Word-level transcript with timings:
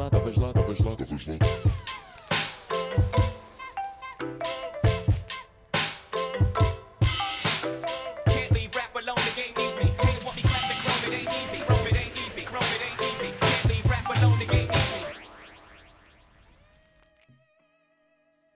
lá, 0.00 0.06
estavas 0.06 0.36
lá, 0.38 0.48
estavas 0.48 0.78
lá, 0.80 0.92
estavas 0.92 1.26
lá. 1.26 1.34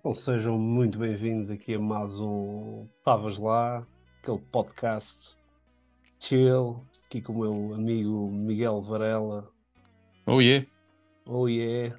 Bom, 0.02 0.14
sejam 0.14 0.58
muito 0.58 0.98
bem-vindos 0.98 1.50
aqui 1.50 1.74
a 1.74 1.78
mais 1.78 2.18
um 2.20 2.86
Estavas 2.98 3.38
Lá, 3.38 3.86
aquele 4.22 4.38
podcast 4.50 5.36
chill, 6.20 6.86
aqui 7.06 7.20
com 7.20 7.32
o 7.32 7.38
meu 7.40 7.74
amigo 7.74 8.30
Miguel 8.30 8.80
Varela. 8.80 9.50
Oh 10.26 10.40
yeah, 10.40 10.66
Oh 11.26 11.48
yeah, 11.48 11.96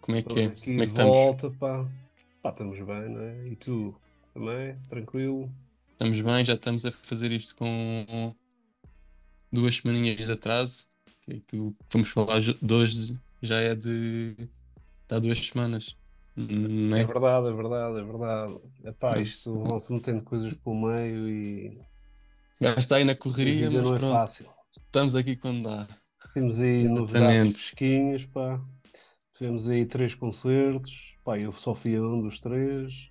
como 0.00 0.16
é 0.16 0.22
que 0.22 0.40
é? 0.40 0.48
estamos 0.48 0.62
Como 0.64 0.82
é 0.82 0.86
que 0.86 0.92
estamos? 0.92 1.16
volta, 1.16 1.50
pá. 1.50 1.86
Pá, 2.42 2.50
estamos 2.50 2.78
bem, 2.78 3.08
não 3.10 3.20
é? 3.22 3.48
E 3.48 3.56
tu 3.56 3.94
também? 4.32 4.76
Tranquilo? 4.88 5.50
Estamos 5.92 6.20
bem, 6.20 6.44
já 6.44 6.54
estamos 6.54 6.86
a 6.86 6.90
fazer 6.92 7.32
isto 7.32 7.56
com 7.56 8.32
duas 9.52 9.74
semaninhas 9.76 10.26
de 10.26 10.32
atraso. 10.32 10.86
O 11.28 11.40
que 11.40 11.74
vamos 11.92 12.08
falar 12.08 12.40
ju- 12.40 12.56
de 12.62 12.74
hoje 12.74 13.18
já 13.42 13.60
é 13.60 13.74
de, 13.74 14.34
há 15.10 15.18
duas 15.18 15.38
semanas. 15.38 15.96
Não 16.36 16.96
É 16.96 17.00
é? 17.00 17.04
verdade, 17.04 17.48
é 17.48 17.52
verdade, 17.52 17.98
é 17.98 18.02
verdade. 18.04 18.58
Epá, 18.84 19.10
Mas- 19.16 19.26
isto 19.26 19.58
vão-se 19.58 19.92
metendo 19.92 20.24
coisas 20.24 20.54
pelo 20.54 20.76
meio 20.76 21.28
e 21.28 21.80
Já 22.60 22.74
está 22.74 22.96
aí 22.96 23.04
na 23.04 23.14
correria, 23.14 23.70
mas 23.70 23.88
não 23.88 23.94
é 23.94 23.98
pronto, 23.98 24.14
fácil. 24.18 24.46
estamos 24.86 25.14
aqui 25.14 25.36
quando 25.36 25.64
dá. 25.64 25.88
Temos 26.38 26.60
aí 26.60 26.88
novidades 26.88 27.68
fresquinhas, 27.68 28.24
pá. 28.26 28.60
Tivemos 29.34 29.68
aí 29.68 29.84
três 29.86 30.14
concertos, 30.14 31.16
pá, 31.24 31.38
eu 31.38 31.52
só 31.52 31.74
fui 31.74 31.96
a 31.96 32.02
um 32.02 32.22
dos 32.22 32.40
três. 32.40 33.10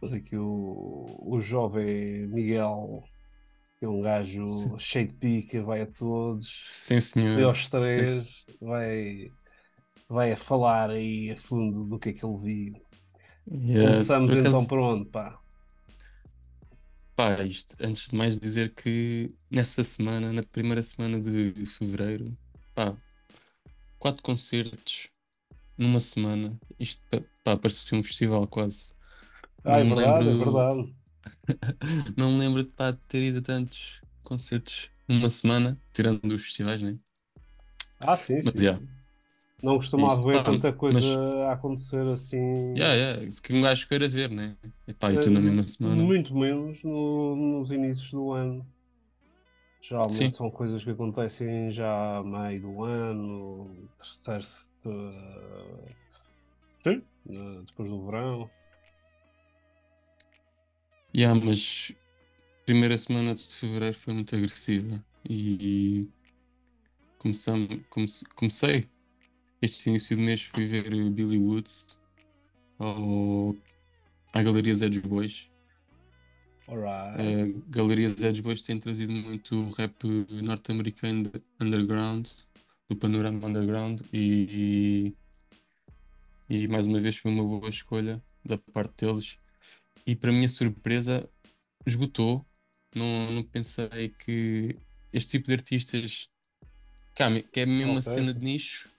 Mas 0.00 0.12
aqui 0.12 0.36
o, 0.36 1.06
o 1.20 1.40
jovem 1.40 2.26
Miguel, 2.28 3.04
que 3.78 3.84
é 3.86 3.88
um 3.88 4.00
gajo 4.02 4.46
Sim. 4.46 4.78
cheio 4.78 5.08
de 5.08 5.14
pica, 5.14 5.62
vai 5.62 5.82
a 5.82 5.86
todos, 5.86 6.48
Sim, 6.58 7.00
senhor. 7.00 7.42
aos 7.44 7.68
três, 7.68 8.44
vai, 8.60 9.32
vai 10.08 10.32
a 10.32 10.36
falar 10.36 10.90
aí 10.90 11.30
a 11.32 11.36
fundo 11.38 11.84
do 11.84 11.98
que 11.98 12.10
é 12.10 12.12
que 12.12 12.24
ele 12.24 12.38
viu. 12.38 12.82
Yeah, 13.50 14.04
Começamos 14.04 14.30
então 14.32 14.66
por 14.66 14.78
onde, 14.78 15.06
pá? 15.10 15.38
pá, 17.14 17.42
isto, 17.44 17.76
antes 17.80 18.08
de 18.08 18.16
mais 18.16 18.38
dizer 18.40 18.74
que 18.74 19.34
nessa 19.50 19.82
semana, 19.84 20.32
na 20.32 20.42
primeira 20.42 20.82
semana 20.82 21.20
de 21.20 21.52
fevereiro, 21.66 22.36
pá, 22.78 22.96
quatro 23.98 24.22
concertos 24.22 25.08
numa 25.76 25.98
semana. 25.98 26.56
Isto 26.78 27.02
pá, 27.42 27.56
parecia 27.56 27.98
um 27.98 28.02
festival 28.04 28.46
quase. 28.46 28.94
Ah, 29.64 29.80
é 29.80 29.84
verdade, 29.84 30.28
é 30.28 30.32
lembro- 30.32 30.52
verdade. 30.52 30.94
Não 32.16 32.32
me 32.32 32.38
lembro 32.38 32.62
de 32.62 32.70
pá, 32.72 32.92
ter 33.08 33.20
ido 33.22 33.40
a 33.40 33.42
tantos 33.42 34.00
concertos 34.22 34.90
numa 35.08 35.28
semana, 35.28 35.76
tirando 35.92 36.32
os 36.32 36.44
festivais, 36.44 36.80
né? 36.80 36.96
Ah, 38.00 38.14
sim, 38.14 38.40
Mas 38.42 38.54
sim. 38.54 38.62
já. 38.62 38.80
Não 39.60 39.76
costumava 39.76 40.22
ver 40.22 40.34
pá, 40.34 40.44
tanta 40.44 40.72
coisa 40.72 41.00
mas- 41.00 41.48
a 41.48 41.52
acontecer 41.54 42.06
assim. 42.06 42.36
Yeah, 42.76 42.94
yeah, 42.94 43.24
isso 43.24 43.42
que 43.42 43.52
um 43.52 43.60
gajo 43.60 43.88
queira 43.88 44.08
ver, 44.08 44.30
né? 44.30 44.56
E 44.86 44.94
pá, 44.94 45.12
e 45.12 45.18
tu 45.18 45.30
na 45.30 45.40
Eh, 45.40 45.42
mesma 45.42 45.62
semana. 45.64 46.00
Muito 46.00 46.32
menos 46.32 46.80
no- 46.84 47.34
nos 47.34 47.72
inícios 47.72 48.12
do 48.12 48.30
ano. 48.30 48.64
Geralmente 49.80 50.14
Sim. 50.14 50.32
são 50.32 50.50
coisas 50.50 50.84
que 50.84 50.90
acontecem 50.90 51.70
já 51.70 52.18
a 52.18 52.22
meio 52.22 52.60
do 52.60 52.84
ano, 52.84 53.88
terceiro, 54.24 54.44
eh, 54.86 55.92
sim, 56.80 57.02
depois 57.64 57.88
do 57.88 58.04
verão. 58.04 58.50
Yeah, 61.14 61.40
mas 61.42 61.92
primeira 62.66 62.98
semana 62.98 63.34
de 63.34 63.42
fevereiro 63.42 63.96
foi 63.96 64.12
muito 64.12 64.36
agressiva 64.36 65.02
e 65.28 66.08
começam, 67.18 67.66
comece- 67.88 68.24
comecei 68.34 68.84
este 69.62 69.88
início 69.88 70.14
de 70.16 70.22
mês 70.22 70.42
fui 70.42 70.66
ver 70.66 70.90
Billy 71.10 71.38
Woods 71.38 71.98
ao, 72.78 73.54
à 74.32 74.42
Galeria 74.42 74.72
Edge 74.72 75.00
Boys. 75.00 75.50
Alright. 76.68 77.18
A 77.18 77.70
Galeria 77.70 78.08
Edge 78.08 78.42
Boys 78.42 78.62
tem 78.62 78.78
trazido 78.78 79.12
muito 79.12 79.70
rap 79.70 79.94
norte-americano 80.30 81.24
de- 81.24 81.42
underground, 81.60 82.26
do 82.88 82.96
panorama 82.96 83.46
underground 83.48 84.00
e, 84.12 85.14
e, 86.48 86.56
e 86.64 86.68
mais 86.68 86.86
uma 86.86 87.00
vez 87.00 87.16
foi 87.16 87.30
uma 87.30 87.42
boa 87.42 87.68
escolha 87.68 88.22
da 88.44 88.58
parte 88.58 89.06
deles. 89.06 89.38
E 90.06 90.14
para 90.14 90.30
minha 90.32 90.48
surpresa, 90.48 91.28
esgotou. 91.86 92.46
Não, 92.94 93.32
não 93.32 93.42
pensei 93.42 94.10
que 94.18 94.76
este 95.12 95.32
tipo 95.32 95.46
de 95.48 95.54
artistas, 95.54 96.28
cá, 97.14 97.28
que 97.40 97.60
é 97.60 97.66
mesmo 97.66 97.92
uma 97.92 98.00
cena 98.02 98.32
de 98.32 98.44
nicho, 98.44 98.90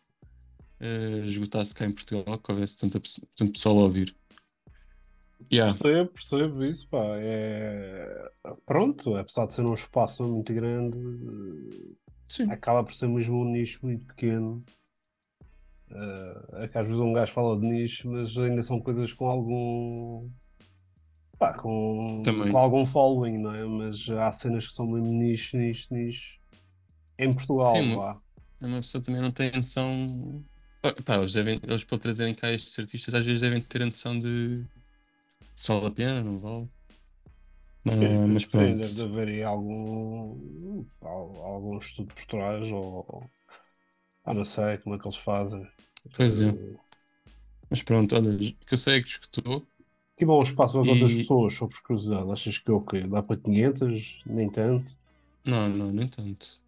eh, 0.80 1.24
esgotasse 1.26 1.74
cá 1.74 1.86
em 1.86 1.92
Portugal, 1.92 2.38
que 2.40 2.52
houvesse 2.52 2.78
tanta, 2.78 3.00
tanto 3.36 3.52
pessoal 3.52 3.78
a 3.80 3.84
ouvir. 3.84 4.16
Yeah, 5.52 5.74
Percebo, 5.74 6.10
percebo 6.12 6.64
isso, 6.66 6.88
pá. 6.90 7.04
É... 7.18 8.32
Pronto, 8.66 9.16
apesar 9.16 9.48
de 9.48 9.54
ser 9.54 9.62
um 9.62 9.74
espaço 9.74 10.24
muito 10.24 10.54
grande, 10.54 10.98
sim. 12.28 12.50
acaba 12.52 12.84
por 12.84 12.94
ser 12.94 13.08
mesmo 13.08 13.42
um 13.42 13.52
nicho 13.52 13.80
muito 13.84 14.06
pequeno. 14.06 14.64
Eh, 15.92 16.64
é 16.64 16.68
que 16.68 16.78
às 16.78 16.86
vezes 16.86 17.02
um 17.02 17.14
gajo 17.14 17.32
fala 17.32 17.60
de 17.60 17.66
nicho, 17.66 18.10
mas 18.10 18.38
ainda 18.38 18.62
são 18.62 18.80
coisas 18.80 19.12
com 19.14 19.28
algum. 19.28 20.30
Pá, 21.38 21.54
com, 21.54 22.22
com 22.52 22.58
algum 22.58 22.86
following, 22.86 23.38
não 23.38 23.56
é? 23.56 23.66
Mas 23.66 24.10
há 24.10 24.32
cenas 24.32 24.68
que 24.68 24.74
são 24.74 24.86
mesmo 24.86 25.08
nicho, 25.08 25.58
nicho, 25.58 25.88
nicho. 25.94 26.38
Em 27.18 27.34
Portugal, 27.34 27.74
Sim, 27.74 27.96
vá. 27.96 28.18
uma 28.62 28.78
pessoa 28.78 29.02
também 29.02 29.22
não 29.22 29.32
tem 29.32 29.52
noção. 29.52 30.44
Pá, 31.06 31.16
eles, 31.16 31.34
devem, 31.34 31.58
eles 31.64 31.84
para 31.84 31.98
trazerem 31.98 32.34
cá 32.34 32.52
estes 32.52 32.78
artistas, 32.78 33.14
às 33.14 33.26
vezes 33.26 33.42
devem 33.42 33.62
ter 33.62 33.82
a 33.82 33.86
noção 33.86 34.18
de 34.20 34.66
se 35.62 35.68
vale 35.72 35.88
a 35.88 35.92
pena, 35.92 36.24
não 36.24 36.38
vale. 36.40 36.70
Ah, 37.88 37.92
Sim, 37.92 38.22
mas 38.28 38.46
sim, 38.52 38.52
pronto. 38.52 38.80
deve 38.80 39.02
haver 39.04 39.28
aí 39.30 39.44
algum, 39.44 40.86
al- 41.02 41.42
algum 41.44 41.78
estudo 41.78 42.14
por 42.14 42.26
trás, 42.26 42.72
ou. 42.72 43.30
Ah, 44.24 44.34
não 44.34 44.46
sei 44.46 44.78
como 44.80 44.96
é 44.96 45.00
que 45.00 45.08
eles 45.08 45.18
fazem. 45.18 45.68
Pois 46.16 46.42
é. 46.42 46.54
Eh, 46.54 46.78
Mas 47.70 47.82
pronto, 47.84 48.16
olha, 48.16 48.38
que 48.66 48.74
eu 48.74 48.78
sei 48.78 48.98
é 49.00 49.02
que 49.02 49.08
escutou. 49.10 49.68
Que 50.18 50.24
bom 50.24 50.40
espaço 50.44 50.80
a 50.80 50.86
quantas 50.86 51.16
E- 51.16 51.16
pessoas, 51.16 51.56
só 51.56 51.68
por 51.68 51.82
curiosidade. 51.82 52.32
Achas 52.32 52.60
que 52.60 52.70
é 52.70 52.74
o 52.76 52.82
quê? 52.82 53.08
Dá 53.08 53.24
para 53.24 53.42
500? 53.42 54.22
Nem 54.24 54.48
tanto? 54.52 54.96
Não, 55.46 55.68
não, 55.70 55.92
nem 55.92 56.08
tanto. 56.08 56.62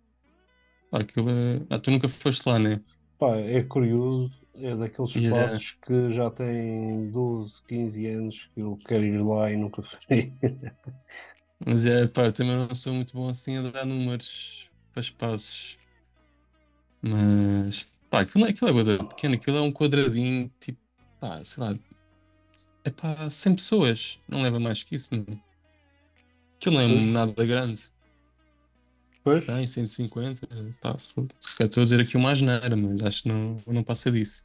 Pá, 0.89 0.99
aquilo 1.01 1.29
é... 1.31 1.65
Ah, 1.69 1.79
tu 1.79 1.91
nunca 1.91 2.07
foste 2.07 2.47
lá, 2.47 2.59
né? 2.59 2.83
Pá, 3.17 3.37
é 3.37 3.63
curioso, 3.63 4.40
é 4.55 4.75
daqueles 4.75 5.15
Yeah. 5.15 5.45
espaços 5.45 5.77
que 5.85 6.13
já 6.13 6.29
têm 6.29 7.09
12, 7.09 7.61
15 7.67 8.07
anos 8.07 8.49
que 8.53 8.61
eu 8.61 8.77
quero 8.85 9.03
ir 9.03 9.21
lá 9.23 9.51
e 9.51 9.57
nunca 9.57 9.81
fui. 9.81 10.33
Mas 11.65 11.85
é, 11.85 12.07
pá, 12.07 12.23
eu 12.25 12.31
também 12.31 12.55
não 12.55 12.73
sou 12.73 12.93
muito 12.93 13.13
bom 13.13 13.29
assim 13.29 13.57
a 13.57 13.61
dar 13.69 13.85
números 13.85 14.69
para 14.91 14.99
espaços. 15.01 15.77
Mas, 17.01 17.87
pá, 18.09 18.21
aquilo, 18.21 18.45
é- 18.45 18.49
aquilo 18.49 18.69
é 18.69 18.73
bué 18.73 18.83
da 18.83 19.03
pequeno, 19.03 19.35
aquilo 19.35 19.57
é 19.57 19.61
um 19.61 19.71
quadradinho, 19.71 20.51
tipo, 20.59 20.79
pá, 21.19 21.43
sei 21.43 21.63
lá, 21.63 21.73
é 22.83 22.89
pá, 22.89 23.29
100 23.29 23.55
pessoas, 23.55 24.19
não 24.27 24.41
leva 24.41 24.59
mais 24.59 24.83
que 24.83 24.95
isso, 24.95 25.09
mano. 25.11 25.39
Aquilo 26.57 26.75
não 26.75 26.81
é 26.81 26.87
nada 26.87 27.45
grande. 27.45 27.91
Pois. 29.23 29.43
100, 29.45 29.67
150, 29.67 30.47
pá, 30.81 30.97
foda-se. 30.97 31.49
Se 31.51 31.57
calhar 31.57 31.69
Estou 31.69 31.81
a 31.81 31.83
dizer 31.83 32.01
aqui 32.01 32.17
uma 32.17 32.31
asneira, 32.31 32.75
mas 32.75 33.03
acho 33.03 33.23
que 33.23 33.29
não, 33.29 33.57
não 33.67 33.83
passa 33.83 34.11
disso. 34.11 34.43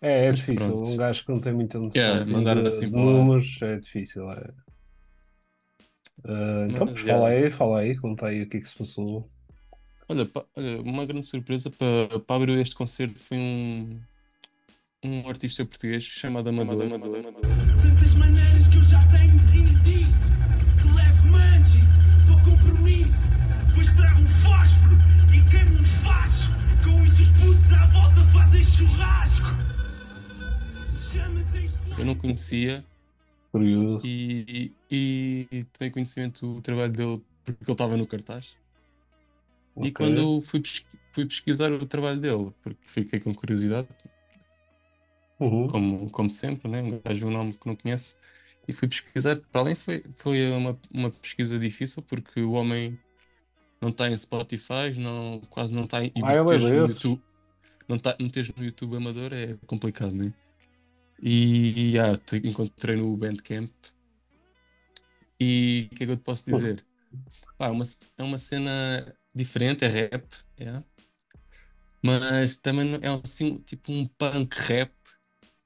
É, 0.00 0.24
é 0.24 0.30
Mas 0.30 0.40
difícil. 0.40 0.66
pronto. 0.66 0.88
Um 0.88 0.96
gajo 0.96 1.24
que 1.24 1.30
não 1.30 1.40
tem 1.40 1.52
muita 1.52 1.78
noção 1.78 1.92
Yeah, 1.94 2.20
assim, 2.22 2.32
mandar 2.32 2.60
de, 2.60 2.66
assim 2.66 2.86
de 2.86 2.96
números 2.96 3.58
é 3.62 3.76
difícil. 3.78 4.30
É. 4.32 4.50
Ah, 6.24 6.66
então, 6.68 6.86
Mas, 6.86 6.98
fala 6.98 7.30
yeah. 7.30 7.46
aí, 7.46 7.50
fala 7.50 7.78
aí, 7.80 7.96
conta 7.96 8.26
aí 8.26 8.42
o 8.42 8.48
que 8.48 8.56
é 8.56 8.60
que 8.60 8.68
se 8.68 8.76
passou. 8.76 9.30
Olha, 10.08 10.26
pá, 10.26 10.44
olha, 10.56 10.80
uma 10.82 11.06
grande 11.06 11.26
surpresa 11.26 11.70
para, 11.70 12.18
para 12.18 12.36
abrir 12.36 12.58
este 12.58 12.74
concerto 12.74 13.22
foi 13.22 13.38
um, 13.38 14.00
um 15.04 15.28
artista 15.28 15.64
português 15.64 16.02
chamado 16.02 16.48
Amador. 16.48 16.78
Tantas 16.80 18.14
maneiras 18.14 18.66
que 18.68 18.76
eu 18.76 18.82
já 18.82 19.06
tenho 19.08 19.38
de 19.38 19.46
rir 19.52 19.82
disso. 19.82 20.26
Que 20.80 20.94
leve 20.96 21.28
manches 21.28 21.86
para 22.26 22.34
o 22.34 22.44
compromisso. 22.44 23.22
Depois 23.82 23.96
trago 23.96 24.20
um 24.20 24.28
fósforo 24.28 24.94
e 25.34 25.50
queimo 25.50 25.80
um 25.80 25.84
facho. 26.04 26.50
Com 26.84 27.04
isso 27.04 27.22
os 27.22 27.28
putos 27.30 27.72
à 27.72 27.86
volta 27.86 28.24
fazem 28.32 28.64
churrasco. 28.64 29.46
Eu 31.98 32.04
não 32.04 32.14
conhecia 32.14 32.84
Curioso. 33.50 34.06
e, 34.06 34.72
e, 34.88 35.46
e 35.50 35.64
tomei 35.72 35.90
conhecimento 35.90 36.54
do 36.54 36.60
trabalho 36.62 36.92
dele 36.92 37.22
porque 37.44 37.64
ele 37.64 37.72
estava 37.72 37.96
no 37.96 38.06
cartaz. 38.06 38.56
E 39.76 39.80
Ok. 39.88 39.92
quando 39.92 40.40
fui, 40.42 40.60
pesqui- 40.60 40.98
fui 41.10 41.26
pesquisar 41.26 41.72
o 41.72 41.84
trabalho 41.84 42.20
dele, 42.20 42.52
porque 42.62 42.88
fiquei 42.88 43.18
com 43.18 43.34
curiosidade, 43.34 43.88
Uhum. 45.40 45.66
como, 45.66 46.10
como 46.12 46.30
sempre, 46.30 46.70
né? 46.70 46.82
Um 46.82 47.00
gajo 47.04 47.26
um 47.26 47.30
nome 47.32 47.52
que 47.54 47.66
não 47.66 47.74
conhece, 47.74 48.14
e 48.68 48.72
fui 48.72 48.86
pesquisar. 48.86 49.40
Para 49.50 49.62
além, 49.62 49.74
foi, 49.74 50.04
foi 50.14 50.52
uma, 50.52 50.78
uma 50.94 51.10
pesquisa 51.10 51.58
difícil, 51.58 52.00
porque 52.02 52.40
o 52.42 52.52
homem 52.52 52.96
não 53.82 53.88
está 53.90 54.08
em 54.08 54.16
Spotify, 54.16 54.94
não, 54.96 55.40
quase 55.50 55.74
não 55.74 55.82
está 55.82 56.02
em. 56.02 56.12
E 56.14 56.22
Ah, 56.24 56.32
é 56.34 56.40
meteres 56.42 56.62
no? 56.62 56.86
YouTube, 56.86 57.22
não 57.88 57.98
tá, 57.98 58.16
meteres 58.20 58.50
no 58.54 58.64
YouTube 58.64 58.96
amador 58.96 59.32
é 59.34 59.56
complicado, 59.66 60.12
né? 60.12 60.32
E 61.20 61.98
ah, 61.98 62.16
te- 62.16 62.40
encontrei 62.46 62.96
no 62.96 63.14
Bandcamp. 63.16 63.68
E 65.38 65.88
o 65.92 65.94
que 65.96 66.04
é 66.04 66.06
que 66.06 66.12
eu 66.12 66.16
te 66.16 66.22
posso 66.22 66.50
dizer? 66.50 66.84
Pá, 67.58 67.66
é 67.66 67.70
uma, 67.70 67.84
é 68.16 68.22
uma 68.22 68.38
cena 68.38 69.14
diferente, 69.34 69.84
é 69.84 69.88
rap, 69.88 70.24
é. 70.58 70.82
Mas 72.02 72.56
também 72.56 72.94
é 73.02 73.08
assim, 73.22 73.58
tipo 73.58 73.92
um 73.92 74.06
punk 74.06 74.54
rap. 74.60 74.90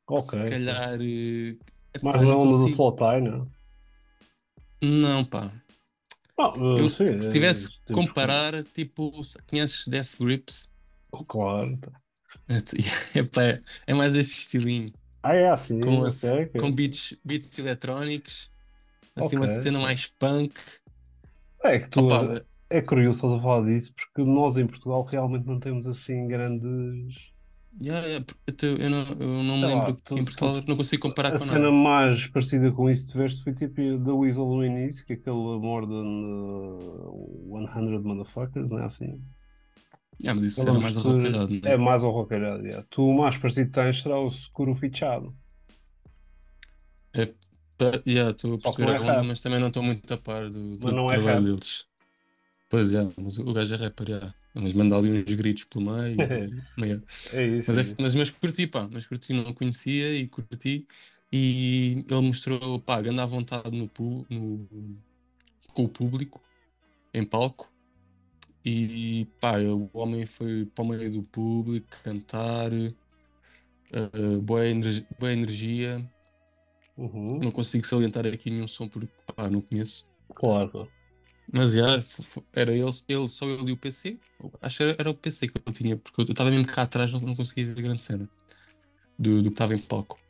Ok. 0.09 0.45
Se 0.45 0.51
calhar. 0.51 0.99
eh, 1.01 1.57
na 2.03 2.13
não 2.23 2.47
do 2.47 2.53
consigo- 2.59 2.77
Flotai, 2.77 3.21
não? 3.21 3.51
Não, 4.83 5.25
pá. 5.25 5.51
Ah, 6.39 6.53
Eu, 6.75 6.89
sim, 6.89 7.05
se 7.19 7.29
é, 7.29 7.31
tivesse 7.31 7.69
que 7.71 7.93
comparar, 7.93 8.63
tipo, 8.65 9.11
conheces 9.49 9.87
Death 9.89 10.19
Grips? 10.21 10.71
Claro. 11.29 11.81
Epá, 13.15 13.43
é, 13.45 13.61
é 13.87 13.95
mais 13.95 14.15
este 14.15 14.41
estilinho. 14.41 14.93
Ah, 15.23 15.35
é 15.35 15.49
assim, 15.51 15.83
Com, 15.83 16.05
ok, 16.05 16.07
a- 16.07 16.13
ok. 16.47 16.55
com 16.57 16.73
beats, 16.75 17.15
beats 17.25 17.59
eletrónicos. 17.59 18.51
Assim, 19.17 19.37
uma 19.37 19.47
Ok. 19.47 19.49
cena 19.49 19.81
mais 19.81 20.07
punk. 20.09 20.55
É 21.63 21.79
que 21.81 21.89
tu 21.91 22.01
Opa, 22.01 22.45
é 22.71 22.81
curioso 22.83 23.19
estás 23.19 23.33
a 23.35 23.43
falar 23.43 23.67
disso 23.67 23.93
porque 23.95 24.23
nós 24.23 24.57
em 24.57 24.67
Portugal 24.67 25.05
realmente 25.05 25.47
não 25.47 25.59
temos 25.61 25.87
assim 25.87 26.27
grandes. 26.29 27.33
Yeah, 27.81 28.07
yeah, 28.07 28.25
eu, 28.63 28.91
não, 28.91 29.03
eu 29.21 29.43
não 29.43 29.57
me 29.59 29.67
lembro 29.67 29.95
que 29.97 30.21
em 30.21 30.25
tu- 30.25 30.25
Portugal 30.25 30.63
não 30.67 30.77
consigo 30.77 31.03
comparar 31.03 31.33
A 31.33 31.39
com 31.39 31.45
cena 31.45 31.71
nada. 31.71 31.73
mais 31.73 32.27
parecida 32.29 32.73
com 32.73 32.89
isso 32.91 33.07
que 33.07 33.13
tiveste 33.13 33.43
foi 33.45 33.55
tipo 33.55 33.99
da 33.99 34.15
Weasel 34.15 34.47
no 34.47 34.65
início, 34.65 35.05
que 35.05 35.13
é 35.15 35.17
aquele 35.17 35.37
More 35.37 35.87
Than 35.87 36.07
uh, 36.07 37.69
100 37.73 38.03
Motherfuckers, 38.03 38.71
não 38.71 38.79
é 38.81 38.85
assim? 38.85 39.21
Yeah, 40.21 40.35
mas 40.41 40.53
isso 40.53 40.61
Ela 40.63 40.71
era 40.71 40.81
mais 40.81 40.97
arroqueirado, 40.97 41.53
né? 41.53 41.61
É 41.73 41.77
mais 41.77 42.03
ao 42.03 42.11
rockeirado, 42.11 42.63
yeah. 42.67 42.87
Tu 42.91 43.03
o 43.03 43.15
mais 43.17 43.37
parecido 43.37 43.71
tens 43.71 44.01
será 44.03 44.19
o 44.19 44.31
Seguro 44.31 44.75
Fichado. 44.75 45.37
Yeah, 48.07 48.31
Estou 48.31 48.55
a 48.55 48.59
perceber 48.59 48.89
é 48.89 48.97
a 48.97 49.01
onda, 49.03 49.23
mas 49.25 49.43
também 49.43 49.61
não 49.61 49.69
estou 49.69 49.83
muito 49.83 50.13
a 50.13 50.17
par 50.17 50.49
do, 50.49 50.79
do 50.79 50.93
não 50.93 51.11
é 51.13 51.17
trabalho 51.17 51.43
rap. 51.43 51.45
deles. 51.45 51.87
Pois 52.69 52.95
é, 52.95 53.03
mas 53.21 53.39
o 53.39 53.53
gajo 53.53 53.75
é 53.75 53.77
rapper, 53.79 54.09
yeah. 54.11 54.35
Mas 54.61 54.73
manda 54.75 54.97
ali 54.97 55.11
uns 55.23 55.35
gritos 55.35 55.65
pelo 55.65 55.85
meio. 55.93 56.17
meio- 56.79 57.05
É 57.33 57.47
isso. 57.47 57.71
Mas, 57.73 57.79
é 57.79 57.95
mas, 58.01 58.15
mas 58.15 58.31
curti, 58.31 58.67
pá, 58.67 58.89
mas 58.93 59.07
curti, 59.07 59.33
não 59.33 59.53
conhecia 59.55 60.15
e 60.17 60.29
curti. 60.29 60.87
E 61.33 62.05
ele 62.11 62.21
mostrou, 62.21 62.81
pá, 62.81 63.01
grande 63.01 63.21
à 63.21 63.27
vontade 63.27 63.77
no, 63.77 63.91
no- 64.31 64.99
com 65.73 65.85
o 65.85 65.89
público, 65.89 66.41
em 67.15 67.25
palco. 67.25 67.73
E 68.65 69.27
pá, 69.41 69.59
o 69.61 69.91
homem 69.95 70.27
foi 70.27 70.67
para 70.67 70.85
o 70.85 70.89
meio 70.89 71.11
do 71.13 71.23
público 71.31 71.89
cantar, 72.03 72.73
uh, 72.73 74.41
boa, 74.43 74.67
energi- 74.67 75.07
boa 75.19 75.33
energia. 75.33 76.09
Uhum. 76.97 77.39
Não 77.39 77.53
consigo 77.53 77.87
salientar 77.87 78.27
aqui 78.27 78.51
nenhum 78.51 78.67
som 78.69 78.89
porque 78.89 79.09
pá, 79.35 79.51
não 79.51 79.61
conheço. 79.61 80.07
Claro, 80.35 80.71
claro. 80.71 80.96
Mas 81.53 81.77
era 82.53 82.73
ele, 82.75 82.83
ele, 83.09 83.29
só 83.29 83.47
ele 83.49 83.71
e 83.71 83.73
o 83.73 83.77
PC. 83.79 84.21
Acho 84.61 84.77
que 84.79 84.83
era, 84.85 84.97
era 84.99 85.11
o 85.11 85.15
PC 85.15 85.49
que 85.49 85.61
eu 85.67 85.73
tinha, 85.73 85.97
porque 85.97 86.21
eu 86.23 86.25
estava 86.27 86.51
mesmo 86.51 86.67
cá 86.73 86.83
atrás, 86.83 87.13
não, 87.13 87.21
não 87.21 87.37
conseguia 87.37 87.67
ver 87.67 87.79
a 87.81 87.83
grande 87.83 88.03
cena 88.03 88.29
do, 89.19 89.39
do 89.43 89.45
que 89.51 89.55
estava 89.55 89.75
em 89.75 89.81
palco. 89.81 90.21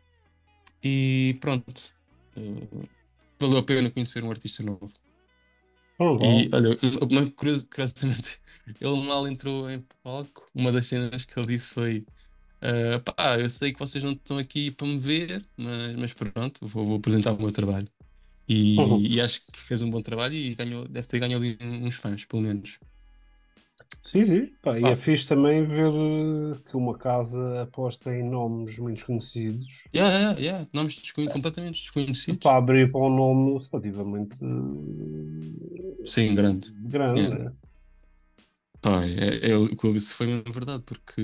E 0.83 1.39
pronto. 1.41 1.95
eh, 2.37 2.89
valeu 3.41 3.59
a 3.61 3.65
pena 3.67 3.91
conhecer 3.93 4.25
um 4.25 4.31
artista 4.31 4.63
novo. 4.63 4.93
Pronto, 5.97 6.25
E 6.25 6.49
olha, 6.53 6.77
curiosi- 7.37 7.67
curiosamente, 7.69 8.41
ele 8.81 9.03
mal 9.07 9.27
entrou 9.29 9.71
em 9.71 9.83
palco. 10.03 10.49
Uma 10.55 10.73
das 10.73 10.87
cenas 10.87 11.25
que 11.25 11.39
ele 11.39 11.47
disse 11.49 11.67
foi: 11.75 12.07
eh, 12.63 13.01
pá, 13.01 13.39
eu 13.41 13.51
sei 13.51 13.73
que 13.73 13.79
vocês 13.81 14.05
não 14.05 14.13
estão 14.13 14.39
aqui 14.39 14.71
para 14.73 14.87
me 14.89 14.99
ver, 14.99 15.47
mas, 15.57 15.97
mas 15.97 16.15
pronto, 16.15 16.67
vou, 16.69 16.87
vou 16.87 16.99
apresentar 16.99 17.33
o 17.35 17.41
meu 17.43 17.53
trabalho. 17.53 17.89
E, 18.49 18.77
Uhum. 18.77 19.01
e 19.03 19.21
acho 19.21 19.41
que 19.47 19.59
fez 19.59 19.83
um 19.83 19.91
bom 19.91 20.01
trabalho 20.01 20.35
e 20.35 20.55
ganhou, 20.55 20.87
deve 20.87 21.07
ter 21.07 21.19
ganho 21.19 21.37
ali 21.37 21.59
uns 21.61 21.97
fãs, 21.97 22.25
pelo 22.25 22.43
menos. 22.43 22.79
Sim, 24.03 24.23
sim. 24.23 24.47
Pá, 24.63 24.79
e 24.79 24.83
Pá. 24.83 24.91
é 24.91 24.97
fixe 24.97 25.27
também 25.29 25.67
ver 25.67 25.89
uh, 25.91 26.61
que 26.63 26.77
uma 26.77 26.97
casa 26.97 27.63
aposta 27.63 28.15
em 28.15 28.23
nomes 28.23 28.79
muito 28.79 29.05
conhecidos 29.05 29.67
Yeah, 29.95 30.17
yeah, 30.17 30.41
yeah. 30.41 30.67
Nomes 30.73 31.01
desconhe- 31.01 31.29
completamente 31.31 31.81
desconhecidos. 31.81 32.39
para 32.43 32.57
abrir 32.57 32.91
para 32.93 33.01
um 33.01 33.15
nome 33.17 33.59
relativamente 33.71 34.37
Sim, 36.05 36.35
grande. 36.35 36.71
grande. 36.89 37.21
Yeah. 37.23 37.45
né? 37.45 37.53
Pá, 38.81 39.05
é, 39.05 39.51
é, 39.51 39.57
o 39.57 39.75
que 39.75 39.87
ele 39.87 39.95
disse 39.95 40.15
foi 40.15 40.27
mesmo 40.27 40.53
verdade, 40.53 40.83
porque 40.87 41.23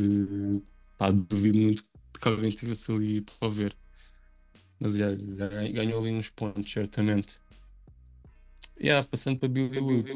pá, 0.99 1.11
duvido 1.11 1.59
muito 1.59 1.83
que 2.21 2.29
alguém 2.29 2.49
estivesse 2.49 2.91
ali 2.91 3.21
para 3.21 3.49
ver. 3.49 3.77
Mas 4.82 4.96
já, 4.96 5.11
já 5.14 5.49
ganhou- 5.70 6.00
ali 6.00 6.11
uns 6.12 6.29
pontos, 6.29 6.70
certamente. 6.70 7.40
Yeah, 8.81 9.06
passando 9.08 9.38
para 9.38 9.49
Billy 9.49 9.79
Woods. 9.79 10.12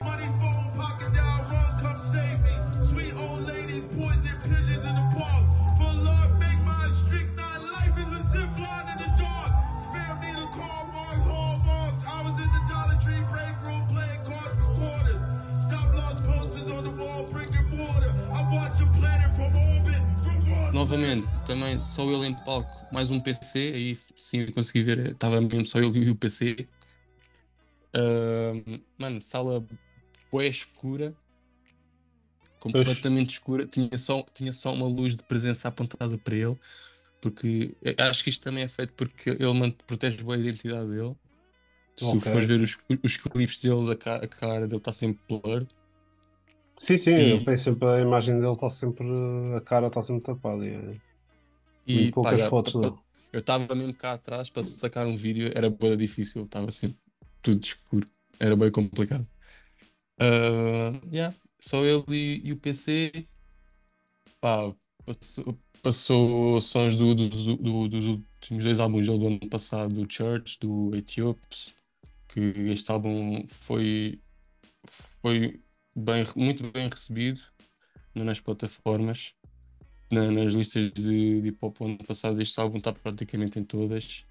Money 0.00 0.28
phone, 0.28 1.55
Novamente, 20.86 21.26
também 21.44 21.80
só 21.80 22.04
ele 22.08 22.26
em 22.28 22.34
palco, 22.44 22.70
mais 22.92 23.10
um 23.10 23.18
PC, 23.20 23.72
aí 23.74 23.96
sim 24.14 24.42
eu 24.42 24.52
consegui 24.52 24.84
ver, 24.84 25.10
estava 25.10 25.40
mesmo 25.40 25.66
só 25.66 25.80
ele 25.80 25.98
e 25.98 26.10
o 26.10 26.14
PC. 26.14 26.54
Ahm, 27.92 28.62
mano, 28.96 29.20
sala 29.20 29.66
bué 30.30 30.46
escura, 30.46 31.12
completamente 32.60 33.30
escura, 33.32 33.66
tinha 33.66 33.98
só, 33.98 34.22
tinha 34.32 34.52
só 34.52 34.72
uma 34.74 34.86
luz 34.86 35.16
de 35.16 35.24
presença 35.24 35.66
apontada 35.66 36.16
para 36.18 36.36
ele, 36.36 36.56
porque 37.20 37.76
eu 37.82 37.94
acho 38.08 38.22
que 38.22 38.30
isto 38.30 38.44
também 38.44 38.62
é 38.62 38.68
feito 38.68 38.92
porque 38.94 39.30
ele 39.30 39.72
protege 39.88 40.22
boa 40.22 40.36
a 40.36 40.38
identidade 40.38 40.88
dele. 40.88 41.16
Se 41.98 42.06
Ok. 42.06 42.30
fores 42.30 42.46
ver 42.46 42.60
os, 42.62 42.78
os 43.02 43.16
clipes 43.16 43.60
dele, 43.60 43.90
a 43.90 43.96
ca- 43.96 44.18
a 44.18 44.28
cara 44.28 44.68
dele 44.68 44.78
está 44.78 44.92
sempre 44.92 45.20
blur. 45.28 45.66
Sim, 46.78 46.96
sim, 46.96 47.10
E- 47.16 47.32
ele 47.32 47.42
tem 47.42 47.56
sempre 47.56 47.86
a 47.88 48.00
imagem 48.00 48.38
dele 48.40 48.52
está 48.52 48.68
sempre 48.70 49.06
a 49.56 49.60
cara 49.60 49.86
está 49.88 50.02
sempre 50.02 50.22
tapada. 50.22 50.64
E, 50.66 51.00
E 51.86 51.94
muito 51.94 52.12
pá, 52.20 52.34
poucas 52.34 52.36
já, 52.36 52.52
fotos 52.52 52.74
dele. 52.74 52.96
Eu 53.32 53.40
estava 53.40 53.74
mesmo 53.74 53.94
cá 53.96 54.12
atrás 54.14 54.50
para 54.50 54.62
sacar 54.62 55.06
um 55.06 55.16
vídeo, 55.16 55.50
era 55.54 55.70
bem 55.70 55.96
difícil, 55.96 56.44
estava 56.44 56.70
sempre 56.70 56.98
tudo 57.42 57.62
escuro, 57.64 58.08
era 58.40 58.56
bem 58.56 58.70
complicado. 58.70 59.26
Ah, 60.18 60.92
yeah, 61.12 61.34
só 61.60 61.84
ele 61.84 62.04
e, 62.10 62.48
e 62.48 62.52
o 62.52 62.56
PC, 62.60 63.28
pá, 64.40 64.74
passou, 65.06 65.58
passou 65.82 66.60
sons 66.60 66.96
do- 66.96 67.14
dos, 67.14 67.46
do- 67.46 67.88
dos 67.88 68.06
últimos 68.06 68.64
dois 68.64 68.80
álbuns 68.80 69.06
do 69.06 69.26
ano 69.26 69.48
passado, 69.50 69.94
do 69.94 70.12
Church, 70.12 70.58
do 70.60 70.94
Ethiops, 70.96 71.74
que 72.28 72.40
este 72.70 72.90
álbum 72.92 73.46
foi, 73.48 74.22
foi 74.88 75.62
bem, 75.96 76.24
muito 76.36 76.70
bem 76.70 76.88
recebido 76.88 77.40
nas 78.14 78.40
plataformas 78.40 79.34
na- 80.10 80.30
nas 80.30 80.52
listas 80.52 80.90
de, 80.92 81.40
de 81.42 81.48
hip 81.48 81.58
hop 81.60 81.80
ano 81.82 81.98
passado, 81.98 82.40
este 82.40 82.58
álbum 82.60 82.76
está 82.76 82.92
praticamente 82.92 83.58
em 83.58 83.64
todas. 83.64 84.24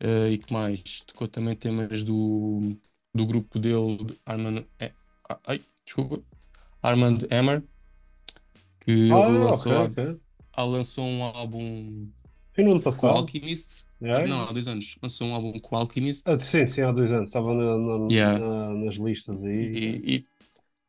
Eh, 0.00 0.30
e 0.30 0.38
que 0.38 0.52
mais? 0.52 1.02
Tocou 1.06 1.28
também 1.28 1.54
temas 1.54 2.02
do, 2.02 2.74
do 3.14 3.26
grupo 3.26 3.58
dele, 3.58 3.98
de 4.04 4.18
Armand. 4.24 4.64
ah, 5.28 5.38
ai, 5.46 5.60
desculpa. 5.84 6.20
Armand 6.82 7.18
Hammer, 7.30 7.62
que 8.80 9.10
Ah, 9.12 9.28
lançou, 9.28 9.72
ok. 9.84 10.16
ah, 10.54 10.64
lançou 10.64 11.04
um 11.04 11.22
álbum 11.22 12.08
Foi 12.52 12.64
no 12.64 12.70
ano 12.72 12.80
com 12.80 12.84
passado. 12.90 13.16
Alchemist. 13.18 13.84
Yeah. 14.02 14.26
Não, 14.26 14.42
há 14.48 14.52
dois 14.52 14.66
anos. 14.66 14.98
Lançou 15.00 15.28
um 15.28 15.34
álbum 15.34 15.52
com 15.60 15.76
Alchemist. 15.76 16.24
Ah, 16.26 16.40
sim, 16.40 16.66
sim, 16.66 16.80
há 16.80 16.90
dois 16.90 17.12
anos. 17.12 17.28
Estava 17.28 17.54
na- 17.54 17.78
na- 17.78 18.08
Yeah. 18.10 18.38
na- 18.40 18.74
nas 18.74 18.94
listas 18.96 19.44
aí. 19.44 19.54
E, 19.54 20.14
e, 20.16 20.26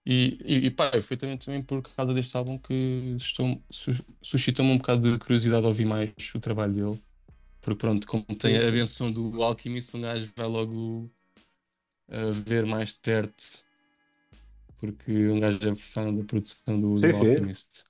e, 0.05 0.37
e, 0.43 0.65
e 0.67 0.71
pá, 0.71 0.91
foi 1.01 1.17
também, 1.17 1.37
também 1.37 1.61
por 1.63 1.81
causa 1.83 2.13
deste 2.13 2.35
álbum 2.37 2.57
que 2.59 2.73
estou, 3.17 3.61
su- 3.69 3.91
suscitou-me 4.21 4.71
um 4.71 4.77
bocado 4.77 5.11
de 5.13 5.17
curiosidade 5.19 5.65
a 5.65 5.69
ouvir 5.69 5.85
mais 5.85 6.11
o 6.35 6.39
trabalho 6.39 6.73
dele. 6.73 7.03
Porque 7.61 7.79
pronto, 7.79 8.07
como 8.07 8.25
tem 8.25 8.57
a 8.57 8.71
benção 8.71 9.11
do 9.11 9.43
Alchemist, 9.43 9.95
um 9.97 10.01
gajo 10.01 10.31
vai 10.37 10.47
logo 10.47 11.11
uh, 12.09 12.31
ver 12.31 12.65
mais 12.65 12.93
de 12.95 12.99
perto 13.01 13.63
porque 14.77 15.29
um 15.29 15.39
gajo 15.39 15.59
é 15.69 15.75
fã 15.75 16.13
da 16.13 16.23
produção 16.23 16.79
do, 16.79 16.99
Sim, 16.99 17.11
do 17.11 17.13
sim. 17.13 17.17
Alchemist. 17.17 17.83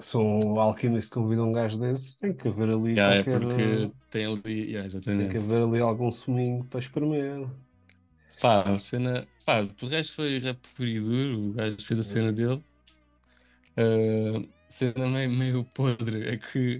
Se 0.00 0.16
um 0.16 0.58
alquimista 0.60 1.14
convida 1.16 1.42
um 1.44 1.52
gajo 1.52 1.78
desses, 1.78 2.16
tem 2.16 2.34
que 2.34 2.48
haver 2.48 2.70
ali 2.70 2.96
Yeah, 2.96 3.14
é 3.20 3.22
qualquer. 3.22 3.40
porque 3.40 3.90
tem 4.10 4.26
ali. 4.26 4.72
Yeah, 4.72 4.88
Tem 5.16 5.26
que 5.28 5.38
haver 5.38 5.62
ali 5.62 5.80
algum 5.80 6.10
suminho 6.12 6.64
para 6.66 6.78
espremer. 6.80 7.48
Pá, 8.40 8.62
a 8.62 8.78
cena. 8.78 9.26
Pá, 9.44 9.60
o 9.82 9.86
resto 9.86 10.14
foi 10.16 10.38
rap 10.38 10.58
puro 10.74 10.88
e 10.88 11.00
duro, 11.00 11.50
o 11.50 11.52
gajo 11.54 11.76
fez 11.84 12.00
a 12.00 12.02
cena 12.02 12.32
dele. 12.32 12.62
Ah, 13.76 14.46
cena 14.68 15.06
meio, 15.08 15.30
meio 15.30 15.64
podre, 15.64 16.28
é 16.28 16.36
que 16.36 16.78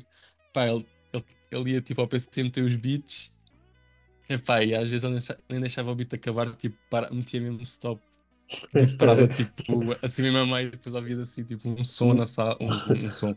pá, 0.52 0.66
ele, 0.68 0.86
ele, 1.12 1.24
ele 1.50 1.70
ia 1.72 1.80
tipo 1.82 2.00
ao 2.00 2.08
PC 2.08 2.42
meter 2.42 2.64
os 2.64 2.76
beats. 2.76 3.32
E, 4.28 4.38
pá, 4.38 4.62
e 4.64 4.74
às 4.74 4.88
vezes 4.88 5.04
ele 5.04 5.12
nem 5.14 5.18
deixa- 5.20 5.38
nem 5.50 5.60
deixava 5.60 5.90
o 5.92 5.94
beat 5.94 6.14
acabar, 6.14 6.54
tipo, 6.56 6.76
para, 6.90 7.10
metia 7.12 7.40
mesmo 7.40 7.60
stop. 7.62 8.02
Parava 8.98 9.28
tipo 9.28 9.96
assim 10.02 10.22
mesmo 10.22 10.38
a 10.38 10.46
meio, 10.46 10.70
depois 10.72 10.94
ouvia 10.94 11.20
assim 11.20 11.44
tipo 11.44 11.68
um 11.68 11.84
som 11.84 12.14
na 12.14 12.26
sala, 12.26 12.56
um, 12.60 12.68
um 13.06 13.10
som, 13.10 13.36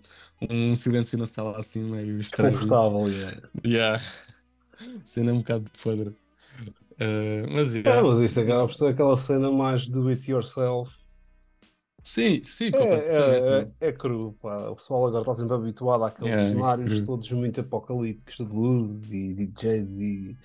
um 0.49 0.75
silêncio 0.75 1.17
na 1.17 1.25
sala 1.25 1.57
assim 1.59 1.83
meio 1.83 2.19
estranho. 2.19 2.57
Desconfortável, 2.57 3.09
yeah. 3.09 3.41
Yeah. 3.65 3.99
Cena 5.05 5.33
um 5.33 5.37
bocado 5.39 5.71
podre. 5.81 6.15
Ah, 6.99 7.45
mas 7.51 7.73
É, 7.83 8.01
yeah. 8.01 8.01
mas 8.01 8.19
isto 8.21 8.39
acaba 8.41 8.67
por 8.67 8.75
ser 8.75 8.87
aquela 8.89 9.17
cena 9.17 9.51
mais 9.51 9.87
do 9.87 10.07
it 10.09 10.29
yourself. 10.29 10.91
Sim, 12.03 12.43
sim, 12.43 12.71
É, 12.71 12.73
completamente. 12.73 13.67
é, 13.77 13.77
é, 13.81 13.87
é 13.89 13.93
cru, 13.93 14.33
pá. 14.41 14.69
O 14.69 14.75
pessoal 14.75 15.07
agora 15.07 15.21
está 15.21 15.33
sempre 15.35 15.55
habituado 15.55 16.03
àqueles 16.03 16.39
Yeah, 16.39 16.51
é 16.51 16.53
cenários 16.53 17.01
todos 17.01 17.31
muito 17.31 17.61
apocalípticos 17.61 18.35
de 18.37 18.43
luzes 18.43 19.11
e 19.13 19.33
DJs 19.33 19.97
e 19.99 20.37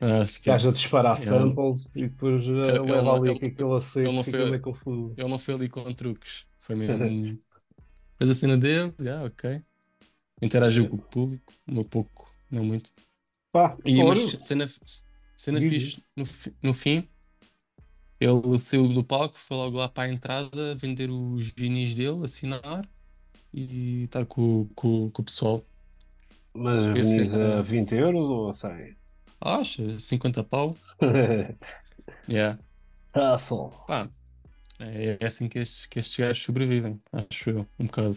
Ah, 0.00 0.22
gajo 0.44 0.68
a 0.70 0.72
esquece. 0.72 0.72
disparar 0.72 1.18
Ele, 1.18 1.22
samples 1.22 1.90
e 1.94 2.08
depois 2.08 2.44
ele, 2.66 2.78
leva 2.88 3.00
não- 3.02 3.18
ali 3.18 3.32
ele, 3.32 3.38
com 3.38 3.46
aquilo 3.46 3.74
a 3.76 3.80
ele 4.02 4.12
seco, 4.12 4.16
não 4.16 4.24
fica 4.24 4.46
meio 4.46 4.62
confuso. 4.62 5.18
ele 5.18 5.28
não 5.28 5.38
foi 5.38 5.54
ali 5.54 5.68
com 5.68 5.92
truques. 5.94 6.46
Foi 6.58 6.76
mesmo. 6.76 7.40
Fez 8.18 8.30
a 8.30 8.34
cena 8.34 8.56
dele, 8.58 8.94
yeah, 9.00 9.24
ok. 9.26 9.62
Interagiu 10.42 10.88
com 10.88 10.96
o 10.96 11.02
público, 11.02 11.52
um 11.68 11.84
pouco, 11.84 12.34
não 12.50 12.64
muito. 12.64 12.92
Pá, 13.52 13.76
E, 13.84 14.04
mas 14.04 14.36
cena, 14.42 14.66
cena 15.40 15.58
diz, 15.58 15.94
fixe, 15.94 16.04
no, 16.16 16.24
no 16.62 16.74
fim, 16.74 17.08
ele 18.20 18.58
saiu 18.58 18.88
do 18.88 19.02
palco, 19.02 19.38
foi 19.38 19.56
logo 19.56 19.78
lá 19.78 19.88
para 19.88 20.10
a 20.10 20.12
entrada 20.12 20.74
vender 20.74 21.10
os 21.10 21.48
vinis 21.56 21.94
dele, 21.94 22.24
assinar 22.24 22.86
e 23.52 24.04
estar 24.04 24.26
com, 24.26 24.68
com, 24.74 25.10
com 25.10 25.22
o 25.22 25.24
pessoal. 25.24 25.64
mas 26.52 26.84
a 26.84 26.92
vinis 26.92 27.34
a 27.34 27.38
cena, 27.38 27.62
20 27.62 27.94
euros 27.94 28.28
ou 28.28 28.48
a 28.50 28.52
100? 28.52 28.96
acha, 29.40 29.98
50 29.98 30.44
pau. 30.44 30.76
Yeah. 32.28 32.58
Hustle. 33.14 33.72
Pá, 33.86 34.08
é, 34.78 35.18
é 35.20 35.26
assim 35.26 35.48
que 35.48 35.58
estes, 35.58 35.86
que 35.86 35.98
estes 35.98 36.16
gajos 36.16 36.42
sobrevivem, 36.42 37.00
acho 37.12 37.50
eu, 37.50 37.66
um 37.78 37.86
bocado. 37.86 38.16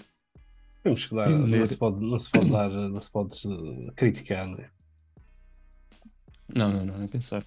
Temos 0.83 1.05
que 1.05 1.15
dar, 1.15 1.29
não 1.29 1.67
se 1.67 1.75
pode, 1.75 1.99
não 1.99 2.19
se 2.19 2.29
pode 2.29 2.51
dar, 2.51 2.69
não 2.69 3.01
se 3.01 3.11
pode 3.11 3.37
eh, 3.47 3.91
criticar, 3.95 4.47
né? 4.47 4.69
Não, 6.53 6.71
não, 6.71 6.85
não, 6.85 6.97
nem 6.97 7.07
pensar. 7.07 7.45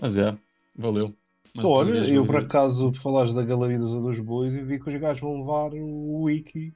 Mas 0.00 0.16
é, 0.16 0.36
valeu. 0.76 1.14
Mais 1.54 1.68
outra 1.68 1.98
Olha, 1.98 2.14
eu 2.14 2.24
por 2.24 2.36
acaso, 2.36 2.92
falares 2.94 3.34
da 3.34 3.42
Galeria 3.42 3.78
dos 3.78 3.94
Adores 3.94 4.20
Bois, 4.20 4.52
e 4.52 4.62
vi 4.62 4.80
que 4.80 4.88
os 4.88 5.00
gajos 5.00 5.20
vão 5.20 5.40
levar 5.40 5.74
o 5.74 6.22
Wiki 6.22 6.74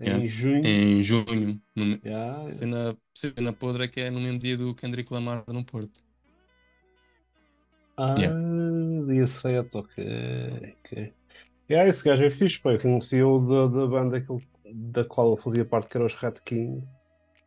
Yeah. 0.00 0.24
em 0.24 0.28
junho. 0.28 0.66
Em 0.66 1.02
junho, 1.02 1.60
no, 1.76 2.00
Yeah. 2.02 2.48
cena, 2.48 2.96
cena 3.14 3.52
podre 3.52 3.84
é 3.84 3.88
que 3.88 4.00
é 4.00 4.10
no 4.10 4.18
mesmo 4.18 4.38
dia 4.38 4.56
do 4.56 4.74
Kendrick 4.74 5.12
Lamar 5.12 5.44
no 5.46 5.62
Porto. 5.62 6.00
Ah, 7.98 8.14
Yeah. 8.18 9.06
dia 9.06 9.26
7, 9.26 9.76
ok. 9.76 10.74
ok. 10.84 11.12
Yeah, 11.68 11.88
esse 11.88 12.02
gajo 12.02 12.24
é 12.24 12.30
fixe. 12.30 12.58
Eu 12.64 12.78
conheci-o 12.78 13.38
da, 13.40 13.66
da 13.66 13.86
banda 13.86 14.20
que 14.20 14.34
da 14.72 15.04
qual 15.04 15.32
ele 15.32 15.42
fazia 15.42 15.64
parte, 15.64 15.88
que 15.90 15.96
era 15.98 16.06
os 16.06 16.14
Red 16.14 16.34
King. 16.44 16.82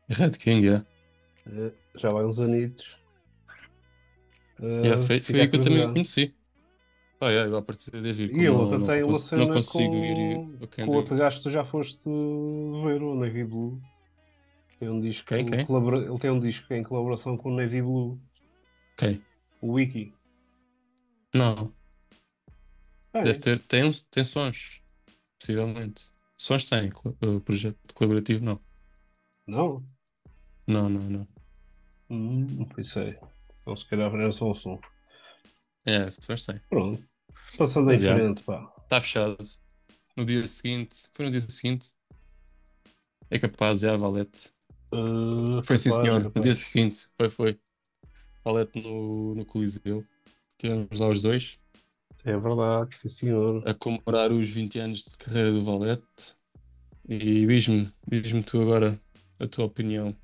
Red 0.10 0.32
King, 0.32 0.68
yeah. 0.68 0.86
Eh, 1.48 1.72
já 1.98 2.10
vai 2.10 2.26
uns 2.26 2.40
anitos. 2.40 2.98
Eh, 4.62 4.82
Yeah, 4.86 5.02
foi, 5.02 5.22
foi 5.22 5.42
aí 5.42 5.48
que 5.48 5.56
eu 5.56 5.62
também 5.62 5.86
o 5.86 5.94
conheci. 5.94 6.36
Yeah, 7.22 7.50
eu 7.50 7.56
a 7.56 7.62
partir 7.62 7.90
de 7.92 8.12
vir, 8.14 8.32
E 8.32 8.40
ele 8.40 8.50
não, 8.50 8.86
tem 8.86 9.04
uma 9.04 9.16
cena 9.16 9.46
não 9.46 9.54
consigo 9.54 9.96
ir 9.96 10.36
com, 10.36 10.58
ao 10.82 10.86
com 10.88 10.92
o 10.92 10.96
outro 10.96 11.16
gajo 11.16 11.42
tu 11.42 11.50
já 11.50 11.64
foste 11.64 12.04
ver, 12.04 13.02
o 13.02 13.16
Navy 13.16 13.46
Blue. 13.46 13.82
Tem 14.78 14.90
um 14.90 15.00
disco, 15.00 15.30
Quem, 15.30 15.46
quem? 15.46 15.66
colabora- 15.66 16.00
ele 16.04 16.20
tem 16.20 16.30
um 16.32 16.40
disco 16.40 16.74
em 16.74 16.84
colaboração 16.84 17.38
com 17.38 17.54
o 17.54 17.56
Navy 17.56 17.82
Blue, 17.82 18.20
Ok. 18.94 19.22
o 19.62 19.72
Wiki. 19.74 20.14
Não, 21.34 21.74
deve 23.14 23.40
ter, 23.40 23.60
tem, 23.60 23.90
tem 24.12 24.24
sons, 24.26 24.84
possivelmente. 25.40 26.12
Sons 26.38 26.68
tem, 26.70 26.90
col- 26.90 27.16
uh, 27.24 27.40
projeto 27.40 27.78
colaborativo 27.94 28.44
não. 28.44 28.60
Não? 29.48 29.86
Não, 30.68 30.90
não, 30.90 31.10
não. 31.10 31.28
Hum, 32.14 32.68
não 32.76 32.84
sei. 32.84 33.18
Então 33.62 33.76
se 33.76 33.86
calhar 33.88 34.14
era 34.14 34.32
só 34.32 34.52
o 34.52 34.54
som. 34.54 34.80
É, 35.86 36.10
sons 36.12 36.46
tem. 36.46 36.62
Pronto. 36.70 37.04
Passando 37.58 37.92
em 37.92 37.98
frente, 37.98 38.44
pá. 38.44 38.72
Está 38.84 39.02
fechado. 39.02 39.38
No 40.16 40.26
dia 40.26 40.46
seguinte, 40.46 41.10
foi 41.14 41.26
no 41.26 41.32
dia 41.32 41.42
seguinte. 41.42 41.92
É 43.30 43.40
capaz, 43.40 43.84
é 43.84 43.90
a 43.90 43.96
Valete. 43.96 44.52
Uh, 44.94 45.64
Foi 45.64 45.78
sim, 45.78 45.90
capaz, 45.90 46.02
senhor. 46.06 46.32
No 46.36 46.42
dia 46.42 46.54
seguinte, 46.54 47.10
foi, 47.18 47.30
foi. 47.30 47.60
Valete 48.46 48.82
no, 48.82 49.34
no 49.36 49.46
Coliseu. 49.46 50.06
Tivemos 50.58 51.00
lá 51.00 51.08
os 51.08 51.22
dois 51.24 51.60
É 52.26 52.38
verdade, 52.38 52.96
sim 52.96 53.10
senhor. 53.10 53.64
a 53.66 53.74
comemorar 53.74 54.32
os 54.32 54.50
20 54.50 54.80
anos 54.80 55.04
de 55.06 55.18
carreira 55.18 55.52
do 55.52 55.62
Valete. 55.64 56.36
E 57.08 57.46
diz-me, 57.46 57.92
diz-me 58.08 58.44
tu 58.44 58.62
agora 58.62 59.00
a 59.40 59.48
tua 59.48 59.66
opinião. 59.66 60.16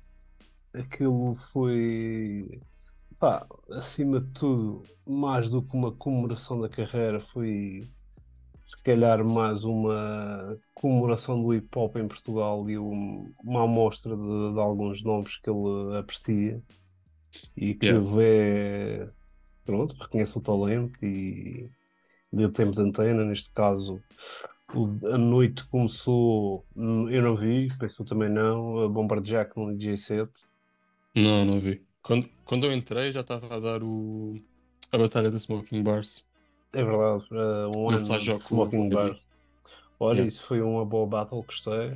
Aquilo 0.72 1.34
foi, 1.34 2.60
pá, 3.18 3.46
acima 3.72 4.20
de 4.20 4.32
tudo, 4.32 4.82
mais 5.06 5.50
do 5.50 5.62
que 5.62 5.76
uma 5.76 5.92
comemoração 5.92 6.60
da 6.60 6.68
carreira, 6.68 7.20
foi 7.20 7.90
se 8.62 8.80
calhar 8.84 9.24
mais 9.24 9.64
uma 9.64 10.56
comemoração 10.74 11.42
do 11.42 11.52
hip 11.52 11.68
hop 11.76 11.96
em 11.96 12.06
Portugal 12.06 12.70
e 12.70 12.78
um- 12.78 13.32
uma 13.42 13.64
amostra 13.64 14.16
de, 14.16 14.52
de 14.54 14.60
alguns 14.60 15.02
nomes 15.02 15.36
que 15.38 15.50
ele 15.50 15.96
aprecia 15.98 16.62
e 17.56 17.74
que 17.74 17.86
Yeah. 17.86 18.06
vê, 18.14 19.08
pronto, 19.64 19.94
reconhece 20.00 20.38
o 20.38 20.40
talento 20.40 21.04
e 21.04 21.68
deu 22.32 22.52
tempo 22.52 22.72
de 22.72 22.80
antena, 22.80 23.24
neste 23.24 23.50
caso. 23.52 24.00
A 25.12 25.18
noite 25.18 25.66
começou, 25.68 26.64
eu 26.76 27.22
não 27.22 27.36
vi, 27.36 27.68
penso 27.76 28.04
também 28.04 28.28
não, 28.30 28.84
a 28.84 28.88
Bombardear 28.88 29.48
com 29.48 29.66
o 29.66 29.76
DJ 29.76 29.96
set. 29.96 30.30
Não, 31.14 31.44
não 31.44 31.58
vi. 31.58 31.84
Quando, 32.02 32.28
quando 32.44 32.66
eu 32.66 32.72
entrei 32.72 33.12
já 33.12 33.20
estava 33.20 33.54
a 33.56 33.60
dar 33.60 33.82
o, 33.82 34.40
a 34.92 34.98
Batalha 34.98 35.30
da 35.30 35.38
Smoking 35.38 35.82
Bars. 35.82 36.28
É 36.72 36.82
verdade, 36.84 37.24
uh, 37.32 37.68
um 37.76 37.90
No 37.90 37.96
ano 37.96 38.18
de 38.18 38.34
Smoking 38.38 38.88
o- 38.88 38.94
Bar. 38.94 39.20
Olha, 39.98 40.16
Yeah. 40.16 40.28
isso 40.28 40.42
foi 40.44 40.62
uma 40.62 40.84
boa 40.84 41.06
battle, 41.06 41.42
gostei. 41.42 41.90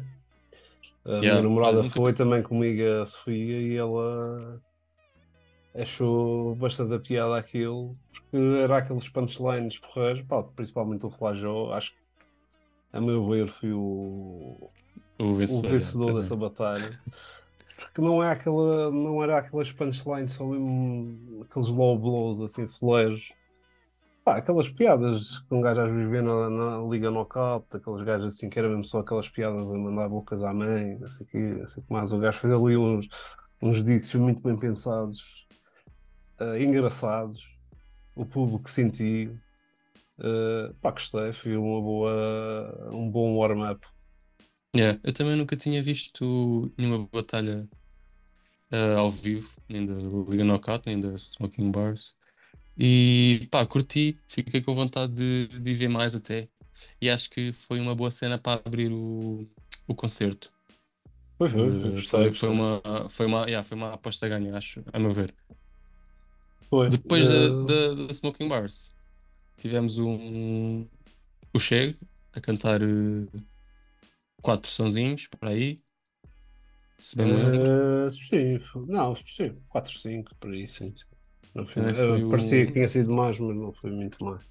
A 1.04 1.09
minha 1.09 1.23
Yeah, 1.23 1.42
namorada 1.42 1.73
olha, 1.78 1.83
nunca- 1.85 2.00
foi 2.00 2.12
também 2.12 2.42
comigo, 2.42 2.83
a 3.02 3.06
Sofia, 3.06 3.61
e 3.62 3.76
ela 3.76 4.61
achou 5.75 6.54
bastante 6.56 6.94
a 6.94 6.99
piada 7.00 7.37
aquilo, 7.37 7.97
porque 8.12 8.37
era 8.62 8.78
aqueles 8.78 9.09
punchlines 9.09 9.78
porreiros, 9.78 10.23
pá, 10.26 10.42
principalmente 10.42 11.06
o 11.06 11.11
Flajó, 11.11 11.73
acho 11.73 11.90
que, 11.92 11.97
a 12.92 13.00
meu 13.00 13.26
ver, 13.28 13.49
foi 13.49 13.73
o, 13.73 14.71
O 15.18 15.25
o 15.25 15.35
vencedor. 15.35 15.71
vencedor 15.71 16.06
yeah, 16.09 16.23
dessa 16.23 16.37
batalha. 16.37 17.00
Porque 17.76 18.00
não 18.00 18.23
é 18.23 18.31
aquela, 18.31 18.90
não 18.90 19.23
era 19.23 19.38
aquelas 19.38 19.73
punchlines, 19.73 20.33
só 20.33 20.45
aqueles 20.45 21.69
low 21.69 21.99
blows 21.99 22.40
assim, 22.40 22.66
fleiros. 22.66 23.33
Pá, 24.25 24.37
aquelas 24.38 24.69
piadas 24.69 25.40
que 25.40 25.54
um 25.54 25.61
gajo 25.61 25.83
às 25.83 25.90
vezes 25.90 26.09
vê 26.09 26.23
na, 26.23 26.49
na 26.49 26.78
Liga 26.88 27.11
Knockout, 27.11 27.76
aqueles 27.76 28.02
gajos 28.02 28.35
assim 28.35 28.49
que 28.49 28.59
era 28.59 28.69
mesmo 28.69 28.85
só 28.85 29.00
aquelas 29.00 29.28
piadas 29.28 29.71
a 29.71 29.75
mandar 29.75 30.09
bocas 30.09 30.43
à 30.43 30.54
mãe, 30.54 30.99
não 30.99 31.11
sei 31.11 31.26
o 31.26 31.28
quê, 31.28 31.38
não 31.38 31.66
sei 31.66 31.83
que 31.83 31.93
mais. 31.93 32.12
O 32.12 32.19
gajo 32.19 32.38
fez 32.38 32.52
ali 32.52 32.76
uns, 32.76 33.07
uns 33.61 33.85
dices 33.85 34.14
muito 34.14 34.40
bem 34.40 34.59
pensados, 34.59 35.47
eh, 36.40 36.62
engraçados, 36.62 37.47
o 38.16 38.25
público 38.25 38.71
sentiu. 38.71 39.38
Eh, 40.21 40.73
pá, 40.81 40.90
gostei, 40.93 41.33
foi 41.33 41.57
uma 41.57 41.81
boa, 41.83 42.90
um 42.93 43.11
bom 43.11 43.37
warm-up. 43.37 43.87
Yeah, 44.76 44.99
Eu 45.04 45.12
também 45.12 45.37
nunca 45.37 45.57
tinha 45.57 45.83
visto 45.83 46.73
nenhuma 46.76 47.09
batalha 47.12 47.69
eh, 48.71 48.95
ao 48.97 49.11
vivo, 49.11 49.49
nem 49.69 49.87
da 49.87 49.95
Liga 50.31 50.45
Knockout, 50.45 50.85
nem 50.87 51.00
da 51.00 51.14
Smoking 51.16 51.71
Bars. 51.71 52.14
E 52.78 53.49
pá, 53.50 53.66
curti, 53.66 54.23
fiquei 54.28 54.62
com 54.62 54.75
vontade 54.75 55.14
de, 55.14 55.61
de 55.61 55.75
ver 55.75 55.88
mais 55.88 56.14
até. 56.14 56.49
E 57.00 57.11
acho 57.11 57.31
que 57.31 57.52
foi 57.52 57.81
uma 57.81 57.95
boa 57.95 58.11
cena 58.11 58.38
para 58.38 58.62
abrir 58.66 58.93
o, 58.93 59.49
o 59.88 59.95
concerto. 59.95 60.52
Foi, 61.38 61.49
foi, 61.49 61.73
foi, 61.75 61.90
Eh, 61.90 61.93
gostei, 61.93 62.26
foi, 62.26 62.31
gostei. 62.31 62.35
foi 62.35 62.49
uma, 62.50 62.83
foi 63.11 63.26
uma, 63.26 63.47
yeah, 63.47 63.62
foi 63.62 63.76
uma 63.76 63.93
aposta 63.95 64.28
ganha, 64.28 64.57
acho, 64.57 64.83
a 64.93 64.99
meu 64.99 65.12
ver. 65.12 65.35
Foi. 66.71 66.88
Depois 66.88 67.26
Eh, 67.26 67.28
da, 67.28 67.95
da, 67.95 67.95
da 68.07 68.12
Smoking 68.12 68.49
Bars, 68.49 68.95
tivemos 69.59 69.99
um, 69.99 70.83
o 71.54 71.61
Chego 71.61 71.99
a 72.35 72.40
cantar 72.40 72.83
eh, 72.83 73.26
quatro 74.44 74.70
sonzinhos 74.70 75.26
por 75.26 75.48
aí. 75.48 75.78
Se 76.98 77.16
bem 77.16 77.26
me 77.26 77.32
lembro. 77.42 77.66
Eh, 78.06 78.10
sim, 78.10 78.58
não, 78.86 79.14
sim, 79.14 79.56
4, 79.68 79.98
5, 79.98 80.34
por 80.38 80.50
aí, 80.52 80.68
sim. 80.68 80.94
foi- 81.66 81.82
eh, 81.82 82.28
parecia 82.30 82.62
o- 82.62 82.66
que 82.66 82.72
tinha 82.72 82.88
sido 82.88 83.14
mais, 83.14 83.38
mas 83.38 83.56
não 83.56 83.72
foi 83.72 83.90
muito 83.90 84.22
mais. 84.24 84.44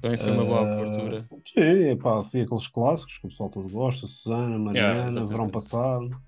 Também 0.00 0.16
foi 0.18 0.32
uma 0.32 0.44
boa 0.44 0.60
Eh, 0.62 0.72
abertura. 0.72 1.28
Sim, 1.46 1.90
epá, 1.90 2.24
foi 2.24 2.40
aqueles 2.42 2.66
clássicos 2.68 3.18
que 3.18 3.26
o 3.26 3.30
pessoal 3.30 3.50
todo 3.50 3.68
gosta, 3.68 4.06
Susana, 4.06 4.58
Mariana, 4.58 5.08
exatamente. 5.08 5.30
Verão 5.32 5.48
Passado, 5.50 6.22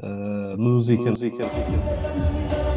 eh, 0.00 0.56
música, 0.56 1.10
música, 1.10 1.36
Música 1.46 2.71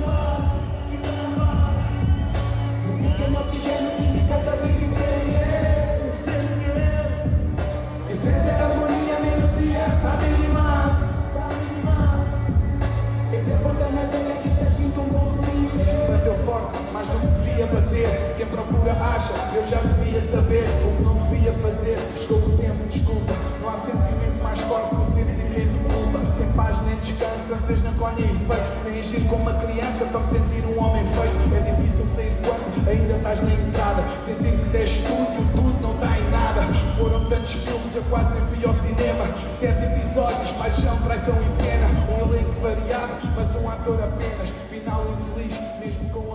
Eu 19.05 19.63
já 19.69 19.77
devia 19.81 20.19
saber 20.19 20.65
o 20.83 20.97
que 20.97 21.03
não 21.03 21.15
devia 21.15 21.53
fazer. 21.53 21.95
Chegou 22.17 22.39
o 22.39 22.57
tempo, 22.57 22.87
desculpa. 22.89 23.33
Não 23.61 23.69
há 23.69 23.77
sentimento 23.77 24.43
mais 24.43 24.59
forte 24.61 24.89
que 24.89 24.95
o 24.95 25.05
sentimento 25.05 25.71
de 25.71 25.93
culpa. 25.93 26.33
Sem 26.33 26.51
paz 26.53 26.81
nem 26.81 26.95
descanso, 26.97 27.53
ansias 27.53 27.83
não 27.83 27.93
colhem 27.93 28.31
efeito. 28.31 28.83
Nem 28.83 28.99
agir 28.99 29.21
como 29.29 29.43
uma 29.43 29.53
criança 29.53 30.05
para 30.11 30.19
me 30.19 30.27
sentir 30.27 30.65
um 30.65 30.83
homem 30.83 31.05
feito. 31.05 31.55
É 31.55 31.71
difícil 31.71 32.05
sair 32.15 32.33
quando 32.43 32.89
ainda 32.89 33.15
estás 33.15 33.41
na 33.41 33.53
entrada. 33.53 34.03
Sentir 34.19 34.59
que 34.59 34.69
deste 34.69 35.03
tudo 35.03 35.33
e 35.33 35.37
o 35.37 35.63
tudo 35.63 35.81
não 35.81 35.95
dá 35.97 36.17
em 36.17 36.29
nada. 36.31 36.61
Foram 36.97 37.23
tantos 37.25 37.53
filmes, 37.53 37.95
eu 37.95 38.03
quase 38.09 38.31
nem 38.33 38.45
fui 38.47 38.65
ao 38.65 38.73
cinema. 38.73 39.25
Sete 39.49 39.85
episódios, 39.85 40.51
paixão, 40.51 40.97
traição 41.03 41.35
e 41.35 41.63
pena. 41.63 41.87
Um 42.09 42.33
elenco 42.33 42.51
variado, 42.59 43.13
mas 43.35 43.55
um 43.55 43.69
ator 43.69 44.03
apenas. 44.03 44.49
Final 44.69 45.05
infeliz, 45.13 45.57
mesmo 45.79 46.09
com 46.09 46.34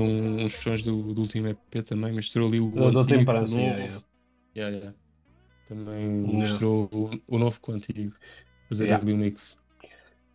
um- 0.00 0.44
uns 0.44 0.52
sons 0.54 0.82
do, 0.82 1.14
do 1.14 1.20
último 1.22 1.48
EP 1.48 1.82
também, 1.82 2.12
misturou 2.12 2.48
ali 2.48 2.60
o, 2.60 2.70
Do- 2.70 2.90
do 2.90 2.98
antigo 3.00 3.02
com 3.02 3.02
o 3.02 3.04
Temperança, 3.18 3.54
novo. 3.54 3.60
yeah, 3.66 3.78
yeah. 3.82 4.02
Yeah, 4.56 4.76
yeah. 4.76 4.96
Também 5.66 6.20
Yeah. 6.24 6.38
misturou 6.38 6.88
o, 6.92 7.10
o 7.36 7.38
novo 7.38 7.60
com 7.60 7.72
o 7.72 7.74
antigo. 7.76 8.12
Fazer 8.68 8.84
Yeah. 8.84 9.02
ali 9.02 9.12
o 9.12 9.16
mix. 9.16 9.58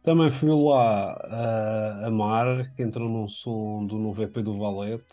Também 0.03 0.29
fui 0.29 0.49
lá 0.51 1.13
a 1.13 2.07
Amar, 2.07 2.73
que 2.75 2.83
entrou 2.83 3.09
num 3.09 3.27
som 3.27 3.85
do 3.85 3.97
novo 3.97 4.21
EP 4.23 4.41
do 4.41 4.55
Valete. 4.55 5.03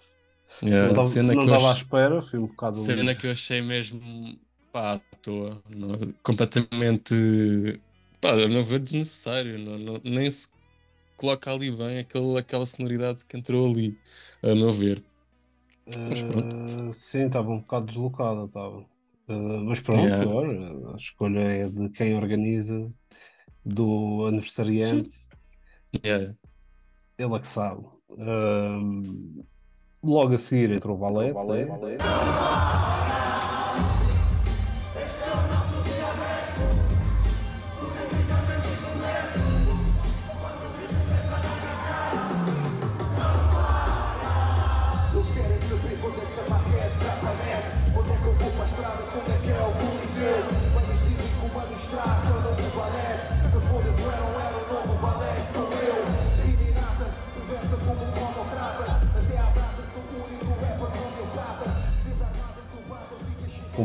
Yeah, 0.63 0.83
não 0.83 0.91
estava 0.91 1.07
cena 1.09 1.33
não 1.35 1.43
que 1.45 1.49
eu 1.49 1.55
estava 1.55 1.73
à 1.73 1.75
espera, 1.77 2.23
fui 2.23 2.39
um 2.39 2.47
bocado 2.47 2.77
Cena 2.77 3.15
que 3.15 3.27
eu 3.27 3.31
achei 3.33 3.63
mesmo 3.63 4.39
pá, 4.71 4.95
à 4.95 4.99
toa, 5.23 5.63
não- 5.71 6.13
completamente 6.23 7.15
pá, 8.21 8.33
a 8.35 8.49
meu 8.49 8.63
ver 8.63 8.81
desnecessário, 8.81 9.59
não, 9.59 9.79
não- 9.79 10.01
nem 10.05 10.29
se 10.31 10.51
coloca 11.23 11.53
ali 11.53 11.71
bem 11.71 12.01
aquele, 12.01 12.37
aquela 12.37 12.67
sonoridade 12.67 13.25
que 13.25 13.37
entrou 13.37 13.71
ali, 13.71 13.97
a 14.43 14.55
meu 14.57 14.73
ver. 14.73 15.01
Mas 16.09 16.21
pronto. 16.23 16.57
Eh, 16.57 16.93
sim, 16.93 17.27
estava 17.27 17.49
um 17.49 17.61
bocado 17.61 17.87
deslocada, 17.87 18.45
estava. 18.45 18.85
Eh, 19.29 19.59
mas 19.65 19.79
pronto, 19.79 20.03
Yeah. 20.03 20.29
agora 20.29 20.93
a 20.93 20.97
escolha 20.97 21.41
é 21.41 21.69
de 21.69 21.89
quem 21.91 22.17
organiza, 22.17 22.93
do 23.65 24.27
aniversariante, 24.27 25.11
Yeah. 26.05 26.35
ele 27.17 27.35
é 27.35 27.39
que 27.39 27.47
sabe. 27.47 27.87
Ahm, 28.19 29.45
logo 30.03 30.35
a 30.35 30.39
seguir 30.39 30.73
entrou 30.73 30.97
o 30.97 30.99
Valete. 30.99 31.35
né? 31.35 31.93
Eles 31.93 32.92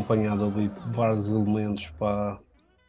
acompanhado 0.02 0.44
ali 0.44 0.68
por 0.68 0.92
vários 0.92 1.28
elementos. 1.28 1.88
Pá. 1.98 2.38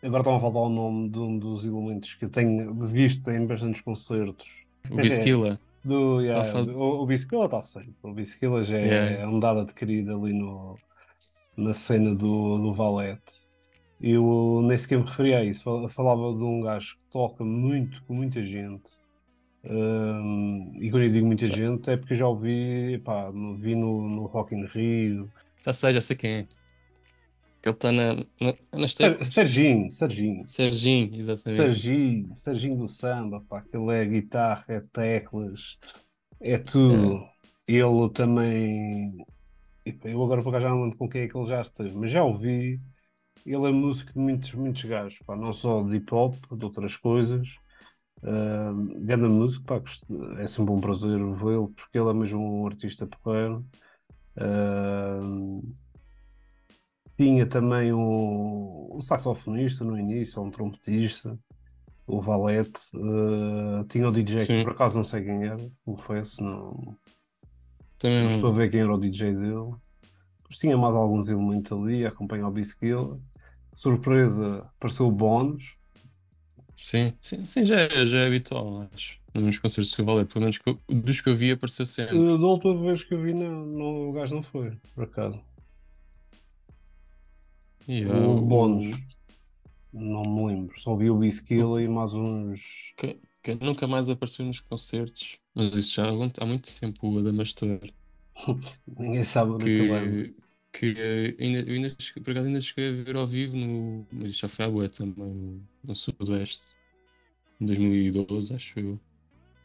Agora 0.01 0.21
estão 0.21 0.35
a 0.35 0.39
falar 0.39 0.61
o 0.61 0.69
nome 0.69 1.09
de 1.09 1.19
um 1.19 1.37
dos 1.37 1.65
elementos 1.65 2.13
que 2.15 2.25
eu 2.25 2.29
tenho 2.29 2.73
visto 2.85 3.29
em 3.31 3.45
bastantes 3.45 3.81
concertos. 3.81 4.47
O 4.89 4.95
Bisquila. 4.95 5.59
Do, 5.83 6.21
yeah, 6.21 6.49
Tá 6.51 6.61
do- 6.61 6.77
o, 6.77 7.01
o 7.03 7.05
Bisquila 7.05 7.45
está 7.45 7.61
sempre. 7.61 7.93
O 8.03 8.13
Bisquila 8.13 8.63
já 8.63 8.77
é 8.77 8.85
Yeah. 8.85 9.27
um 9.35 9.39
dado 9.39 9.61
adquirido 9.61 10.15
ali 10.15 10.33
no, 10.33 10.75
na 11.57 11.73
cena 11.73 12.13
do, 12.15 12.57
do 12.57 12.73
Valete. 12.73 13.47
Eu 14.01 14.61
nem 14.63 14.77
sequer 14.77 14.99
me 14.99 15.05
referia 15.05 15.39
a 15.39 15.43
isso. 15.43 15.63
Fal- 15.63 15.89
Falava 15.89 16.33
de 16.33 16.43
um 16.43 16.61
gajo 16.61 16.95
que 16.97 17.03
toca 17.11 17.43
muito 17.43 18.01
com 18.05 18.13
muita 18.13 18.41
gente. 18.45 18.89
Hum, 19.69 20.71
e 20.79 20.89
quando 20.89 21.03
eu 21.03 21.11
digo 21.11 21.27
muita 21.27 21.45
gente 21.45 21.89
é 21.89 21.97
porque 21.97 22.15
já 22.15 22.25
ouvi, 22.25 22.97
pá, 23.03 23.29
vi 23.57 23.75
no, 23.75 24.07
no 24.09 24.25
Rock 24.27 24.55
in 24.55 24.63
Rio. 24.65 25.29
Já 25.61 25.73
sei, 25.73 25.91
já 25.91 25.99
sei 25.99 26.15
quem 26.15 26.31
é. 26.31 26.47
Que 27.61 27.67
ele 27.67 27.75
está 27.75 27.91
na, 27.91 28.13
na, 28.15 28.79
nas 28.79 28.93
teclas. 28.93 29.27
Serginho, 29.27 29.91
Serginho. 29.91 30.47
Serginho, 30.47 31.15
exatamente. 31.15 31.61
Serginho, 31.61 32.35
Serginho 32.35 32.77
do 32.77 32.87
samba, 32.87 33.43
pá, 33.49 33.59
aquele 33.59 33.91
é 33.91 34.05
guitarra, 34.05 34.63
é 34.69 34.79
teclas, 34.79 35.77
é 36.39 36.57
tudo. 36.57 37.25
Ele 37.67 38.09
também. 38.13 39.25
Eu 40.03 40.23
agora 40.23 40.41
por 40.41 40.49
acaso 40.49 40.63
já 40.63 40.69
não 40.69 40.83
lembro 40.83 40.97
com 40.97 41.09
quem 41.09 41.21
é 41.21 41.27
que 41.27 41.37
ele 41.37 41.47
já 41.47 41.61
esteve, 41.61 41.95
mas 41.95 42.11
já 42.11 42.23
ouvi. 42.23 42.79
Ele 43.45 43.67
é 43.67 43.71
músico 43.71 44.13
de 44.13 44.19
muitos, 44.19 44.53
muitos 44.53 44.83
gajos, 44.85 45.19
pá, 45.25 45.35
não 45.35 45.51
só 45.51 45.81
de 45.83 45.97
hip 45.97 46.13
hop, 46.13 46.35
de 46.51 46.63
outras 46.63 46.95
coisas. 46.95 47.55
Uh, 48.21 48.99
grande 48.99 49.27
músico, 49.27 49.65
pá, 49.65 49.81
é 50.39 50.47
sempre 50.47 50.71
um 50.71 50.81
prazer 50.81 51.17
vê-lo, 51.17 51.69
porque 51.69 51.97
ele 51.97 52.09
é 52.09 52.13
mesmo 52.13 52.61
um 52.61 52.67
artista 52.67 53.07
porreiro. 53.07 53.65
Uh, 54.37 55.63
tinha 57.19 57.45
também 57.47 57.93
um, 57.93 58.97
um 58.97 59.01
saxofonista 59.01 59.83
no 59.83 59.99
início, 59.99 60.41
um 60.41 60.51
trompetista, 60.51 61.37
o 62.07 62.21
Valete. 62.21 62.81
Uh, 62.95 63.85
tinha 63.89 64.09
o 64.09 64.11
DJ 64.11 64.47
que 64.47 64.57
por 64.59 64.73
acaso 64.73 64.97
não 64.97 65.03
sei 65.05 65.23
quem 65.23 65.45
era, 65.45 65.71
confesso, 65.85 66.43
não, 66.43 66.97
não 68.17 68.27
Também 68.27 68.27
estou 68.29 68.49
a 68.49 68.53
não. 68.53 68.57
ver 68.57 68.69
quem 68.71 68.81
era 68.81 68.93
o 68.93 68.97
DJ 68.99 69.33
dele. 69.35 69.75
Mas 70.49 70.59
tinha 70.59 70.77
mais 70.77 70.95
alguns 70.95 71.29
elementos 71.29 71.71
ali 71.71 72.05
acompanhar 72.05 72.47
o 72.49 72.51
Bisquila. 72.51 73.19
Surpresa, 73.73 74.59
apareceu 74.77 75.07
o 75.07 75.11
Bónus. 75.11 75.77
Sim, 76.75 77.17
sim, 77.21 77.43
sim, 77.45 77.65
já 77.65 77.81
é, 77.81 78.05
já 78.05 78.19
é 78.19 78.27
habitual, 78.27 78.87
acho. 78.93 79.19
Nos 79.35 79.59
concertos 79.59 79.93
do 79.95 80.05
Valé, 80.05 80.25
pelo 80.25 80.41
menos 80.41 80.57
que 80.57 80.69
eu- 80.69 80.81
dos 80.89 81.21
que 81.21 81.29
eu 81.29 81.35
vi, 81.35 81.51
apareceu 81.51 81.85
sempre. 81.85 82.23
Uh, 82.23 82.37
da 82.37 82.47
última 82.47 82.75
vez 82.81 83.03
que 83.03 83.13
eu 83.13 83.21
vi, 83.21 83.33
não, 83.33 83.65
não, 83.65 84.09
o 84.09 84.13
gajo 84.13 84.35
não 84.35 84.43
foi, 84.43 84.75
por 84.95 85.03
acaso. 85.05 85.39
E, 87.89 88.03
ah, 88.03 88.27
O 88.27 88.39
Bónus, 88.39 88.95
não 89.91 90.21
me 90.21 90.45
lembro. 90.45 90.79
Só 90.79 90.95
vi 90.95 91.09
o 91.09 91.17
Bisquila 91.17 91.81
e 91.81 91.87
mais 91.87 92.13
uns. 92.13 92.93
que, 92.95 93.19
que 93.41 93.55
nunca 93.55 93.87
mais 93.87 94.11
apareceu 94.11 94.45
nos 94.45 94.59
concertos, 94.59 95.39
mas 95.55 95.75
isso 95.75 95.95
já 95.95 96.07
há 96.07 96.11
muito, 96.13 96.41
há 96.41 96.45
muito 96.45 96.79
tempo, 96.79 97.09
o 97.09 97.17
Adamastor, 97.17 97.79
Ninguém 98.87 99.23
sabe 99.23 99.51
onde 99.51 99.65
é 99.65 99.87
que 99.87 99.91
anda. 99.91 100.33
que, 100.71 100.93
eh, 100.95 101.35
ainda, 101.43 101.59
eu 101.61 101.73
ainda, 101.73 101.95
por 102.23 102.29
acaso 102.31 102.47
ainda 102.47 102.61
cheguei 102.61 102.89
a 102.89 102.93
ver 102.93 103.15
ao 103.15 103.25
vivo, 103.25 103.57
no, 103.57 104.07
mas 104.11 104.31
isso 104.31 104.41
já 104.41 104.47
foi 104.47 104.65
à 104.65 104.69
boa 104.69 104.87
também, 104.87 105.65
no, 105.83 105.95
Sudoeste, 105.95 106.75
em 107.59 107.65
2012, 107.65 108.53
acho 108.53 108.79
eu. 108.79 108.99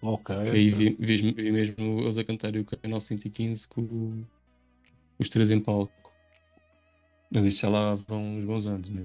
Ok. 0.01 0.35
Que 0.45 0.57
aí 0.57 0.71
vi, 0.71 0.97
vi, 0.99 1.33
vi 1.33 1.53
mesmo 1.53 2.01
eles 2.01 2.17
a 2.17 2.25
cantarem 2.25 2.63
o 2.63 2.65
Canal 2.65 3.03
115 3.03 3.69
com 3.69 4.25
os 5.19 5.29
três 5.29 5.51
em 5.51 5.61
palco. 5.61 6.04
Mas 7.35 7.47
isto 7.47 7.61
já 7.63 7.69
lá 7.69 7.95
vão 7.95 8.37
uns 8.37 8.45
bons 8.45 8.67
anos, 8.67 8.89
né? 8.91 9.05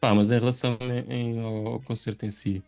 Pá, 0.00 0.14
mas 0.14 0.30
em 0.30 0.38
relação 0.38 0.76
em- 1.08 1.14
em- 1.36 1.40
ao, 1.40 1.80
concerto 1.80 2.26
em 2.26 2.30
si, 2.30 2.62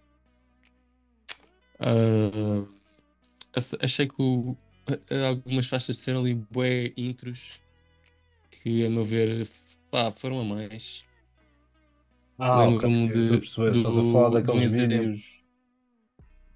ach- 3.55 3.77
achei 3.81 4.07
que 4.07 4.23
o- 4.23 4.57
algumas 5.29 5.67
faixas 5.67 5.97
disseram 5.97 6.21
ali 6.21 6.35
bué 6.35 6.93
intros 6.97 7.61
que, 8.51 8.85
a 8.87 8.91
meu 8.91 9.05
ver, 9.05 9.47
pá, 9.91 10.11
foram 10.11 10.41
a 10.41 10.45
mais. 10.45 11.05
Ah. 12.39 12.65
Lembro-me 12.65 13.05
a 13.09 13.11
de- 13.11 13.29
do- 13.29 13.35
Estás 13.79 13.97
a 13.97 14.01
falar 14.13 14.29
um 14.29 14.31
daqueles 14.31 14.73
vídeos. 14.73 15.34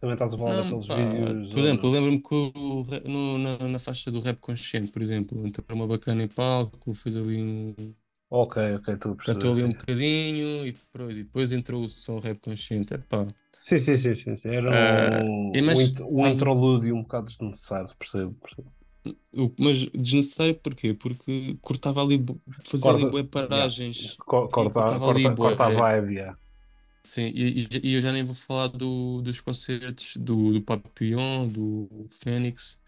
Também 0.00 0.14
estás 0.14 0.32
a 0.34 0.38
falar 0.38 0.54
Não, 0.54 0.62
daqueles 0.64 0.86
pá, 0.86 0.96
vídeos. 0.96 1.50
por 1.50 1.58
exemplo, 1.58 1.88
eu 1.88 1.92
lembro-me 1.92 2.22
que 2.22 2.34
o 2.34 2.84
no- 3.08 3.38
na, 3.38 3.68
na 3.68 3.78
faixa 3.78 4.10
do 4.10 4.20
rap 4.20 4.38
consciente, 4.38 4.92
por 4.92 5.02
exemplo, 5.02 5.46
entrou 5.46 5.64
uma 5.76 5.86
bacana 5.86 6.22
em 6.22 6.28
palco, 6.28 6.94
fez 6.94 7.16
ali 7.16 7.36
um. 7.42 7.94
Ok, 8.30 8.74
ok, 8.76 8.94
estou 8.94 9.12
a 9.12 9.16
cantou 9.16 9.52
ali 9.52 9.62
perceber. 9.62 9.64
um 9.64 9.72
bocadinho 9.72 10.66
e 10.66 10.72
depois, 10.72 11.16
e 11.18 11.24
depois 11.24 11.52
entrou 11.52 11.82
o 11.84 11.88
som 11.88 12.18
rap 12.20 12.38
consciente. 12.40 12.94
Epá, 12.94 13.26
Sim, 13.56 13.78
sim, 13.80 13.96
sim, 13.96 14.14
sim, 14.14 14.36
sim. 14.36 14.48
Era 14.50 14.70
Ah, 14.70 15.24
um, 15.24 15.52
mas 15.64 15.78
um, 16.00 16.20
um 16.22 16.26
interlúdio 16.28 16.94
um 16.94 17.02
bocado 17.02 17.26
desnecessário, 17.26 17.90
percebo. 17.98 18.34
percebo. 18.34 18.72
mas 19.58 19.84
desnecessário 19.90 20.54
porquê? 20.54 20.94
Porque 20.94 21.56
cortava 21.60 22.02
ali, 22.02 22.24
fazia 22.64 22.90
ali 22.92 23.04
Corta- 23.04 23.10
bué 23.10 23.22
paragens. 23.24 24.16
Co- 24.18 24.44
e 24.44 24.50
Corta, 24.50 24.70
cortava 24.70 25.10
ali 25.10 25.22
corta, 25.22 25.42
corta 25.42 25.64
a 25.66 25.70
vibe, 25.70 26.14
yeah. 26.14 26.38
Sim, 27.02 27.32
e, 27.34 27.66
e- 27.82 27.94
eu 27.94 28.02
já 28.02 28.12
nem 28.12 28.22
vou 28.24 28.34
falar 28.34 28.68
do, 28.68 29.22
dos 29.22 29.40
concertos 29.40 30.16
do, 30.16 30.52
do 30.52 30.62
Papillon, 30.62 31.48
do 31.48 31.88
Fênix 32.10 32.78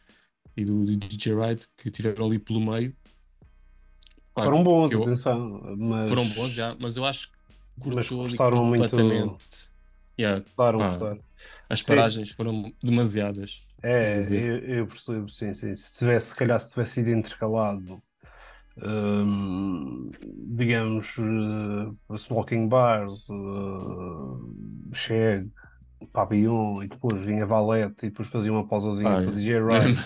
e 0.56 0.64
do, 0.64 0.84
do 0.84 0.96
DJ 0.96 1.34
Right 1.34 1.66
que 1.76 1.90
tiveram 1.90 2.26
ali 2.26 2.38
pelo 2.38 2.60
meio. 2.60 2.94
Pá, 4.34 4.44
Foram 4.44 4.62
bons, 4.62 4.92
eu- 4.92 5.02
atenção, 5.02 5.76
mas 5.78 6.08
foram 6.08 6.28
bons 6.28 6.50
já, 6.52 6.76
mas 6.78 6.96
eu 6.96 7.04
acho 7.04 7.28
que 7.32 7.38
cortou 7.80 8.20
ali 8.20 8.28
gostaram 8.30 8.64
muito- 8.64 8.90
completamente. 8.90 9.70
Yeah, 10.18 10.44
Claro, 10.54 10.78
pá, 10.78 10.98
claro. 10.98 11.24
as 11.68 11.78
Sim. 11.80 11.86
paragens 11.86 12.30
foram 12.30 12.72
demasiadas. 12.82 13.66
É, 13.82 14.20
eu, 14.20 14.58
eu 14.58 14.86
percebo, 14.86 15.28
sim, 15.30 15.54
sim. 15.54 15.74
Se 15.74 15.96
tivesse, 15.96 16.28
se 16.28 16.34
calhar, 16.36 16.60
se 16.60 16.68
tivesse 16.70 16.92
sido 16.92 17.08
intercalado, 17.10 18.02
hum, 18.82 20.10
digamos, 20.56 21.16
uh, 21.18 22.16
Smoking 22.18 22.68
Bars, 22.68 23.28
uh, 23.30 24.40
Shag, 24.94 25.50
Papillon, 26.12 26.82
e 26.84 26.88
depois 26.88 27.22
vinha 27.22 27.46
Valete, 27.46 28.06
e 28.06 28.10
depois 28.10 28.28
fazia 28.28 28.52
uma 28.52 28.66
pausazinha 28.68 29.16
Ah, 29.16 29.20
para 29.20 29.30
o 29.30 29.34
DJ 29.34 29.60
Right. 29.62 30.02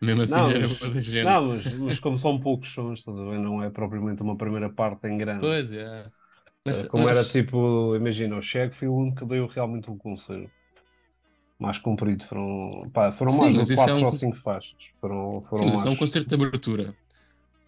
Mesmo 0.00 0.22
assim 0.22 0.42
Não, 0.42 0.44
já 0.44 0.54
era 0.54 0.68
da 0.68 1.00
gente. 1.00 1.40
Não, 1.40 1.44
mas, 1.48 1.70
mas 1.70 2.00
como 2.00 2.18
são 2.18 2.40
poucos 2.40 2.70
sons, 2.72 3.00
estás 3.00 3.18
a 3.18 3.24
ver? 3.24 3.38
Não 3.40 3.62
é 3.62 3.70
propriamente 3.70 4.22
uma 4.22 4.36
primeira 4.36 4.70
parte 4.72 5.06
em 5.08 5.18
grande. 5.18 5.56
Pois 5.58 5.70
é. 5.72 6.10
Mas, 6.64 6.84
Uh, 6.84 6.88
como 6.90 7.08
mas- 7.08 7.08
era 7.08 7.24
tipo, 7.26 7.94
imagina, 7.96 8.36
o 8.36 8.42
Shag 8.42 8.74
foi 8.74 8.88
o 8.88 8.94
único 8.96 9.18
que 9.20 9.24
deu 9.26 9.46
realmente 9.46 9.90
um 9.90 9.96
concerto. 9.98 10.52
Mais 11.58 11.78
comprido, 11.78 12.24
foram, 12.24 12.90
pá, 12.92 13.10
foram 13.12 13.32
Sim, 13.32 13.32
mais 13.32 13.54
mas 13.54 13.68
de 13.68 13.70
isso 13.70 13.88
é 13.88 13.94
4 13.94 13.94
um 13.94 14.06
ou 14.06 14.12
5 14.12 14.36
faixas. 14.36 14.76
Foram, 15.00 15.42
foram 15.42 15.66
Sim, 15.66 15.70
mas 15.72 15.84
é 15.84 15.90
um 15.90 15.96
mais. 15.96 15.96
concerto 15.96 16.28
de 16.28 16.34
abertura. 16.34 16.96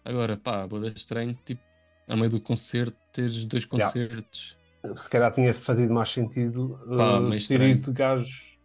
Agora, 0.03 0.35
pá, 0.37 0.65
boa 0.67 0.87
estranho, 0.87 1.37
tipo, 1.45 1.61
a 2.07 2.15
meio 2.15 2.29
do 2.29 2.41
concerto, 2.41 2.97
teres 3.13 3.45
dois 3.45 3.63
Yeah. 3.63 3.85
concertos. 3.85 4.57
Se 4.95 5.09
calhar 5.09 5.31
tinha 5.31 5.53
fazido 5.53 5.93
mais 5.93 6.09
sentido 6.09 6.79
Pá, 6.97 7.19
uh, 7.19 7.21
mas 7.21 7.47
ter 7.47 7.61
ido 7.61 7.85
de 7.85 7.91
gajos 7.91 8.57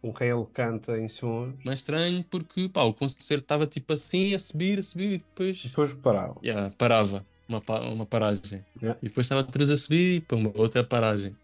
com 0.00 0.12
quem 0.12 0.28
ele 0.28 0.46
canta 0.52 0.98
em 0.98 1.08
sons 1.08 1.54
Mas 1.64 1.80
estranho 1.80 2.24
porque, 2.24 2.68
pá, 2.70 2.82
o 2.84 2.94
concerto 2.94 3.34
estava 3.44 3.66
tipo 3.66 3.92
assim, 3.92 4.34
a 4.34 4.38
subir, 4.38 4.78
a 4.78 4.82
subir 4.82 5.12
e 5.12 5.18
depois, 5.18 5.64
e 5.64 5.68
depois 5.68 5.92
parava. 5.92 6.40
yeah, 6.42 6.74
parava, 6.78 7.24
uma, 7.46 7.62
uma 7.92 8.06
paragem. 8.06 8.64
Yeah. 8.80 8.98
E 9.02 9.08
depois 9.08 9.26
estava 9.26 9.42
vez 9.42 9.70
a 9.70 9.76
subir 9.76 10.22
para 10.22 10.36
uma 10.38 10.50
outra 10.54 10.82
paragem. 10.82 11.36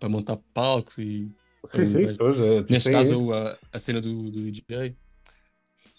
Para 0.00 0.08
montar 0.08 0.36
palcos 0.52 0.98
e, 0.98 1.28
Sim, 1.64 1.84
sim, 1.84 2.02
mas- 2.06 2.16
é. 2.16 2.62
tu 2.62 2.70
neste 2.72 2.90
tens 2.90 3.08
caso, 3.10 3.32
a, 3.34 3.58
a 3.72 3.78
cena 3.78 4.00
do, 4.00 4.30
do 4.30 4.50
DJ. 4.50 4.94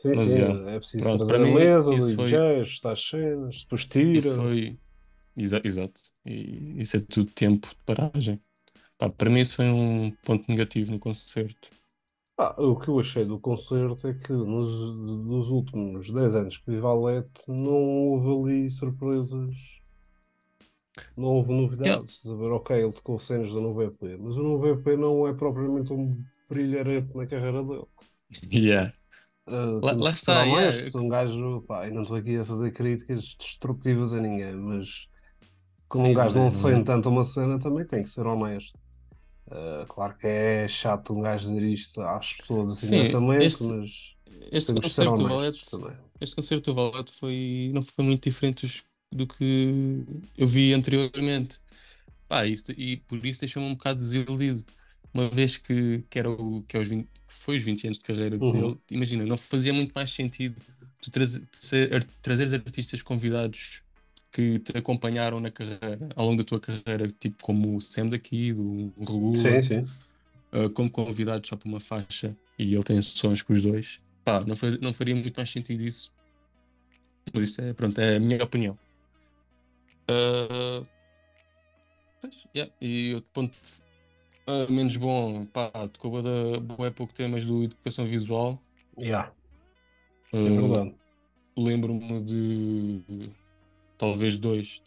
Sim, 0.01 0.12
mas, 0.15 0.27
sim, 0.29 0.39
yeah. 0.39 0.71
é 0.71 0.79
preciso 0.79 1.03
Pronto, 1.03 1.27
para 1.27 1.39
mim, 1.39 1.53
mesa, 1.53 1.93
isso 1.93 2.15
foi- 2.15 2.35
ajustar 2.59 2.93
as 2.93 3.05
cenas, 3.05 3.63
depois 3.63 3.85
tira. 3.85 4.17
Isso 4.17 4.35
foi. 4.35 4.79
Exa- 5.35 5.62
exato. 5.63 6.01
E 6.25 6.81
isso 6.81 6.95
é 6.97 6.99
tudo 7.01 7.31
tempo 7.31 7.67
de 7.67 7.75
paragem. 7.85 8.39
Pá, 8.97 9.09
para 9.09 9.29
mim, 9.29 9.41
isso 9.41 9.55
foi 9.55 9.65
um 9.65 10.12
ponto 10.23 10.47
negativo 10.49 10.91
no 10.91 10.99
concerto. 10.99 11.69
Ah, 12.38 12.55
o 12.62 12.79
que 12.79 12.88
eu 12.88 12.97
achei 12.97 13.25
do 13.25 13.38
concerto 13.38 14.07
é 14.07 14.13
que 14.13 14.31
nos, 14.31 14.71
nos 15.25 15.49
últimos 15.49 16.09
10 16.09 16.35
anos 16.38 16.57
que 16.57 16.71
vi 16.71 16.79
Valete 16.79 17.41
não 17.49 17.73
houve 17.73 18.53
ali 18.53 18.71
surpresas, 18.71 19.53
não 21.17 21.29
houve 21.29 21.53
novidades. 21.53 22.23
Ver, 22.23 22.51
ok, 22.51 22.75
ele 22.77 22.93
tocou 22.93 23.19
cenas 23.19 23.51
do 23.51 23.62
novo 23.62 23.83
EP, 23.83 24.17
mas 24.17 24.38
o 24.38 24.43
novo 24.43 24.67
EP 24.67 24.95
não 24.95 25.27
é 25.27 25.33
propriamente 25.33 25.91
um 25.91 26.23
brilharete 26.49 27.15
na 27.15 27.27
carreira 27.27 27.63
dele. 27.63 27.85
Yeah. 28.51 28.93
Ah, 29.49 29.81
Lá- 29.81 29.93
lá 29.93 30.12
está, 30.12 30.43
ser 30.43 30.45
yeah. 30.45 30.77
honestos, 30.77 30.95
um 30.95 31.07
gajo, 31.09 31.62
pá, 31.63 31.88
e 31.88 31.91
não 31.91 32.03
estou 32.03 32.17
aqui 32.17 32.38
a 32.38 32.45
fazer 32.45 32.71
críticas 32.73 33.35
destrutivas 33.39 34.13
a 34.13 34.19
ninguém, 34.21 34.55
mas 34.55 35.07
como 35.89 36.07
Sim, 36.07 36.09
um 36.09 36.13
gajo 36.13 36.35
não 36.35 36.39
não 36.39 36.47
é- 36.47 36.51
é. 36.51 36.51
sente 36.51 36.85
tanto 36.85 37.09
uma 37.09 37.23
cena, 37.23 37.59
também 37.59 37.85
tem 37.88 38.03
que 38.03 38.09
ser 38.09 38.25
honesto. 38.27 38.75
Ah, 39.51 39.85
claro 39.89 40.17
que 40.17 40.27
é 40.27 40.67
chato 40.67 41.13
um 41.13 41.21
gajo 41.21 41.47
dizer 41.49 41.63
isto 41.63 42.01
às 42.01 42.33
pessoas 42.35 42.71
assim 42.73 42.89
Sim, 42.89 42.91
diretamente, 42.91 43.63
este- 43.63 43.63
mas 43.63 43.89
Este 44.51 44.73
concerto 44.73 45.23
do 45.23 45.27
Valete, 45.27 45.59
este 46.21 46.35
concerto 46.35 46.73
do 46.73 46.75
Valete 46.91 47.12
foi, 47.13 47.71
não 47.73 47.81
foi 47.83 48.05
muito 48.05 48.23
diferente 48.29 48.67
do 49.13 49.27
que 49.27 50.05
eu 50.38 50.47
vi 50.47 50.73
anteriormente. 50.73 51.59
Pá, 52.27 52.45
isso, 52.47 52.71
e 52.73 52.97
por 52.99 53.25
isso 53.25 53.41
deixou-me 53.41 53.69
um 53.69 53.75
bocado 53.75 53.99
desiludido. 54.01 54.65
Uma 55.13 55.27
vez 55.29 55.57
que, 55.57 56.03
que, 56.09 56.19
era 56.19 56.29
o, 56.29 56.63
que, 56.67 56.77
é 56.77 56.79
os 56.79 56.89
20 56.89 57.05
que 57.07 57.33
foi 57.33 57.57
os 57.57 57.63
20 57.63 57.85
anos 57.85 57.97
de 57.99 58.03
carreira 58.03 58.37
Uhum. 58.41 58.51
dele, 58.51 58.77
imagina, 58.89 59.25
não 59.25 59.37
fazia 59.37 59.71
muito 59.73 59.91
mais 59.93 60.09
sentido 60.11 60.55
tu 61.01 61.11
traze- 61.11 61.47
ser- 61.59 61.93
ar- 61.93 62.03
trazeres 62.21 62.53
artistas 62.53 63.01
convidados 63.01 63.83
que 64.31 64.59
te 64.59 64.77
acompanharam 64.77 65.39
na 65.39 65.49
carreira, 65.51 66.09
ao 66.15 66.25
longo 66.25 66.37
da 66.37 66.43
tua 66.43 66.59
carreira, 66.59 67.07
tipo 67.07 67.43
como 67.43 67.75
o 67.77 67.81
Sam 67.81 68.07
daqui, 68.09 68.51
do 68.53 68.91
Regula, 68.99 69.61
Sim, 69.61 69.61
sim. 69.61 69.87
uh, 70.53 70.69
como 70.71 70.89
convidados 70.91 71.47
só 71.49 71.55
para 71.55 71.67
uma 71.69 71.79
faixa 71.79 72.35
e 72.57 72.73
ele 72.73 72.83
tem 72.83 73.01
sons 73.01 73.41
com 73.41 73.53
os 73.53 73.61
dois. 73.61 73.99
Pá, 74.25 74.43
não, 74.45 74.55
faz- 74.55 74.79
não 74.79 74.91
faria 74.93 75.15
muito 75.15 75.35
mais 75.37 75.49
sentido 75.49 75.81
isso. 75.83 76.11
Mas 77.33 77.49
isso 77.49 77.61
é, 77.61 77.73
pronto, 77.73 77.99
é 77.99 78.17
a 78.17 78.19
minha 78.19 78.43
opinião. 78.43 78.77
Uh, 80.09 80.85
pois, 82.21 82.47
yeah, 82.55 82.71
E 82.81 83.13
outro 83.15 83.29
ponto 83.33 83.57
uh, 84.49 84.71
menos 84.71 84.97
bom, 84.97 85.45
pá, 85.45 85.69
tocou 85.91 86.21
da 86.21 86.59
boa 86.59 86.91
pouco 86.91 87.13
temas 87.13 87.45
do 87.45 87.63
Educação 87.63 88.05
Visual. 88.05 88.62
Yeah, 88.97 89.31
é 90.33 90.38
Uh, 90.38 90.67
verdade. 90.67 90.95
Lembro-me 91.57 92.21
de 92.21 93.31
talvez 93.97 94.38
dois. 94.38 94.81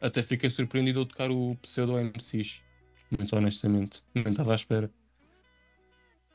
Até 0.00 0.22
fiquei 0.22 0.50
surpreendido 0.50 1.00
ao 1.00 1.06
tocar 1.06 1.30
o 1.30 1.56
pseudo 1.62 1.96
MCs, 1.96 2.62
muito 3.16 3.34
honestamente. 3.36 4.02
Nem 4.14 4.28
estava 4.28 4.52
à 4.52 4.56
espera. 4.56 4.90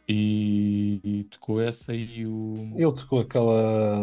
E, 0.07 1.01
e 1.03 1.23
tocou 1.25 1.61
essa 1.61 1.93
e 1.93 2.25
o. 2.25 2.71
Ele 2.75 2.93
tocou 2.93 3.19
aquela. 3.19 3.99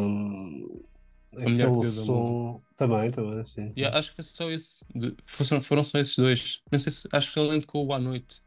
Hum, 1.36 1.42
Mulher 1.50 1.70
que 1.72 1.78
Deus 1.80 1.94
som. 1.94 2.62
Também, 2.76 3.10
também, 3.10 3.44
sim. 3.44 3.72
E 3.76 3.84
acho 3.84 4.10
que 4.10 4.16
foi 4.16 4.24
só 4.24 4.50
esse. 4.50 4.84
de- 4.94 5.14
foram, 5.26 5.84
só 5.84 5.98
esses 5.98 6.16
dois. 6.16 6.62
Não 6.70 6.78
sei 6.78 6.92
se. 6.92 7.08
Acho 7.12 7.32
que 7.32 7.38
ele 7.40 7.60
tocou 7.60 7.86
o 7.86 7.92
à 7.92 7.98
noite. 7.98 8.42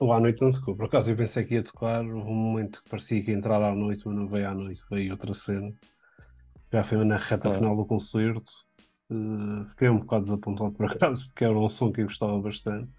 O 0.00 0.12
à 0.12 0.20
noite 0.20 0.40
não 0.40 0.50
tocou. 0.50 0.74
Por 0.76 0.86
acaso 0.86 1.10
eu 1.10 1.16
pensei 1.16 1.44
que 1.44 1.54
ia 1.54 1.62
tocar. 1.62 2.00
Houve 2.04 2.28
um 2.28 2.34
momento 2.34 2.82
que 2.82 2.88
parecia 2.90 3.22
que 3.22 3.30
ia 3.30 3.36
entrar 3.36 3.60
à 3.62 3.74
noite, 3.74 4.02
mas 4.06 4.16
não 4.16 4.26
veio 4.28 4.48
à 4.48 4.54
noite, 4.54 4.82
veio 4.90 5.12
outra 5.12 5.34
cena. 5.34 5.72
Já 6.72 6.82
foi 6.82 7.04
na 7.04 7.16
reta 7.16 7.50
Ah. 7.50 7.54
final 7.54 7.76
do 7.76 7.84
concerto. 7.84 8.52
Uh, 9.10 9.64
fiquei 9.66 9.88
um 9.88 9.98
bocado 9.98 10.24
desapontado 10.24 10.72
por 10.72 10.86
acaso, 10.86 11.26
porque 11.26 11.44
era 11.44 11.56
um 11.58 11.68
som 11.68 11.92
que 11.92 12.00
eu 12.00 12.06
gostava 12.06 12.40
bastante. 12.40 12.90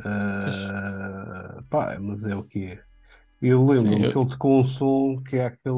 Uh, 0.00 1.62
pá, 1.68 1.98
mas 2.00 2.24
é 2.24 2.34
o 2.36 2.44
que 2.44 2.64
é. 2.66 2.82
Eu 3.40 3.64
lembro-me 3.64 4.10
que 4.12 4.18
ele 4.18 4.28
tocou 4.30 4.60
um 4.60 4.64
som 4.64 5.22
que 5.22 5.36
é 5.36 5.46
aquele 5.46 5.74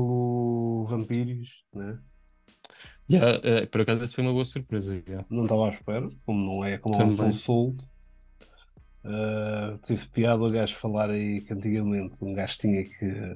Vampiros, 0.84 1.64
né? 1.74 1.98
Yeah, 3.10 3.40
é, 3.42 3.66
por 3.66 3.80
acaso, 3.80 4.02
essa 4.04 4.14
foi 4.14 4.22
uma 4.24 4.32
boa 4.32 4.44
surpresa. 4.44 5.02
yeah. 5.08 5.26
Não 5.28 5.42
estava 5.44 5.66
à 5.66 5.70
espera, 5.70 6.06
como 6.24 6.44
não 6.44 6.64
é 6.64 6.78
como 6.78 6.96
Também. 6.96 7.26
um 7.26 7.32
solto. 7.32 7.84
Uh, 9.02 9.78
tive 9.82 10.06
piada 10.08 10.42
o 10.42 10.50
gajo 10.50 10.76
falar 10.76 11.10
aí 11.10 11.40
que 11.40 11.52
antigamente 11.54 12.22
um 12.22 12.34
gajo 12.34 12.58
tinha 12.58 12.84
que 12.84 13.34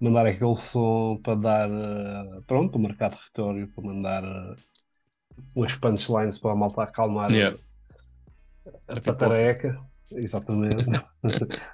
mandar 0.00 0.24
aquele 0.26 0.56
som 0.56 1.18
para 1.22 1.34
dar, 1.34 1.70
uh, 1.70 2.42
pronto, 2.46 2.72
para 2.72 2.80
marcar 2.80 3.10
território, 3.10 3.68
para 3.68 3.84
mandar 3.84 4.24
uh, 4.24 4.56
umas 5.54 5.74
punchlines 5.74 6.38
para 6.38 6.52
a 6.52 6.56
malta 6.56 6.82
acalmar 6.82 7.30
Yeah. 7.30 7.58
a, 8.66 8.70
A 8.70 8.94
pipoca. 8.96 9.02
patareca. 9.12 9.80
Exatamente. 10.12 10.86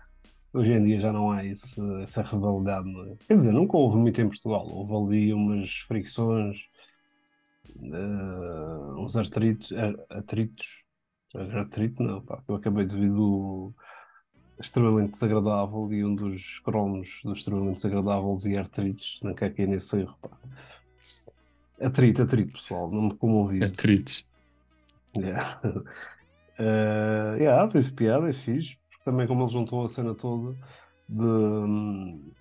Hoje 0.53 0.73
em 0.73 0.85
dia 0.85 1.01
já 1.01 1.13
não 1.13 1.31
há 1.31 1.45
esse- 1.45 1.81
essa 2.03 2.23
rivalidade, 2.23 2.89
é? 2.89 3.15
Quer 3.29 3.37
dizer, 3.37 3.53
nunca 3.53 3.77
houve 3.77 3.97
muito 3.99 4.21
em 4.21 4.27
Portugal. 4.29 4.67
Houve 4.67 4.95
ali 5.17 5.33
umas 5.33 5.71
fricções, 5.87 6.57
eh, 7.83 8.95
uns 8.99 9.17
artritos, 9.17 9.73
atritos, 10.09 10.85
atrito 11.35 12.03
não, 12.03 12.21
pá, 12.23 12.43
eu 12.49 12.55
acabei 12.55 12.85
de 12.87 12.97
ver 12.97 13.11
do 13.11 13.75
extremamente 14.59 15.13
desagradável 15.13 15.93
e 15.93 16.05
um 16.05 16.15
dos 16.15 16.59
cromos 16.61 17.21
do 17.23 17.33
extremamente 17.33 17.77
desagradável 17.77 18.37
dizia 18.37 18.61
artritos, 18.61 19.21
não 19.23 19.35
quer 19.35 19.55
cair 19.55 19.69
nesse 19.69 20.01
erro, 20.01 20.17
pá. 20.21 20.31
Atrito, 21.81 22.23
atrito, 22.23 22.53
pessoal, 22.55 22.91
não 22.91 23.03
me 23.03 23.15
comovi. 23.15 23.63
Atritos. 23.63 24.27
Yeah. 25.15 25.61
Uh, 26.59 27.37
yeah, 27.39 27.69
teve 27.69 27.93
piada, 27.93 28.31
é 28.31 28.33
fixe, 28.33 28.79
também 29.05 29.27
como 29.27 29.45
ele 29.45 29.53
juntou 29.53 29.85
a 29.85 29.89
cena 29.89 30.15
toda 30.15 30.57
de. 31.09 31.23
hum, 31.23 32.33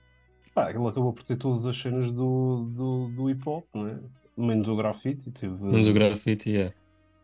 Pá, 0.56 0.70
ele 0.70 0.88
acabou 0.88 1.12
por 1.12 1.22
ter 1.26 1.36
todas 1.36 1.66
as 1.66 1.78
cenas 1.78 2.14
do, 2.14 2.64
do, 2.74 3.10
do 3.10 3.30
hip 3.30 3.42
hop, 3.46 3.68
não 3.74 3.88
é? 3.90 4.00
Menos 4.38 4.68
o 4.68 4.76
grafite, 4.76 5.32
teve. 5.32 5.64
Mas 5.64 5.88
o 5.88 5.94
grafite, 5.94 6.56
é. 6.56 6.74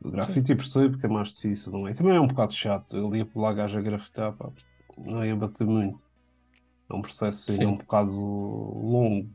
O 0.04 0.10
grafite 0.10 0.56
percebo 0.56 0.98
que 0.98 1.06
é 1.06 1.10
mais 1.10 1.30
difícil, 1.30 1.72
não 1.72 1.88
é? 1.88 1.92
E 1.92 1.94
também 1.94 2.16
é 2.16 2.20
um 2.20 2.28
bocado 2.28 2.54
chato. 2.54 2.98
Ele 2.98 3.20
ia 3.20 3.28
lá 3.36 3.54
gajo 3.54 3.78
a 3.78 3.82
grafitar, 3.82 4.34
pá, 4.34 4.52
não 4.98 5.24
ia 5.26 5.36
bater 5.36 5.66
muito. 5.68 6.00
É 6.90 6.96
um 6.96 7.02
processo 7.02 7.52
ainda 7.52 7.68
um 7.68 7.78
bocado 7.78 8.12
longo. 8.12 9.30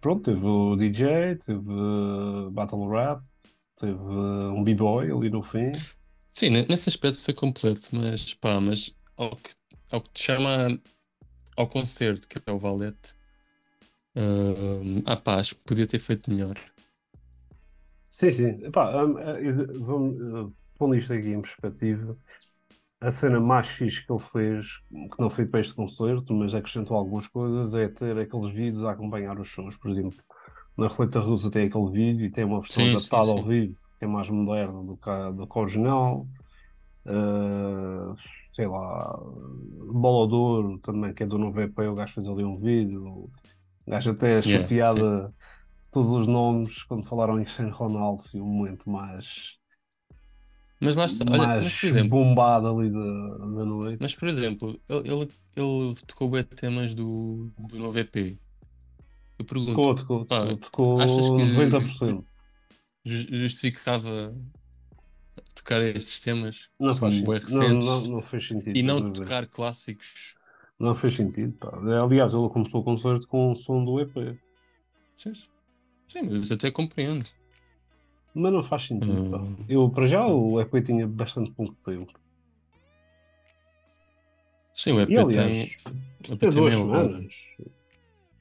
Pronto, 0.00 0.22
teve 0.22 0.46
o 0.46 0.74
DJ, 0.74 1.36
teve 1.36 1.72
uh, 1.72 2.50
Battle 2.50 2.88
Rap, 2.88 3.22
teve 3.76 3.92
uh, 3.94 4.52
um 4.52 4.64
B-Boy 4.64 5.10
ali 5.12 5.30
no 5.30 5.42
fim. 5.42 5.70
Sim, 6.28 6.50
ne- 6.50 6.66
nesse 6.68 6.88
aspecto 6.88 7.20
foi 7.20 7.34
completo, 7.34 7.94
mas 7.94 8.34
pá, 8.34 8.60
mas 8.60 8.94
ao 9.16 9.36
que, 9.36 9.50
ao 9.90 10.00
que 10.00 10.10
te 10.10 10.22
chama 10.22 10.80
ao 11.56 11.68
concerto, 11.68 12.28
que 12.28 12.40
é 12.44 12.52
o 12.52 12.58
Valete, 12.58 13.14
pá, 15.24 15.36
acho 15.36 15.54
que 15.56 15.62
podia 15.64 15.86
ter 15.86 15.98
feito 15.98 16.30
melhor. 16.30 16.56
Sim, 18.10 18.30
sim. 18.30 18.64
Epá, 18.64 19.04
hum, 19.04 19.18
eh, 19.18 19.52
vamos, 19.80 20.16
eh, 20.20 20.52
pondo 20.78 20.94
isto 20.96 21.12
aqui 21.12 21.28
em 21.28 21.40
perspectiva, 21.40 22.16
a 23.00 23.10
cena 23.10 23.40
mais 23.40 23.68
fixe 23.68 24.04
que 24.04 24.12
ele 24.12 24.20
fez, 24.20 24.78
que 24.90 25.20
não 25.20 25.30
foi 25.30 25.46
para 25.46 25.60
este 25.60 25.74
concerto, 25.74 26.34
mas 26.34 26.54
acrescentou 26.54 26.96
algumas 26.96 27.26
coisas, 27.28 27.74
é 27.74 27.88
ter 27.88 28.18
aqueles 28.18 28.52
vídeos 28.52 28.84
a 28.84 28.92
acompanhar 28.92 29.38
os 29.40 29.50
sons. 29.52 29.76
Por 29.78 29.90
exemplo, 29.90 30.18
na 30.76 30.88
Roleta 30.88 31.20
Russa 31.20 31.50
tem 31.50 31.66
aquele 31.66 31.90
vídeo 31.90 32.26
e 32.26 32.30
tem 32.30 32.44
uma 32.44 32.60
versão 32.60 32.84
Sim, 32.84 32.90
sim, 32.90 32.96
adaptada 32.96 33.30
ao 33.30 33.42
sim. 33.42 33.48
vivo, 33.48 33.78
que 33.98 34.04
é 34.04 34.08
mais 34.08 34.28
moderna 34.30 34.82
do 34.84 34.96
que 34.96 35.08
a, 35.10 35.30
do 35.30 35.46
que 35.46 35.58
a 35.58 35.62
original. 35.62 36.26
Uh, 37.06 38.14
sei 38.52 38.66
lá, 38.66 39.18
Bola 39.92 40.28
de 40.28 40.34
Ouro 40.34 40.78
também, 40.78 41.14
que 41.14 41.22
é 41.22 41.26
do 41.26 41.38
novo 41.38 41.60
EP, 41.60 41.78
o 41.88 41.94
gajo 41.94 42.14
fez 42.14 42.28
ali 42.28 42.44
um 42.44 42.58
vídeo. 42.58 43.30
O 43.86 43.90
gajo 43.90 44.10
até 44.12 44.38
achou 44.38 44.50
Yeah, 44.50 44.68
piada 44.68 45.34
todos 45.90 46.10
os 46.10 46.28
nomes 46.28 46.82
quando 46.84 47.06
falaram 47.06 47.40
em 47.40 47.44
Cristiano 47.44 47.72
Ronaldo, 47.74 48.22
foi 48.24 48.40
um 48.40 48.46
momento 48.46 48.88
mais, 48.90 49.58
Mas 50.80 50.96
lá 50.96 51.04
está, 51.04 51.24
olha, 51.30 51.46
mais 51.46 51.64
mas 51.64 51.74
por 51.74 51.86
exemplo, 51.86 52.10
bombado 52.10 52.68
ali 52.68 52.90
da, 52.90 52.98
da 53.38 53.64
noite. 53.64 54.00
mas 54.00 54.14
por 54.14 54.28
exemplo, 54.28 54.80
ele, 54.88 55.08
ele, 55.12 55.30
ele 55.56 55.94
tocou 56.06 56.30
bem 56.30 56.44
temas 56.44 56.94
do, 56.94 57.50
do 57.58 57.78
novo 57.78 57.98
EP. 57.98 58.38
Eu 59.38 59.44
pergunto, 59.44 59.72
Tocou, 59.72 59.94
tocou, 59.94 60.24
pá, 60.26 60.46
tocou, 60.56 61.00
achas 61.02 61.28
que- 61.30 61.36
90%. 61.36 62.24
ju- 63.04 63.26
justificava 63.36 64.34
tocar 65.54 65.80
esses 65.82 66.20
temas 66.20 66.68
Não 66.78 66.92
são 66.92 67.10
faz 67.10 67.14
sentido. 67.14 67.50
Não, 67.58 67.68
não, 67.80 68.00
não 68.06 68.22
fez 68.22 68.46
sentido. 68.48 68.76
e 68.76 68.82
não 68.82 69.12
tocar 69.12 69.46
clássicos? 69.46 70.34
Não 70.80 70.94
fez 70.94 71.14
sentido. 71.14 71.52
pá. 71.58 71.70
Aliás, 72.02 72.32
ele 72.32 72.48
começou 72.48 72.80
o 72.80 72.84
concerto 72.84 73.26
com 73.28 73.52
o 73.52 73.54
som 73.54 73.84
do 73.84 74.00
EP. 74.00 74.36
Sim, 75.14 75.32
sim, 76.08 76.22
mas 76.22 76.50
até 76.50 76.70
compreendo. 76.70 77.26
Mas 78.34 78.52
não 78.52 78.62
faz 78.62 78.86
sentido. 78.86 79.30
pá. 79.30 79.36
Hum. 79.38 79.56
Eu, 79.68 79.90
para 79.90 80.06
já, 80.06 80.26
o 80.26 80.58
EP 80.60 80.80
tinha 80.82 81.06
bastante 81.06 81.50
pouco 81.52 81.74
tempo. 81.84 82.12
Sim, 84.72 84.92
o 84.92 85.00
EP 85.00 85.10
E 85.10 85.18
aliás, 85.18 85.46
tem. 85.52 85.76
O 86.30 86.32
EP 86.32 86.38
tem 86.40 86.50
duas 86.50 86.74
semanas. 86.74 87.34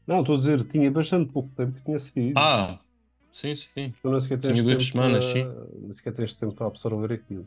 Não, 0.08 0.22
estou 0.22 0.36
a 0.36 0.38
dizer, 0.38 0.64
tinha 0.64 0.90
bastante 0.90 1.32
pouco 1.32 1.50
tempo 1.56 1.74
que 1.74 1.84
tinha 1.84 2.00
saído. 2.00 2.40
Ah, 2.40 2.80
sim, 3.30 3.56
sim. 3.56 3.94
Tens 4.02 4.28
tinha 4.40 4.64
duas 4.64 4.86
semanas, 4.86 5.26
para- 5.26 5.34
sim. 5.34 5.78
Nem 5.82 5.92
sequer 5.92 6.14
tens 6.14 6.34
tempo 6.36 6.56
para 6.56 6.68
absorver 6.68 7.14
aquilo. 7.14 7.46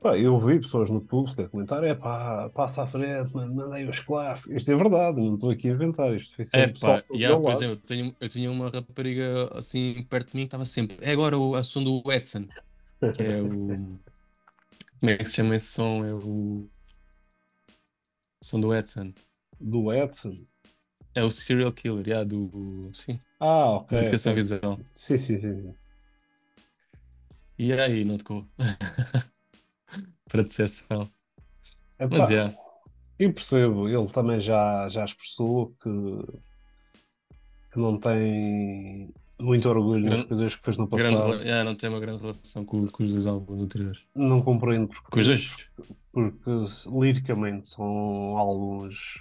Pá, 0.00 0.16
eu 0.16 0.38
vi 0.38 0.58
pessoas 0.58 0.88
no 0.88 1.00
público 1.00 1.42
a 1.42 1.48
comentar: 1.48 1.84
é 1.84 1.94
pá, 1.94 2.48
passa 2.54 2.82
à 2.84 2.86
frente, 2.86 3.34
mandei 3.34 3.86
os 3.88 3.98
clássicos. 4.00 4.56
Isto 4.56 4.72
é 4.72 4.76
verdade, 4.76 5.20
não 5.20 5.34
estou 5.34 5.50
aqui 5.50 5.68
a 5.68 5.72
inventar. 5.72 6.14
Isto 6.14 6.36
foi 6.36 6.42
É 6.42 6.48
sempre 6.48 6.72
pessoal 6.72 7.02
pá, 7.02 7.14
yeah, 7.14 7.36
por 7.36 7.48
lado. 7.48 7.56
exemplo, 7.58 7.74
eu, 7.74 7.86
tenho, 7.86 8.16
eu 8.18 8.28
tinha 8.28 8.50
uma 8.50 8.70
rapariga 8.70 9.50
assim 9.56 10.02
perto 10.08 10.30
de 10.30 10.36
mim 10.36 10.42
que 10.42 10.46
estava 10.46 10.64
sempre. 10.64 10.96
É 11.02 11.12
agora 11.12 11.36
o 11.38 11.54
a 11.54 11.62
som 11.62 11.84
do 11.84 12.02
Edson, 12.10 12.46
que 13.14 13.22
é 13.22 13.42
o. 13.42 13.48
Como 15.00 15.10
é 15.10 15.16
que 15.18 15.24
se 15.26 15.34
chama 15.34 15.56
esse 15.56 15.66
som? 15.66 16.04
É 16.04 16.14
o. 16.14 16.66
Som 18.42 18.60
do 18.60 18.74
Edson. 18.74 19.12
Do 19.60 19.92
Edson. 19.92 20.46
É 21.14 21.22
o 21.22 21.30
Serial 21.30 21.72
Killer, 21.72 22.06
yeah, 22.06 22.24
do. 22.24 22.90
Sim, 22.94 23.20
Ah, 23.38 23.70
ok. 23.72 23.98
educação 23.98 24.34
visual. 24.34 24.78
Sim, 24.94 25.18
sim, 25.18 25.38
sim. 25.38 25.62
sim. 25.62 25.74
E 27.58 27.72
aí, 27.74 28.04
não 28.04 28.16
tocou. 28.16 28.46
Para 30.28 30.42
decepção. 30.42 31.08
Epá, 31.98 32.18
Mas 32.18 32.30
é. 32.30 32.56
Eu 33.18 33.32
percebo, 33.32 33.88
ele 33.88 34.06
também 34.08 34.40
já, 34.40 34.88
já 34.88 35.04
expressou 35.04 35.74
que, 35.82 35.90
que 37.72 37.78
não 37.78 37.98
tem 37.98 39.12
muito 39.38 39.68
orgulho 39.68 40.00
nas 40.04 40.12
Grande- 40.12 40.28
coisas 40.28 40.54
que 40.54 40.62
fez 40.64 40.76
no 40.76 40.86
Grande, 40.86 41.16
passado. 41.16 41.30
rela- 41.32 41.42
yeah, 41.42 41.64
não 41.64 41.74
tem 41.74 41.88
uma 41.90 42.00
grande 42.00 42.20
relação 42.22 42.64
com, 42.64 42.86
com 42.86 43.02
os 43.04 43.12
dois 43.12 43.26
álbuns 43.26 43.62
anteriores. 43.62 44.02
Não 44.14 44.40
compreendo 44.42 44.88
porque, 44.88 45.08
Com 45.10 45.18
os 45.18 45.26
dois. 45.26 45.68
porque 46.12 46.50
liricamente 46.90 47.68
são 47.70 47.84
álbuns 48.38 49.18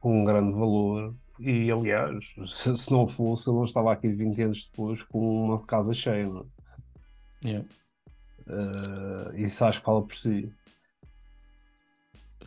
com 0.00 0.20
um 0.22 0.24
grande 0.24 0.52
valor 0.52 1.14
e 1.38 1.70
aliás, 1.70 2.24
se, 2.76 2.90
não 2.90 3.06
fosse, 3.06 3.48
ele 3.48 3.56
não 3.56 3.64
estava 3.64 3.92
aqui 3.92 4.08
20 4.08 4.42
anos 4.42 4.64
depois 4.64 5.02
com 5.04 5.44
uma 5.46 5.60
casa 5.64 5.94
cheia. 5.94 6.26
não 6.28 6.40
é? 7.44 7.48
Yeah. 7.48 7.68
Eh, 8.46 9.42
isso 9.42 9.64
acho 9.64 9.80
que 9.80 9.84
fala 9.84 10.02
por 10.02 10.14
si. 10.16 10.52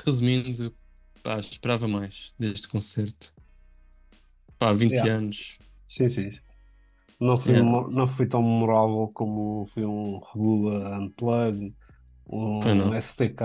Resumindo, 0.03 0.75
pá, 1.23 1.39
esperava 1.39 1.87
mais 1.87 2.33
deste 2.37 2.67
concerto. 2.67 3.33
Pá, 4.59 4.71
20 4.71 4.93
Yeah. 4.93 5.13
anos. 5.13 5.59
Sim, 5.87 6.09
sim. 6.09 6.29
Não 7.19 7.37
foi, 7.37 7.53
Yeah. 7.53 7.87
não 7.89 8.07
foi 8.07 8.27
tão 8.27 8.41
memorável 8.41 9.09
como 9.13 9.65
foi 9.67 9.85
um 9.85 10.19
Regula 10.19 10.99
Unplugged, 10.99 11.73
um. 12.27 12.93
STK 12.93 13.43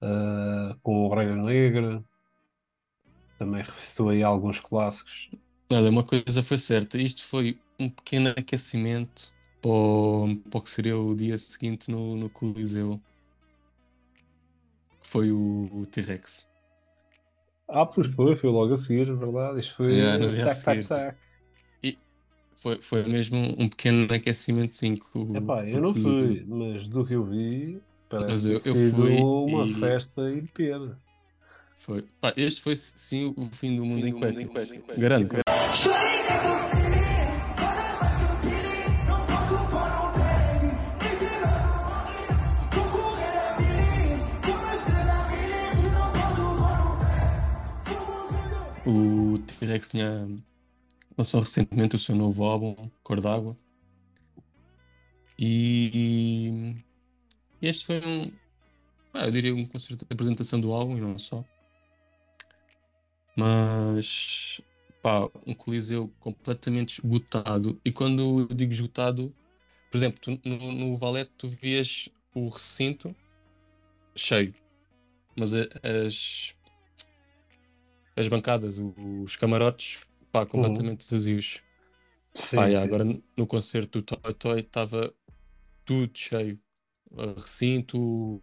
eh, 0.00 0.76
com 0.82 1.06
o 1.06 1.14
Regra 1.14 1.36
Negra. 1.36 2.04
Também 3.38 3.62
revisitou 3.62 4.08
aí 4.10 4.22
alguns 4.22 4.60
clássicos. 4.60 5.30
Olha, 5.70 5.90
uma 5.90 6.02
coisa 6.02 6.42
foi 6.42 6.56
certa, 6.58 6.98
isto 6.98 7.24
foi 7.24 7.60
um 7.78 7.88
pequeno 7.88 8.30
aquecimento 8.30 9.34
para 9.60 9.70
o, 9.70 10.36
para 10.50 10.58
o 10.58 10.62
que 10.62 10.70
seria 10.70 10.96
o 10.98 11.14
dia 11.14 11.36
seguinte 11.38 11.90
no, 11.90 12.16
no 12.16 12.28
Coliseu. 12.30 13.00
Que 15.00 15.06
foi 15.08 15.30
o, 15.32 15.68
o 15.72 15.86
T-Rex. 15.86 16.48
Ah, 17.68 17.84
pois 17.84 18.12
foi, 18.12 18.36
foi 18.36 18.50
logo 18.50 18.72
a 18.72 18.76
seguir, 18.76 19.08
é 19.08 19.12
verdade. 19.14 19.60
Isto 19.60 19.74
foi 19.76 19.92
Yeah, 19.92 20.18
no 20.24 20.30
dia 20.30 20.44
a 20.44 20.54
tac, 20.54 20.62
tac, 20.64 20.86
tac. 20.86 21.16
Foi, 22.56 22.82
foi 22.82 23.04
mesmo 23.04 23.38
um 23.56 23.68
pequeno 23.68 24.12
aquecimento 24.12 24.72
sim. 24.72 24.96
com- 24.96 25.36
Epá, 25.36 25.64
eu 25.64 25.80
não 25.80 25.94
fui, 25.94 26.44
mas 26.44 26.88
do 26.88 27.04
que 27.06 27.14
eu 27.14 27.24
vi, 27.24 27.80
Mas 28.10 28.20
parece 28.24 28.52
eu- 28.52 28.60
ter 28.60 28.68
eu 28.70 28.74
sido 28.74 28.96
fui 28.96 29.16
uma 29.20 29.64
e- 29.64 29.74
festa 29.74 30.28
inteira. 30.28 30.98
Foi. 31.76 32.04
Pá, 32.20 32.32
este 32.36 32.60
foi 32.60 32.74
sim 32.74 33.32
o 33.36 33.44
fim 33.44 33.76
do 33.76 33.84
mundo 33.84 34.08
em 34.08 34.12
cuecas. 34.12 34.72
Garanto. 34.96 35.34
O 48.88 49.38
T-Rex 49.38 49.90
tinha 49.90 50.26
lançou 51.18 51.42
recentemente 51.42 51.94
o 51.94 51.98
seu 51.98 52.16
novo 52.16 52.42
álbum, 52.42 52.74
Cor 53.02 53.20
d'Água. 53.20 53.54
E 55.38 56.74
este 57.60 57.84
foi 57.84 58.00
um, 58.00 58.32
pá, 59.12 59.26
eu 59.26 59.30
diria 59.30 59.54
um 59.54 59.66
concerto 59.66 60.06
de 60.06 60.10
apresentação 60.10 60.58
do 60.58 60.72
álbum 60.72 60.96
e 60.96 61.00
não 61.02 61.18
só. 61.18 61.44
Mas 63.36 64.62
pá, 65.02 65.28
um 65.46 65.52
coliseu 65.52 66.10
completamente 66.18 67.00
esgotado. 67.04 67.78
E 67.84 67.92
quando 67.92 68.40
eu 68.40 68.56
digo 68.56 68.72
esgotado, 68.72 69.34
por 69.90 69.98
exemplo, 69.98 70.18
tu, 70.18 70.40
no, 70.48 70.72
no 70.72 70.96
Valete 70.96 71.32
tu 71.36 71.46
vias 71.46 72.08
o 72.34 72.48
recinto 72.48 73.14
cheio, 74.16 74.54
mas 75.36 75.52
as, 75.52 76.56
as 78.18 78.28
bancadas, 78.28 78.78
o- 78.78 78.94
os 79.22 79.36
camarotes, 79.36 80.06
pá, 80.32 80.44
completamente 80.46 81.08
vazios. 81.10 81.62
Sim, 82.34 82.56
Pá, 82.56 82.68
sim. 82.70 82.76
agora 82.76 83.04
no- 83.04 83.46
concerto 83.46 84.00
do 84.00 84.04
Toy 84.04 84.34
Toy 84.34 84.60
estava 84.60 85.14
tudo 85.84 86.10
cheio. 86.16 86.58
Uh, 87.10 87.32
recinto, 87.40 88.38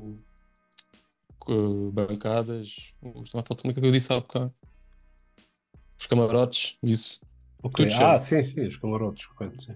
bancadas, 1.93 2.93
estava 3.23 3.43
a 3.43 3.45
faltar 3.45 3.57
como 3.61 3.71
é 3.71 3.73
que 3.73 3.85
eu 3.85 3.91
disse 3.91 4.11
há 4.11 4.19
bocado. 4.19 4.53
Os 5.99 6.07
camarotes, 6.07 6.77
isso. 6.83 7.21
Ok, 7.63 7.85
tudo 7.85 7.91
cheio. 7.91 8.09
Ah, 8.09 8.19
sim, 8.19 8.41
sim, 8.43 8.67
os 8.67 8.77
camarotes, 8.77 9.25
correto. 9.27 9.61
Sim. 9.61 9.75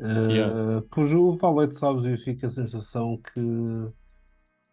Eh, 0.00 0.34
Yeah. 0.34 0.82
Pois 0.90 1.12
o 1.12 1.32
Valete, 1.32 1.76
sabes, 1.76 2.04
eu 2.04 2.16
fico 2.18 2.46
a 2.46 2.48
sensação 2.48 3.16
que 3.18 3.40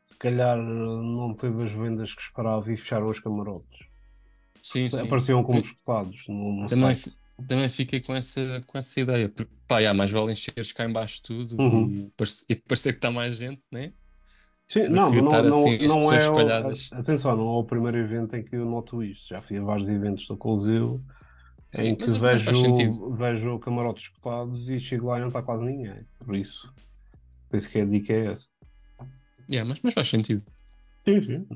se 0.05 0.17
calhar 0.17 0.57
não 0.57 1.33
teve 1.33 1.63
as 1.63 1.71
vendas 1.71 2.13
que 2.13 2.21
esperava 2.21 2.71
e 2.71 2.77
fecharam 2.77 3.07
os 3.07 3.19
camarotes. 3.19 3.90
Sim, 4.61 4.89
sim. 4.89 4.99
Apareciam 4.99 5.43
como 5.43 5.59
escutados 5.59 6.27
no, 6.27 6.53
no 6.53 6.67
Também, 6.67 6.95
também 7.47 7.69
fiquei 7.69 7.99
com 7.99 8.13
essa, 8.13 8.61
com 8.67 8.77
essa 8.77 8.99
ideia. 8.99 9.29
Porque, 9.29 9.51
pá, 9.67 9.79
yeah, 9.79 9.97
mais 9.97 10.11
vale 10.11 10.31
encheres 10.31 10.71
cá 10.71 10.85
em 10.85 10.93
baixo 10.93 11.21
tudo 11.23 11.57
Uhum. 11.59 11.89
e, 11.91 12.11
parece- 12.15 12.45
e 12.49 12.55
parecer 12.55 12.93
que 12.93 12.97
está 12.99 13.11
mais 13.11 13.37
gente, 13.37 13.61
né? 13.71 13.93
Sim, 14.67 14.87
do 14.87 14.95
não, 14.95 15.13
não, 15.13 15.43
não, 15.43 15.63
assim, 15.67 15.75
as 15.75 15.81
não 15.81 16.13
pessoas 16.13 16.21
é 16.21 16.25
espalhadas. 16.27 16.89
atenção, 16.93 17.35
não 17.35 17.47
é 17.47 17.59
o 17.59 17.63
primeiro 17.65 17.97
evento 17.97 18.35
em 18.37 18.43
que 18.43 18.55
eu 18.55 18.65
noto 18.65 19.03
isto. 19.03 19.27
Já 19.27 19.41
fui 19.41 19.57
a 19.57 19.61
vários 19.63 19.89
eventos 19.89 20.25
do 20.27 20.37
Coliseu 20.37 21.03
Sim, 21.73 21.83
em 21.83 21.95
que 21.95 22.05
faz 22.05 22.21
vejo, 22.21 23.15
vejo 23.15 23.59
camarotes 23.59 24.05
escutados 24.05 24.69
e 24.69 24.79
chego 24.79 25.07
lá 25.07 25.17
e 25.17 25.21
não 25.21 25.27
está 25.27 25.41
quase 25.43 25.63
ninguém. 25.65 26.05
Por 26.19 26.35
isso, 26.35 26.73
penso 27.49 27.69
que 27.69 27.79
a 27.81 27.85
dica 27.85 28.13
é 28.13 28.27
essa. 28.31 28.49
Yeah, 29.49 29.65
mas, 29.67 29.81
mas 29.83 29.93
faz 29.93 30.07
sentido. 30.07 30.43
Sim, 31.05 31.21
sim. 31.21 31.47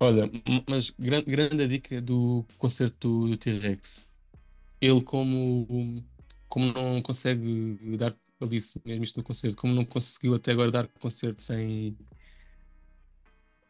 Olha, 0.00 0.30
mas 0.68 0.90
gran- 0.90 1.22
grande 1.22 1.66
dica 1.66 2.00
do 2.00 2.44
concerto 2.58 3.28
do 3.28 3.36
T-Rex. 3.36 4.06
Ele, 4.80 5.02
como, 5.02 6.04
como 6.48 6.72
não 6.72 7.00
consegue 7.02 7.96
dar, 7.96 8.14
ele 8.40 8.50
disse 8.50 8.80
mesmo 8.84 9.04
isto 9.04 9.16
no 9.18 9.24
concerto, 9.24 9.56
como 9.56 9.74
não 9.74 9.84
conseguiu 9.84 10.34
até 10.34 10.52
agora 10.52 10.70
dar 10.70 10.88
concertos 11.00 11.48
em, 11.50 11.96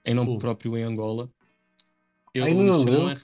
em 0.04 0.14
nome 0.14 0.30
Hum. 0.30 0.38
próprio 0.38 0.76
em 0.76 0.82
Angola, 0.82 1.30
ele 2.34 2.52
não 2.54 2.72
chamou? 2.72 3.08
R... 3.08 3.20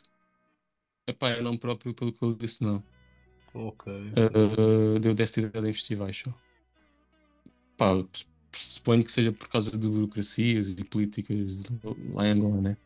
Epá, 1.06 1.32
em 1.32 1.42
nome 1.42 1.58
próprio, 1.58 1.92
pelo 1.94 2.12
que 2.12 2.24
ele 2.24 2.34
disse, 2.34 2.62
não. 2.62 2.82
Ok. 3.52 3.92
Uh, 3.92 4.98
deu 5.00 5.14
deve 5.14 5.32
ter 5.32 5.50
dado 5.50 5.66
em 5.66 5.72
festivais 5.72 6.16
só. 6.16 6.30
Pá, 7.76 7.92
suponho 8.52 9.04
que 9.04 9.10
seja 9.10 9.32
por 9.32 9.48
causa 9.48 9.76
de 9.76 9.88
burocracias 9.88 10.78
e 10.78 10.84
políticas 10.84 11.62
lá 12.14 12.26
em 12.26 12.32
Angola, 12.32 12.60
né? 12.60 12.76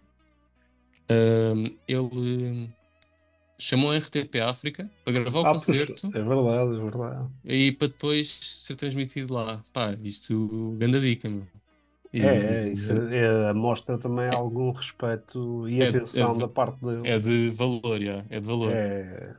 Um, 1.11 1.65
ele 1.87 2.71
chamou 3.59 3.91
a 3.91 3.97
RTP 3.97 4.41
África 4.41 4.91
para 5.05 5.13
gravar 5.13 5.41
o 5.41 5.45
Ah, 5.45 5.53
concerto 5.53 6.07
é 6.09 6.23
verdade, 6.23 6.77
é 6.77 6.83
verdade. 6.83 7.31
e 7.45 7.73
para 7.73 7.89
depois 7.89 8.31
ser 8.33 8.77
transmitido 8.77 9.35
lá. 9.35 9.63
Pá, 9.73 9.93
isto, 10.03 10.75
grande 10.79 11.01
dica, 11.01 11.29
meu. 11.29 11.47
E- 12.13 12.21
É, 12.21 12.25
é, 12.25 12.69
isso 12.69 12.93
é, 12.93 13.53
mostra 13.53 13.99
também 13.99 14.29
algum 14.29 14.71
respeito 14.73 15.69
e 15.69 15.83
É- 15.83 15.89
atenção 15.89 16.31
é 16.31 16.33
de- 16.35 16.41
da 16.41 16.49
parte 16.49 16.79
dele. 16.85 17.09
É 17.09 17.19
de 17.19 17.51
valor, 17.51 18.01
já, 18.01 18.25
é 18.31 18.41
de 18.41 18.47
valor. 18.47 18.71
É, 18.71 19.35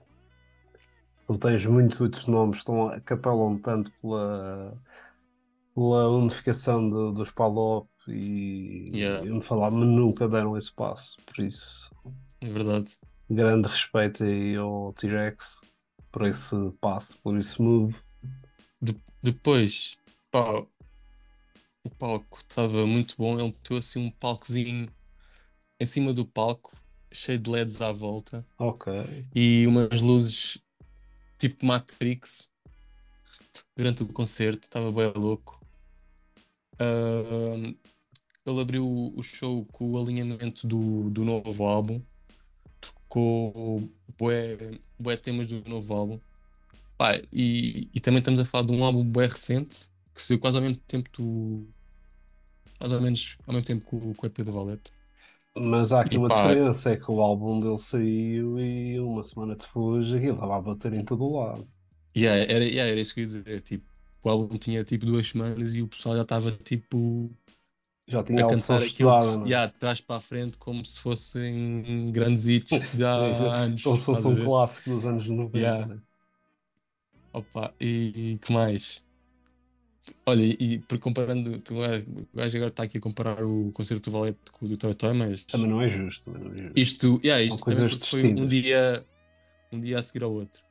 tu 1.25 1.37
tens 1.39 1.65
muitos 1.65 1.99
outros 2.01 2.27
nomes 2.27 2.57
que 2.57 2.59
estão, 2.59 2.89
a- 2.89 2.99
que 2.99 3.13
apelam 3.13 3.57
tanto 3.57 3.91
pela, 4.01 4.77
pela 5.73 6.09
unificação 6.09 6.89
do- 6.89 7.11
dos 7.13 7.31
PALOP 7.31 7.89
e, 8.11 8.91
Yeah. 8.93 9.25
e 9.25 9.29
me 9.29 9.41
falar, 9.41 9.71
mas 9.71 9.87
nunca 9.87 10.27
deram 10.27 10.57
esse 10.57 10.71
passo. 10.73 11.17
Por 11.25 11.43
isso, 11.43 11.89
É 12.41 12.47
verdade. 12.49 12.97
grande 13.29 13.67
respeito 13.67 14.23
aí 14.23 14.55
ao 14.55 14.93
T-Rex 14.93 15.61
por 16.11 16.25
esse 16.25 16.55
passo, 16.79 17.19
por 17.21 17.37
esse 17.37 17.61
move. 17.61 17.95
De- 18.81 18.95
depois, 19.21 19.97
pá, 20.31 20.63
o 21.83 21.89
palco 21.97 22.37
estava 22.37 22.85
muito 22.85 23.15
bom. 23.17 23.33
Ele 23.39 23.49
meteu 23.49 23.77
assim 23.77 23.99
um 23.99 24.11
palcozinho 24.11 24.87
em 25.79 25.85
cima 25.85 26.13
do 26.13 26.25
palco, 26.25 26.71
cheio 27.11 27.37
de 27.39 27.49
LEDs 27.49 27.81
à 27.81 27.91
volta 27.91 28.45
Ok. 28.57 28.91
e 29.35 29.65
umas 29.67 30.01
luzes 30.01 30.57
tipo 31.37 31.65
Matrix 31.65 32.51
durante 33.75 34.03
o 34.03 34.07
concerto. 34.07 34.63
Estava 34.65 34.91
bem 34.91 35.11
louco. 35.15 35.59
Ahm, 36.79 37.75
ele 38.45 38.59
abriu 38.61 38.85
o 39.15 39.23
show 39.23 39.65
com 39.67 39.91
o 39.91 39.99
alinhamento 39.99 40.67
do, 40.67 41.09
do 41.09 41.23
novo 41.25 41.65
álbum, 41.65 42.01
tocou 42.81 43.89
bué, 44.17 44.57
bué 44.99 45.17
temas 45.17 45.47
do 45.47 45.63
novo 45.69 45.93
álbum. 45.93 46.21
Pá, 46.97 47.17
e, 47.33 47.89
e 47.93 47.99
também 48.01 48.19
estamos 48.19 48.39
a 48.39 48.45
falar 48.45 48.65
de 48.67 48.73
um 48.73 48.83
álbum 48.85 49.03
bem 49.09 49.27
recente 49.27 49.89
que 50.13 50.21
saiu 50.21 50.39
quase 50.39 50.57
ao 50.57 50.63
mesmo 50.63 50.79
tempo 50.87 51.09
do. 51.13 51.73
Mais 52.79 52.91
ou 52.93 53.01
menos 53.01 53.37
ao 53.45 53.53
mesmo 53.53 53.67
tempo 53.67 53.85
que 53.85 53.95
o 53.95 54.25
EP 54.27 54.43
do 54.43 54.51
Valete. 54.53 54.91
Mas 55.57 55.91
há 55.91 55.99
aqui 56.01 56.17
E 56.17 56.19
uma 56.19 56.29
pá- 56.29 56.29
diferença, 56.29 56.91
é 56.91 56.97
que 56.97 57.09
o 57.11 57.19
álbum 57.21 57.59
dele 57.59 57.77
saiu 57.77 58.59
e 58.59 58.99
uma 58.99 59.23
semana 59.23 59.55
depois 59.55 60.13
aquilo 60.13 60.33
estava 60.35 60.55
a 60.57 60.61
bater 60.61 60.93
em 60.93 61.03
todo 61.05 61.23
o 61.25 61.37
lado. 61.39 61.69
Yeah, 62.15 62.45
era, 62.51 62.63
yeah, 62.65 62.89
era 62.91 62.99
isso 62.99 63.13
que 63.13 63.19
eu 63.21 63.23
ia 63.23 63.27
dizer. 63.27 63.61
Tipo, 63.61 63.85
o 64.23 64.29
álbum 64.29 64.57
tinha 64.57 64.83
tipo 64.83 65.05
duas 65.05 65.27
semanas 65.27 65.75
e 65.75 65.81
o 65.81 65.87
pessoal 65.87 66.15
já 66.15 66.21
estava 66.21 66.51
tipo 66.51 67.29
Já 68.07 68.23
tinha 68.23 68.45
a 68.45 68.49
cantar 68.49 68.83
aquilo 68.83 69.09
é? 69.09 69.49
yeah, 69.49 69.65
de 69.65 69.79
trás 69.79 69.99
para 69.99 70.17
a 70.17 70.19
frente 70.19 70.57
como 70.59 70.85
se 70.85 70.99
fossem 70.99 72.11
grandes 72.11 72.47
hits 72.47 72.79
de 72.93 73.03
há 73.03 73.15
anos. 73.15 73.81
Como 73.81 73.97
se 73.97 74.03
fosse 74.03 74.27
um 74.27 74.45
clássico 74.45 74.89
dos 74.91 75.05
anos 75.05 75.27
90. 75.27 75.57
Yeah. 75.57 75.87
né? 75.87 75.97
Opa, 77.33 77.73
e, 77.81 78.33
e 78.33 78.37
que 78.37 78.53
mais? 78.53 79.03
Olha, 80.25 80.43
e 80.43 80.83
comparando, 80.99 81.59
tu, 81.59 81.83
é, 81.83 81.97
o 81.97 82.37
gajo 82.37 82.57
agora 82.57 82.69
está 82.69 82.83
aqui 82.83 82.99
a 82.99 83.01
comparar 83.01 83.43
o 83.43 83.71
concerto 83.71 84.09
do 84.09 84.17
Valete 84.17 84.51
com 84.51 84.65
o 84.65 84.69
do 84.69 84.77
Toy 84.77 84.93
Toy, 84.93 85.13
mas 85.13 85.43
Também 85.45 85.67
não 85.67 85.81
é 85.81 85.89
justo. 85.89 86.29
Não 86.29 86.51
é 86.53 86.57
justo. 86.57 86.71
isto, 86.75 87.21
yeah, 87.23 87.43
isto 87.43 87.65
também 87.65 87.89
foi 87.89 88.25
um 88.25 88.45
dia, 88.45 89.03
um 89.71 89.79
dia 89.79 89.97
a 89.97 90.01
seguir 90.03 90.23
ao 90.23 90.31
outro. 90.31 90.63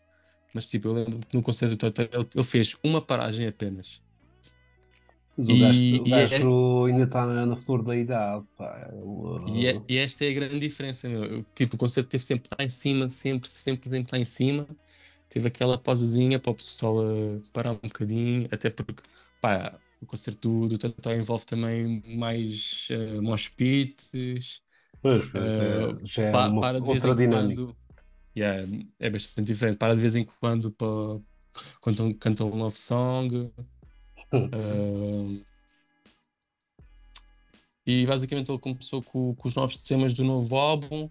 Mas 0.54 0.70
tipo, 0.70 0.86
eu 0.86 0.92
lembro 0.92 1.18
que 1.26 1.36
no 1.36 1.42
concerto 1.42 1.74
do 1.74 1.78
Toy 1.78 1.90
Toy 1.90 2.08
ele, 2.12 2.28
ele 2.32 2.44
fez 2.44 2.76
uma 2.84 3.02
paragem 3.02 3.48
apenas. 3.48 4.00
Mas 5.36 5.90
o 5.92 5.94
E- 5.94 6.02
e 6.04 6.18
é- 6.20 6.28
ainda 6.86 7.04
está 7.04 7.26
na, 7.26 7.46
na 7.46 7.56
flor 7.56 7.82
da 7.82 7.96
idade. 7.96 8.46
Pá. 8.56 8.88
Ele, 8.92 9.02
E, 9.46 9.66
é- 9.66 9.84
e 9.88 9.98
esta 9.98 10.24
é 10.24 10.30
a 10.30 10.32
grande 10.34 10.58
diferença, 10.60 11.08
meu. 11.08 11.24
Eu, 11.24 11.44
Tipo, 11.54 11.76
o 11.76 11.78
concerto 11.78 12.08
teve 12.10 12.24
sempre 12.24 12.48
lá 12.58 12.64
em 12.64 12.70
cima, 12.70 13.10
sempre, 13.10 13.48
sempre, 13.48 13.90
sempre 13.90 14.12
lá 14.12 14.18
em 14.18 14.24
cima. 14.24 14.66
Teve 15.28 15.48
aquela 15.48 15.78
pausazinha 15.78 16.38
para 16.40 16.50
o 16.52 16.54
pessoal 16.54 17.02
eh, 17.38 17.42
parar 17.52 17.72
um 17.72 17.76
bocadinho, 17.78 18.48
até 18.52 18.70
porque, 18.70 19.02
pá, 19.40 19.80
o 20.00 20.06
concerto 20.06 20.48
do, 20.48 20.68
do 20.68 20.78
Totó 20.78 21.12
envolve 21.12 21.44
também 21.46 22.02
mais 22.16 22.88
uh, 22.90 23.22
mosh 23.22 23.48
pits, 23.48 24.62
Pois, 25.02 25.24
pois, 25.32 25.58
é- 25.58 25.98
já 26.04 26.22
é 26.24 26.32
pa- 26.32 26.50
uma, 26.50 26.62
para 26.62 26.80
de 26.80 26.88
vez 26.90 27.04
outra 27.04 27.06
em 27.06 27.14
dinâmica. 27.14 27.64
quando. 27.64 27.76
Yeah, 28.36 28.66
é 29.00 29.10
bastante 29.10 29.46
diferente. 29.48 29.78
Para 29.78 29.94
de 29.94 30.00
vez 30.02 30.16
em 30.16 30.24
quando 30.40 30.72
para, 30.72 31.20
cantam, 31.82 32.14
cantam 32.14 32.50
um 32.52 32.56
love 32.58 32.76
song. 32.78 33.52
Eh, 34.36 35.44
e 37.86 38.06
basicamente 38.06 38.50
ele 38.50 38.58
começou 38.58 39.02
com, 39.02 39.34
com 39.34 39.48
os 39.48 39.54
novos 39.54 39.82
temas 39.82 40.14
do 40.14 40.24
novo 40.24 40.56
álbum. 40.56 41.08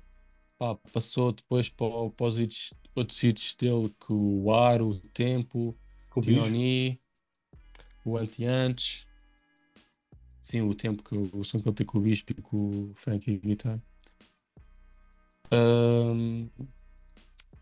Pá, 0.57 0.75
passou 0.91 1.31
depois 1.31 1.69
para, 1.69 2.09
para 2.09 2.25
os 2.25 2.39
hits- 2.39 2.73
outros 2.95 3.23
hits 3.23 3.55
dele, 3.55 3.89
que 3.99 4.13
o 4.13 4.51
Ar, 4.51 4.81
o 4.81 4.93
Tempo, 5.09 5.75
o. 6.15 6.21
Tinoni, 6.21 6.99
o 8.05 8.17
Anti-Antes. 8.17 9.07
Sim, 10.41 10.61
o 10.63 10.73
tempo 10.73 11.01
que 11.01 11.15
o 11.15 11.43
som 11.43 11.57
que 11.59 11.69
ele 11.69 11.75
tem 11.75 11.87
com 11.87 11.97
o 11.97 12.01
Bispo 12.01 12.33
e 12.33 12.41
com 12.41 12.57
o 12.57 12.91
Frankie 12.95 13.37
Guitar. 13.37 13.81
Um, 15.49 16.49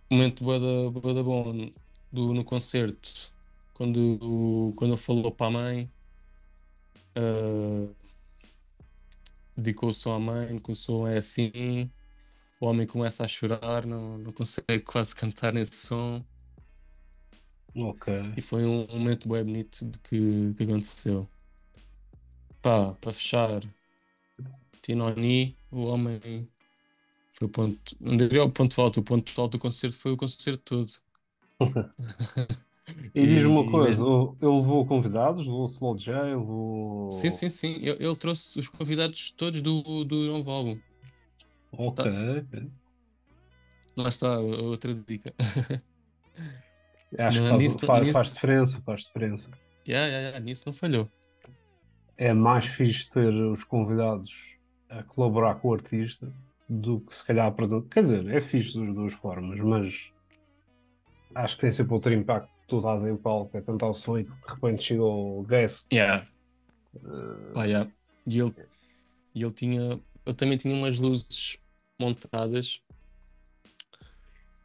momento 0.10 0.44
bué 0.44 0.60
da, 0.60 0.90
bué 0.90 1.14
da 1.14 1.22
bom 1.22 1.72
do, 2.12 2.34
no 2.34 2.44
concerto, 2.44 3.32
quando, 3.74 4.74
quando 4.76 4.92
ele 4.92 5.02
falou 5.02 5.32
para 5.32 5.48
a 5.48 5.52
mãe, 5.52 5.92
uh, 7.18 7.96
dedicou 9.56 9.90
o 9.90 9.94
som 9.94 10.14
à 10.14 10.20
mãe, 10.20 10.62
som 10.74 11.08
é 11.08 11.18
assim, 11.18 11.90
o 12.60 12.66
homem 12.66 12.86
começa 12.86 13.24
a 13.24 13.28
chorar, 13.28 13.86
não, 13.86 14.18
não 14.18 14.32
consegue 14.32 14.80
quase 14.84 15.16
cantar 15.16 15.54
nesse 15.54 15.88
som. 15.88 16.24
Ok. 17.74 18.14
E 18.38 18.42
foi 18.42 18.66
um, 18.66 18.86
um 18.92 19.00
momento 19.00 19.30
bem 19.30 19.44
bonito 19.44 19.86
de 19.86 19.98
que, 20.00 20.54
que 20.56 20.64
aconteceu. 20.64 21.28
Pá, 22.62 22.94
para 22.94 23.12
fechar, 23.12 23.62
Tinoni, 24.82 25.58
o 25.72 25.86
homem 25.86 26.48
foi 27.34 27.48
o 27.48 27.50
ponto. 27.50 27.96
Não 28.00 28.18
diria 28.18 28.44
o 28.44 28.52
ponto 28.52 28.80
alto, 28.82 29.00
o 29.00 29.04
ponto 29.04 29.42
alto 29.42 29.54
do 29.54 29.60
concerto 29.60 29.98
foi 29.98 30.12
o 30.12 30.18
concerto 30.18 30.62
todo. 30.64 30.92
E 33.14 33.26
diz-me 33.28 33.46
uma 33.52 33.64
E 33.64 33.70
coisa, 33.72 34.04
mesmo- 34.04 34.38
ele 34.42 34.52
levou 34.52 34.86
convidados, 34.86 35.46
levou 35.46 35.64
o 35.64 35.66
Slow 35.66 35.98
J, 35.98 36.22
levou... 36.36 37.12
Sim, 37.12 37.32
sim, 37.32 37.50
sim. 37.50 37.74
Ele, 37.76 38.04
ele 38.06 38.16
trouxe 38.16 38.60
os 38.60 38.70
convidados 38.70 39.32
todos 39.32 39.62
do, 39.62 40.04
do 40.04 40.16
novo 40.28 40.50
álbum. 40.52 40.80
Ok. 41.74 42.06
Lá 43.98 44.10
está, 44.10 44.36
a 44.36 44.40
outra 44.40 44.94
dica. 44.94 45.34
Acho 47.18 47.38
que 47.40 47.44
Não, 47.44 47.50
faz, 47.50 47.62
nisso- 47.64 47.80
faz, 47.86 48.02
nisso- 48.02 48.14
faz 48.14 48.34
diferença, 48.34 48.82
faz 48.86 49.02
diferença. 49.02 49.52
yeah, 49.88 50.08
yeah, 50.08 50.28
yeah, 50.30 50.40
nisso 50.40 50.64
não 50.66 50.74
falhou. 50.74 51.10
É 52.18 52.34
mais 52.34 52.66
fixe 52.66 53.10
ter 53.10 53.34
os 53.34 53.64
convidados 53.64 54.56
a 54.90 55.04
colaborar 55.04 55.56
com 55.56 55.70
o 55.70 55.74
artista 55.74 56.32
do 56.70 57.02
que 57.02 57.16
se 57.16 57.26
calhar 57.26 57.48
apresentar. 57.48 57.88
Quer 57.90 58.04
dizer, 58.04 58.28
é 58.30 58.40
fixe 58.40 58.78
das 58.80 58.94
duas 58.94 59.14
formas, 59.14 59.60
mas 59.60 60.12
acho 61.36 61.56
que 61.56 61.62
tem 61.62 61.72
sempre 61.72 61.94
outro 61.94 62.14
impacto. 62.14 62.50
Tu 62.72 62.78
estás 62.78 63.04
em 63.04 63.18
palco 63.18 63.58
a 63.58 63.62
cantar 63.62 63.90
o 63.90 63.94
som 63.94 64.18
e 64.18 64.24
de 64.24 64.30
repente 64.48 64.82
chega 64.82 65.04
o 65.04 65.44
guest. 65.44 65.92
Yeah. 65.92 66.26
eh, 66.96 67.54
Pá, 67.54 67.66
yeah. 67.66 67.92
E 68.26 68.40
ele, 68.40 68.56
e 69.36 69.44
ele 69.44 69.52
tinha. 69.52 70.02
Ele 70.26 70.36
também 70.38 70.58
tinha 70.58 70.74
umas 70.74 70.98
luzes 70.98 71.58
montadas 72.00 72.82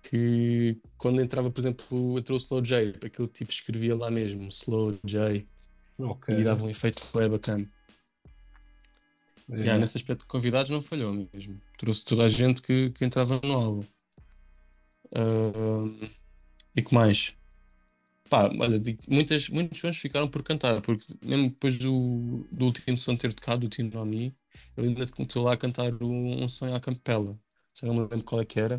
que 0.04 0.80
quando 0.96 1.20
entrava, 1.20 1.50
por 1.50 1.58
exemplo, 1.60 2.16
entrou 2.16 2.38
o 2.38 2.40
Slow 2.40 2.62
J, 2.62 2.94
aquele 3.04 3.26
tipo 3.26 3.50
escrevia 3.50 3.96
lá 3.96 4.08
mesmo, 4.08 4.46
Slow 4.50 4.96
J, 5.04 5.44
Ok. 5.98 6.38
e 6.38 6.44
dava 6.44 6.64
um 6.64 6.70
efeito 6.70 7.02
bem 7.12 7.28
bacana. 7.28 7.68
É. 9.50 9.56
Yeah, 9.56 9.78
nesse 9.78 9.96
aspecto 9.96 10.20
de 10.20 10.28
convidados 10.28 10.70
não 10.70 10.80
falhou 10.80 11.12
mesmo. 11.12 11.60
Trouxe 11.76 12.04
toda 12.04 12.22
a 12.22 12.28
gente 12.28 12.62
que, 12.62 12.90
que 12.90 13.04
entrava 13.04 13.40
no 13.42 13.52
álbum. 13.52 13.84
Ahm, 15.12 16.08
e 16.76 16.82
que 16.82 16.94
mais? 16.94 17.36
Pá, 18.28 18.50
olha, 18.58 18.80
muitas, 19.08 19.48
muitos 19.48 19.78
fãs 19.78 19.96
ficaram 19.96 20.28
por 20.28 20.42
cantar, 20.42 20.80
porque 20.82 21.06
mesmo 21.22 21.50
depois 21.50 21.78
do, 21.78 22.46
do 22.50 22.64
último 22.66 22.96
som 22.98 23.16
ter 23.16 23.32
tocado, 23.32 23.66
o 23.66 23.70
Tino 23.70 23.90
No 23.90 24.04
Me, 24.04 24.36
ele 24.76 24.88
ainda 24.88 25.06
começou 25.12 25.44
lá 25.44 25.52
a 25.54 25.56
cantar 25.56 25.92
um, 26.02 26.42
um 26.44 26.48
som 26.48 26.74
à 26.74 26.80
capela. 26.80 27.38
Já 27.74 27.86
não 27.86 27.94
me 27.94 28.00
lembro 28.00 28.24
qual 28.24 28.40
é 28.40 28.44
que 28.44 28.58
era. 28.58 28.78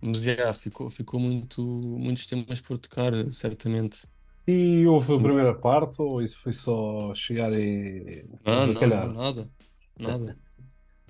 Mas 0.00 0.24
yeah, 0.26 0.52
ficou, 0.52 0.88
ficou 0.90 1.18
muito, 1.20 1.60
muitos 1.60 2.26
temas 2.26 2.60
por 2.60 2.78
tocar, 2.78 3.12
certamente. 3.32 4.06
E 4.46 4.86
houve 4.86 5.14
a 5.14 5.18
primeira 5.18 5.54
parte 5.54 6.00
ou 6.00 6.22
isso 6.22 6.38
foi 6.38 6.52
só 6.52 7.14
chegar 7.14 7.52
e 7.52 8.24
Não, 8.44 8.66
não, 8.66 8.88
não, 8.88 9.12
nada. 9.12 9.50
Nada. 9.98 10.38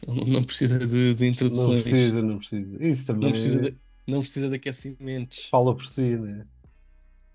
Ele 0.07 0.31
não 0.33 0.45
precisa 0.45 0.79
de, 0.79 1.15
de 1.15 1.25
Não 1.25 1.31
introduções. 1.31 1.83
precisa, 1.85 2.23
não 2.23 2.39
precisa. 2.39 2.85
Isso 2.85 3.07
também 3.07 3.23
Não 3.23 3.31
precisa 3.31 3.61
de, 3.61 3.79
não 4.09 4.21
precisa 4.21 4.49
de 4.49 4.57
aquecimentos. 4.57 5.51
fala 5.51 5.75
por 5.77 5.85
si, 5.87 6.17
né? 6.17 6.47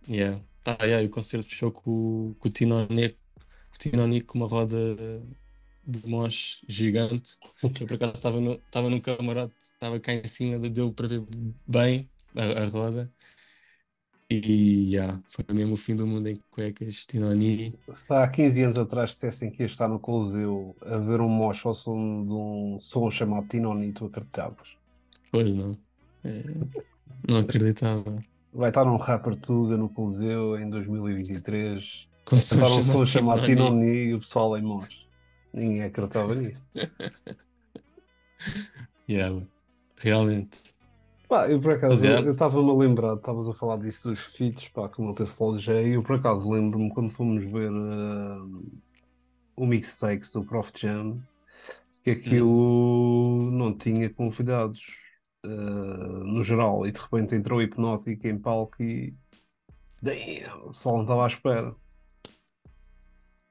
Yeah. 0.07 0.41
Tá, 0.63 0.77
yeah, 0.83 1.05
o 1.05 1.09
concerto 1.09 1.47
fechou 1.47 1.71
com, 1.71 2.31
o- 2.31 2.35
com 2.35 2.47
o 2.49 2.51
Tinoni, 2.51 3.09
com 3.09 3.17
o 3.75 3.77
Tinoni 3.79 4.21
com 4.21 4.37
uma 4.39 4.47
roda 4.47 4.95
de 5.85 6.07
mosh 6.09 6.61
gigante. 6.67 7.37
Eu 7.79 7.87
por 7.87 7.95
acaso 7.95 8.13
estava 8.13 8.39
no, 8.39 8.53
estava 8.53 8.89
num 8.89 8.99
camarote, 9.01 9.55
estava 9.61 9.99
cá 9.99 10.13
em 10.13 10.27
cima, 10.27 10.57
deu 10.69 10.93
para 10.93 11.07
ver 11.07 11.21
bem 11.67 12.09
a, 12.35 12.63
a 12.63 12.65
roda. 12.67 13.11
E 14.29 14.89
yeah, 14.93 15.21
foi 15.27 15.45
mesmo 15.53 15.73
o 15.73 15.77
fim 15.77 15.95
do 15.95 16.07
mundo 16.07 16.27
em 16.27 16.35
cuecas, 16.49 17.05
Tinoni. 17.05 17.77
Se 17.95 18.13
há 18.13 18.27
15 18.29 18.61
anos 18.63 18.77
atrás 18.77 19.11
dissessem 19.11 19.49
que 19.51 19.63
ia 19.63 19.65
estar 19.67 19.87
no 19.87 19.99
Coliseu 19.99 20.75
a 20.81 20.97
ver 20.97 21.21
um 21.21 21.29
mosh 21.29 21.65
ao 21.65 21.73
som 21.73 22.25
de 22.25 22.31
um 22.33 22.77
som 22.79 23.09
chamado 23.11 23.47
Tinoni, 23.47 23.93
tu 23.93 24.05
acreditavas? 24.05 24.77
Pois 25.31 25.51
não. 25.53 25.71
Não 27.27 27.37
acreditava. 27.39 28.15
Vai 28.53 28.69
estar 28.69 28.85
um 28.85 28.97
rapper 28.97 29.35
Tuga 29.35 29.77
no 29.77 29.89
Coliseu 29.89 30.59
em 30.59 30.69
2023 30.69 32.07
Com 32.25 32.35
a 32.35 32.37
um 32.37 32.83
som 32.83 33.05
chamado 33.05 33.45
Tinoni. 33.45 34.09
E 34.09 34.13
o 34.13 34.19
pessoal 34.19 34.57
em 34.57 34.61
mosh. 34.61 35.07
Ninguém 35.53 35.83
acreditava 35.83 36.35
nisso. 36.35 36.61
Yeah, 39.09 39.45
realmente. 39.97 40.73
Pá, 41.27 41.49
eu 41.49 41.59
por 41.59 41.73
acaso, 41.73 42.05
é. 42.05 42.19
eu 42.19 42.31
estava-me 42.31 42.69
a 42.69 42.73
lembrar, 42.73 43.15
estavas 43.15 43.47
a 43.47 43.53
falar 43.53 43.77
disso 43.77 44.09
dos 44.09 44.19
feats, 44.19 44.69
pá, 44.69 44.89
teve 45.15 45.29
solo 45.29 45.57
J, 45.57 45.81
e 45.81 45.93
eu 45.93 46.03
por 46.03 46.15
acaso 46.17 46.51
lembro-me 46.51 46.89
quando 46.93 47.09
fomos 47.09 47.43
ver 47.43 47.71
ah, 47.71 48.45
o 49.55 49.65
mixtakes 49.65 50.31
do 50.31 50.43
Prof 50.43 50.71
Jam, 50.75 51.19
que 52.03 52.11
aquilo 52.11 53.49
não 53.51 53.75
tinha 53.75 54.09
convidados 54.09 54.81
ah, 55.43 55.47
no 55.49 56.43
geral, 56.43 56.85
e 56.87 56.91
de 56.91 56.99
repente 56.99 57.35
entrou 57.35 57.61
Hipnótico 57.61 58.27
em 58.27 58.37
palco 58.39 58.81
e 58.83 59.15
damn, 60.01 60.65
o 60.65 60.69
pessoal 60.69 60.97
não 60.97 61.03
estava 61.03 61.25
à 61.25 61.27
espera. 61.27 61.75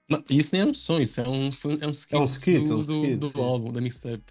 Não, 0.09 0.23
isso 0.31 0.51
nem 0.55 0.63
é 0.63 0.67
um 0.67 0.75
som, 0.75 1.01
isso 1.01 1.21
é 1.21 1.29
um, 1.29 1.47
é 1.81 1.87
um 1.87 1.91
skit, 1.91 2.15
É 2.15 2.19
um 2.19 2.25
skit, 2.25 2.59
do, 2.65 2.73
é 2.73 2.75
um 2.75 2.81
do, 2.83 2.83
skit, 2.83 3.19
do 3.19 3.27
sim. 3.29 3.41
álbum, 3.43 3.73
da 3.73 3.81
mixtape. 3.81 4.25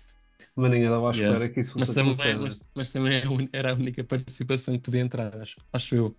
Mas 0.56 0.72
ninguém 0.72 0.86
estava 0.88 1.08
à 1.10 1.12
Yeah. 1.14 1.34
espera 1.34 1.50
que 1.50 1.60
isso 1.60 1.74
Mas 1.74 1.88
fosse 1.88 1.94
também, 1.94 2.10
acontecer. 2.10 2.40
mas, 2.40 2.70
mas 2.76 2.92
também 2.92 3.14
é 3.18 3.24
era 3.54 3.72
a 3.72 3.76
única 3.76 4.04
participação 4.04 4.74
que 4.76 4.82
podia 4.82 5.02
entrar, 5.02 5.36
acho, 5.42 5.58
acho 5.74 5.96
eu. 5.96 6.18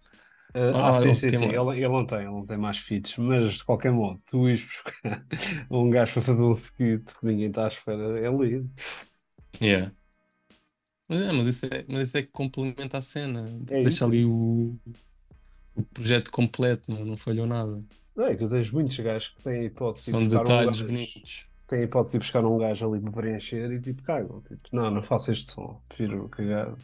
Ah, 0.55 0.89
Ah, 0.89 0.93
ah, 0.99 1.03
sim, 1.03 1.15
sim, 1.15 1.33
sim, 1.33 1.47
ele, 1.47 1.79
ele 1.79 1.89
não 1.89 2.07
tem, 2.07 2.19
ele 2.21 2.27
não 2.31 2.47
tem 2.47 2.59
mais 2.59 2.79
feats, 2.79 3.17
mas 3.17 3.55
de 3.55 3.65
qualquer 3.65 3.91
modo, 3.93 4.21
tu 4.27 4.49
ires 4.49 4.65
buscar 4.65 4.93
um 5.71 5.89
gajo 5.91 6.13
para 6.15 6.23
fazer 6.23 6.43
um 6.43 6.53
skit 6.53 7.05
que 7.19 7.27
ninguém 7.27 7.49
está 7.49 7.65
à 7.65 7.69
espera, 7.69 8.19
é 8.19 8.31
lindo. 8.31 8.71
Yeah. 9.61 9.91
Mas, 11.13 11.21
é, 11.21 11.33
mas, 11.33 11.49
isso 11.49 11.67
é, 11.67 11.85
mas 11.89 12.09
isso 12.09 12.17
é 12.17 12.23
que 12.23 12.33
complementa 12.33 12.97
a 12.97 13.03
cena. 13.03 13.47
É 13.69 13.83
Deixa 13.83 13.89
isso. 13.89 14.05
ali 14.07 14.25
o, 14.25 14.75
o 15.75 15.83
projeto 15.93 16.31
completo, 16.31 16.91
não, 16.91 17.05
não 17.05 17.17
falhou 17.19 17.47
nada. 17.47 17.85
Não, 18.17 18.31
e 18.31 18.37
tu 18.37 18.49
tens 18.49 18.71
muitos 18.71 18.97
gajos 18.99 19.29
que 19.29 19.43
têm 19.43 19.61
a 19.61 19.65
hipótese 19.65 20.07
de 20.07 20.11
São 20.11 20.25
buscar 20.25 20.41
um 20.41 20.45
detalhes 20.45 20.81
gajo, 20.81 20.87
bonitos. 20.87 21.47
têm 21.67 21.81
a 21.81 21.83
hipótese 21.83 22.13
de 22.13 22.19
buscar 22.21 22.45
um 22.47 22.57
gajo 22.59 22.91
ali 22.91 23.01
para 23.03 23.13
preencher 23.13 23.71
e 23.71 23.81
tipo 23.81 24.03
cagam. 24.03 24.41
Tipo, 24.41 24.61
não, 24.73 24.91
não 24.91 25.03
faço 25.03 25.31
este 25.33 25.53
som, 25.53 25.83
prefiro 25.89 26.29
cagar. 26.31 26.75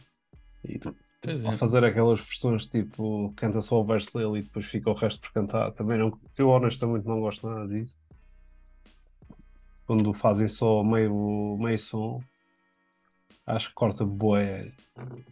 E 0.63 0.79
é. 1.25 1.57
fazer 1.57 1.83
aquelas 1.83 2.19
versões 2.19 2.67
tipo, 2.67 3.33
canta 3.35 3.61
só 3.61 3.81
o 3.81 3.83
verso 3.83 4.15
dele 4.15 4.39
e 4.39 4.41
depois 4.43 4.65
fica 4.67 4.91
o 4.91 4.93
resto 4.93 5.19
por 5.21 5.31
cantar. 5.31 5.71
Também 5.71 5.97
não, 5.97 6.15
eu 6.37 6.49
honestamente 6.49 7.05
não 7.07 7.19
gosto 7.19 7.47
nada 7.47 7.67
disso. 7.67 7.95
Quando 9.87 10.13
fazem 10.13 10.47
só 10.47 10.83
meio, 10.83 11.57
meio 11.59 11.79
som, 11.79 12.21
acho 13.55 13.69
que 13.69 13.75
corta 13.75 14.05
bué 14.05 14.71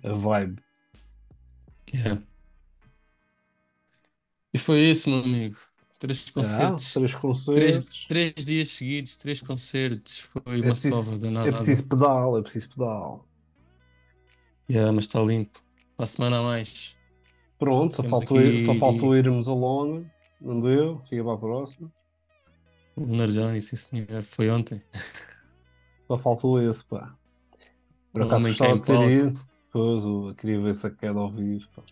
a 0.03 0.13
vibe. 0.13 0.61
Yeah. 1.93 2.21
E 4.53 4.57
foi 4.57 4.79
isso, 4.79 5.09
meu 5.09 5.19
amigo. 5.19 5.57
Três 5.99 6.27
Ah, 6.29 6.33
concertos. 6.33 6.93
três 6.93 7.11
Três, 7.11 7.15
concertos. 7.15 8.05
três 8.07 8.33
dias 8.45 8.69
seguidos, 8.69 9.17
três 9.17 9.41
concertos. 9.41 10.19
Foi 10.19 10.41
É 10.45 10.55
uma 10.57 10.61
preciso- 10.65 10.95
sova 10.95 11.17
danada. 11.17 11.49
É 11.49 11.51
preciso 11.51 11.87
pedal, 11.87 12.37
é 12.37 12.41
preciso 12.41 12.69
pedal. 12.69 13.27
Yeah, 14.69 14.91
mas 14.91 15.05
está 15.05 15.21
limpo. 15.21 15.59
Para 15.95 16.03
a 16.03 16.07
semana 16.07 16.39
a 16.39 16.43
mais. 16.43 16.95
Pronto, 17.57 17.95
só 17.95 18.03
faltou, 18.03 18.37
aqui- 18.37 18.65
só 18.65 18.75
faltou 18.75 19.15
irmos 19.15 19.47
a 19.47 19.53
Lona. 19.53 20.05
Não 20.39 20.61
deu, 20.61 21.01
fica 21.09 21.23
para 21.23 21.33
a 21.33 21.37
próxima. 21.37 21.91
O 22.95 23.05
Nardoni, 23.05 23.59
sim 23.61 23.75
senhor. 23.75 24.23
Foi 24.23 24.49
ontem. 24.51 24.81
Só 26.07 26.17
faltou 26.17 26.61
esse, 26.61 26.85
pá. 26.85 27.15
Por 28.17 28.25
Um 28.25 28.27
acaso 28.27 28.47
gostava 28.47 28.75
de 28.75 28.83
ter 28.85 29.01
ido. 29.01 29.39
Pois, 29.71 30.03
eu 30.03 30.33
queria 30.35 30.59
ver 30.59 30.69
essa 30.69 30.89
queda 30.89 31.19
ao 31.19 31.31
vivo, 31.31 31.67
pá. 31.71 31.83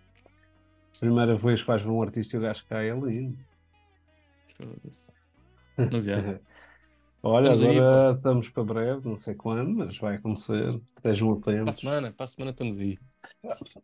Primeira 1.00 1.36
vez 1.38 1.62
que 1.62 1.68
vais 1.68 1.82
ver 1.82 1.90
um 1.90 2.02
artista 2.02 2.36
e 2.36 2.40
o 2.40 2.42
gajo 2.42 2.66
cai 2.68 2.90
é. 2.90 2.94
Foda-se. 4.58 5.12
Mas 5.92 6.08
yeah. 6.08 6.40
Olha, 7.24 7.52
Estamos 7.52 7.64
aí, 7.64 7.78
agora 7.80 8.16
estamos 8.16 8.50
para 8.50 8.64
breve, 8.64 9.08
não 9.10 9.18
sei 9.18 9.34
quando, 9.36 9.72
mas 9.72 9.98
vai 9.98 10.16
acontecer. 10.16 10.80
Estejam 10.96 11.40
Para 11.42 11.70
a 11.70 11.74
semana, 11.74 12.14
para 12.14 12.24
a 12.24 12.28
semana 12.28 12.52
estamos 12.52 12.78
aí. 12.78 13.00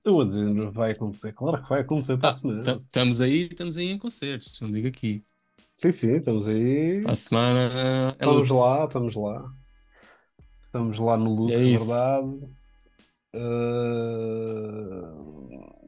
Eu 0.03 0.13
vou 0.13 0.25
dizer, 0.25 0.71
vai 0.71 0.91
acontecer. 0.91 1.33
Claro 1.33 1.63
que 1.63 1.69
vai 1.69 1.81
acontecer 1.81 2.17
para 2.17 2.29
a 2.29 2.31
Ah, 2.31 2.35
semana. 2.35 2.63
ta- 2.63 2.71
Estamos 2.83 3.21
aí, 3.21 3.47
estamos 3.51 3.77
aí 3.77 3.87
em 3.91 3.97
concertos, 3.97 4.59
não 4.61 4.71
digo 4.71 4.87
aqui. 4.87 5.25
Sim, 5.75 5.91
sim, 5.91 6.15
estamos 6.15 6.47
aí. 6.47 7.01
Para 7.01 7.11
a 7.11 7.15
semana 7.15 8.15
é 8.19 8.25
Estamos 8.25 8.49
lá, 8.49 8.85
estamos 8.85 9.15
lá. 9.15 9.53
Estamos 10.71 10.99
lá 10.99 11.17
no 11.17 11.35
Lux, 11.35 11.51
É 11.51 11.57
verdade. 11.57 12.49
Ah, 13.35 15.13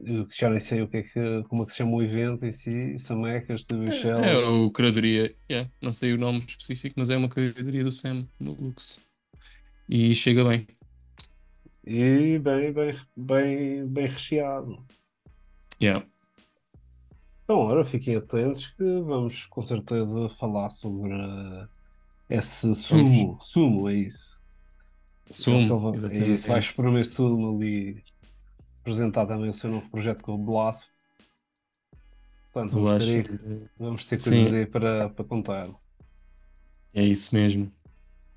eu 0.04 0.28
já 0.30 0.50
nem 0.50 0.60
sei 0.60 0.82
o 0.82 0.88
que 0.88 0.98
é 0.98 1.02
que, 1.02 1.42
como 1.48 1.62
é 1.62 1.64
que 1.64 1.72
se 1.72 1.78
chama 1.78 1.92
o 1.92 2.02
evento 2.02 2.44
em 2.44 2.52
si, 2.52 2.98
Samecas, 2.98 3.64
de 3.64 3.78
Michel. 3.78 4.18
É 4.18 4.46
o 4.46 4.70
curadoria, 4.70 5.34
yeah, 5.50 5.70
não 5.80 5.90
sei 5.90 6.12
o 6.12 6.18
nome 6.18 6.40
específico, 6.40 6.96
mas 6.98 7.08
é 7.08 7.16
uma 7.16 7.30
curadoria 7.30 7.82
do 7.82 7.90
SEM 7.90 8.28
no 8.38 8.52
Lux. 8.52 9.00
E 9.88 10.14
chega 10.14 10.44
bem. 10.44 10.66
E 11.86 12.38
bem, 12.38 12.70
bem, 12.70 12.94
bem, 13.16 13.86
bem 13.86 14.06
recheado. 14.06 14.84
Yeah. 15.82 16.06
Então, 17.44 17.56
ora, 17.56 17.86
fiquem 17.86 18.16
atentos 18.16 18.66
que 18.66 19.00
vamos 19.00 19.46
com 19.46 19.62
certeza 19.62 20.28
falar 20.28 20.68
sobre 20.68 21.10
ah, 21.10 21.66
esse 22.28 22.74
sumo. 22.74 23.38
Sumo, 23.40 23.88
é 23.88 23.94
isso. 23.94 24.43
Sumo, 25.30 25.92
É 25.94 25.96
exatamente. 25.96 26.34
isso, 26.34 26.46
vais 26.48 26.70
para 26.70 26.90
meu 26.90 27.04
sumo 27.04 27.56
ali 27.56 28.02
apresentar 28.80 29.26
também 29.26 29.48
o 29.48 29.54
seu 29.54 29.70
novo 29.70 29.88
projeto 29.90 30.22
com 30.22 30.34
o 30.34 30.38
Blasfo. 30.38 30.88
Portanto, 32.52 32.72
vamos 32.80 33.04
ter, 33.04 33.24
que 33.28 33.68
vamos 33.78 34.06
ter 34.06 34.22
coisas 34.22 34.52
aí 34.52 34.66
para, 34.66 35.08
para 35.10 35.24
contar. 35.24 35.68
é 36.92 37.02
isso 37.02 37.34
mesmo. 37.34 37.72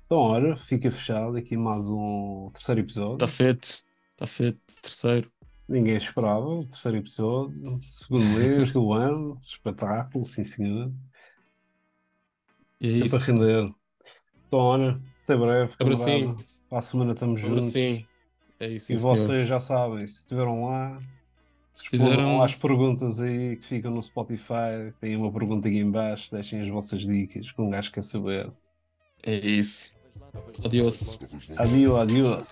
Então, 0.06 0.18
ora, 0.18 0.56
fica 0.56 0.90
fechado 0.90 1.36
aqui 1.36 1.56
mais 1.56 1.86
um 1.86 2.50
terceiro 2.54 2.80
episódio. 2.80 3.14
Está 3.14 3.26
feito, 3.26 3.84
está 4.12 4.26
feito. 4.26 4.58
Terceiro. 4.80 5.30
Ninguém 5.68 5.96
esperava, 5.98 6.46
o 6.46 6.64
terceiro 6.64 6.96
episódio, 6.96 7.78
segundo 7.82 8.24
mês 8.24 8.72
do 8.72 8.92
ano, 8.94 9.38
espetáculo, 9.42 10.24
sim 10.24 10.42
senhor. 10.42 10.90
E 12.80 12.88
é 12.88 12.90
Sempre 12.92 13.06
isso. 13.06 13.16
a 13.16 13.18
render. 13.20 13.74
Então, 14.46 14.58
ora, 14.60 15.00
até 15.28 15.36
breve, 15.36 15.72
Abracinho. 15.78 16.36
Para 16.68 16.78
a 16.78 16.82
semana 16.82 17.12
estamos 17.12 17.40
juntos. 17.40 17.74
É 17.76 18.66
isso, 18.66 18.92
E 18.92 18.98
senhor. 18.98 19.16
vocês 19.16 19.46
já 19.46 19.60
sabem, 19.60 20.06
se 20.06 20.20
estiveram 20.20 20.64
lá, 20.64 20.98
Se 21.74 21.90
tiveram, 21.90 22.42
às 22.42 22.54
perguntas 22.54 23.20
aí 23.20 23.56
que 23.56 23.66
ficam 23.66 23.90
no 23.92 24.02
Spotify. 24.02 24.92
Tem 25.00 25.16
uma 25.16 25.30
pergunta 25.30 25.68
aqui 25.68 25.78
em 25.78 25.90
baixo. 25.90 26.30
Deixem 26.32 26.60
as 26.60 26.68
vossas 26.68 27.02
dicas 27.02 27.52
que 27.52 27.60
um 27.60 27.70
gajo 27.70 27.92
quer 27.92 28.02
saber. 28.02 28.50
é 29.22 29.36
isso. 29.36 29.96
Adiós. 30.64 31.18
Adio, 31.56 31.96
adios. 31.96 32.48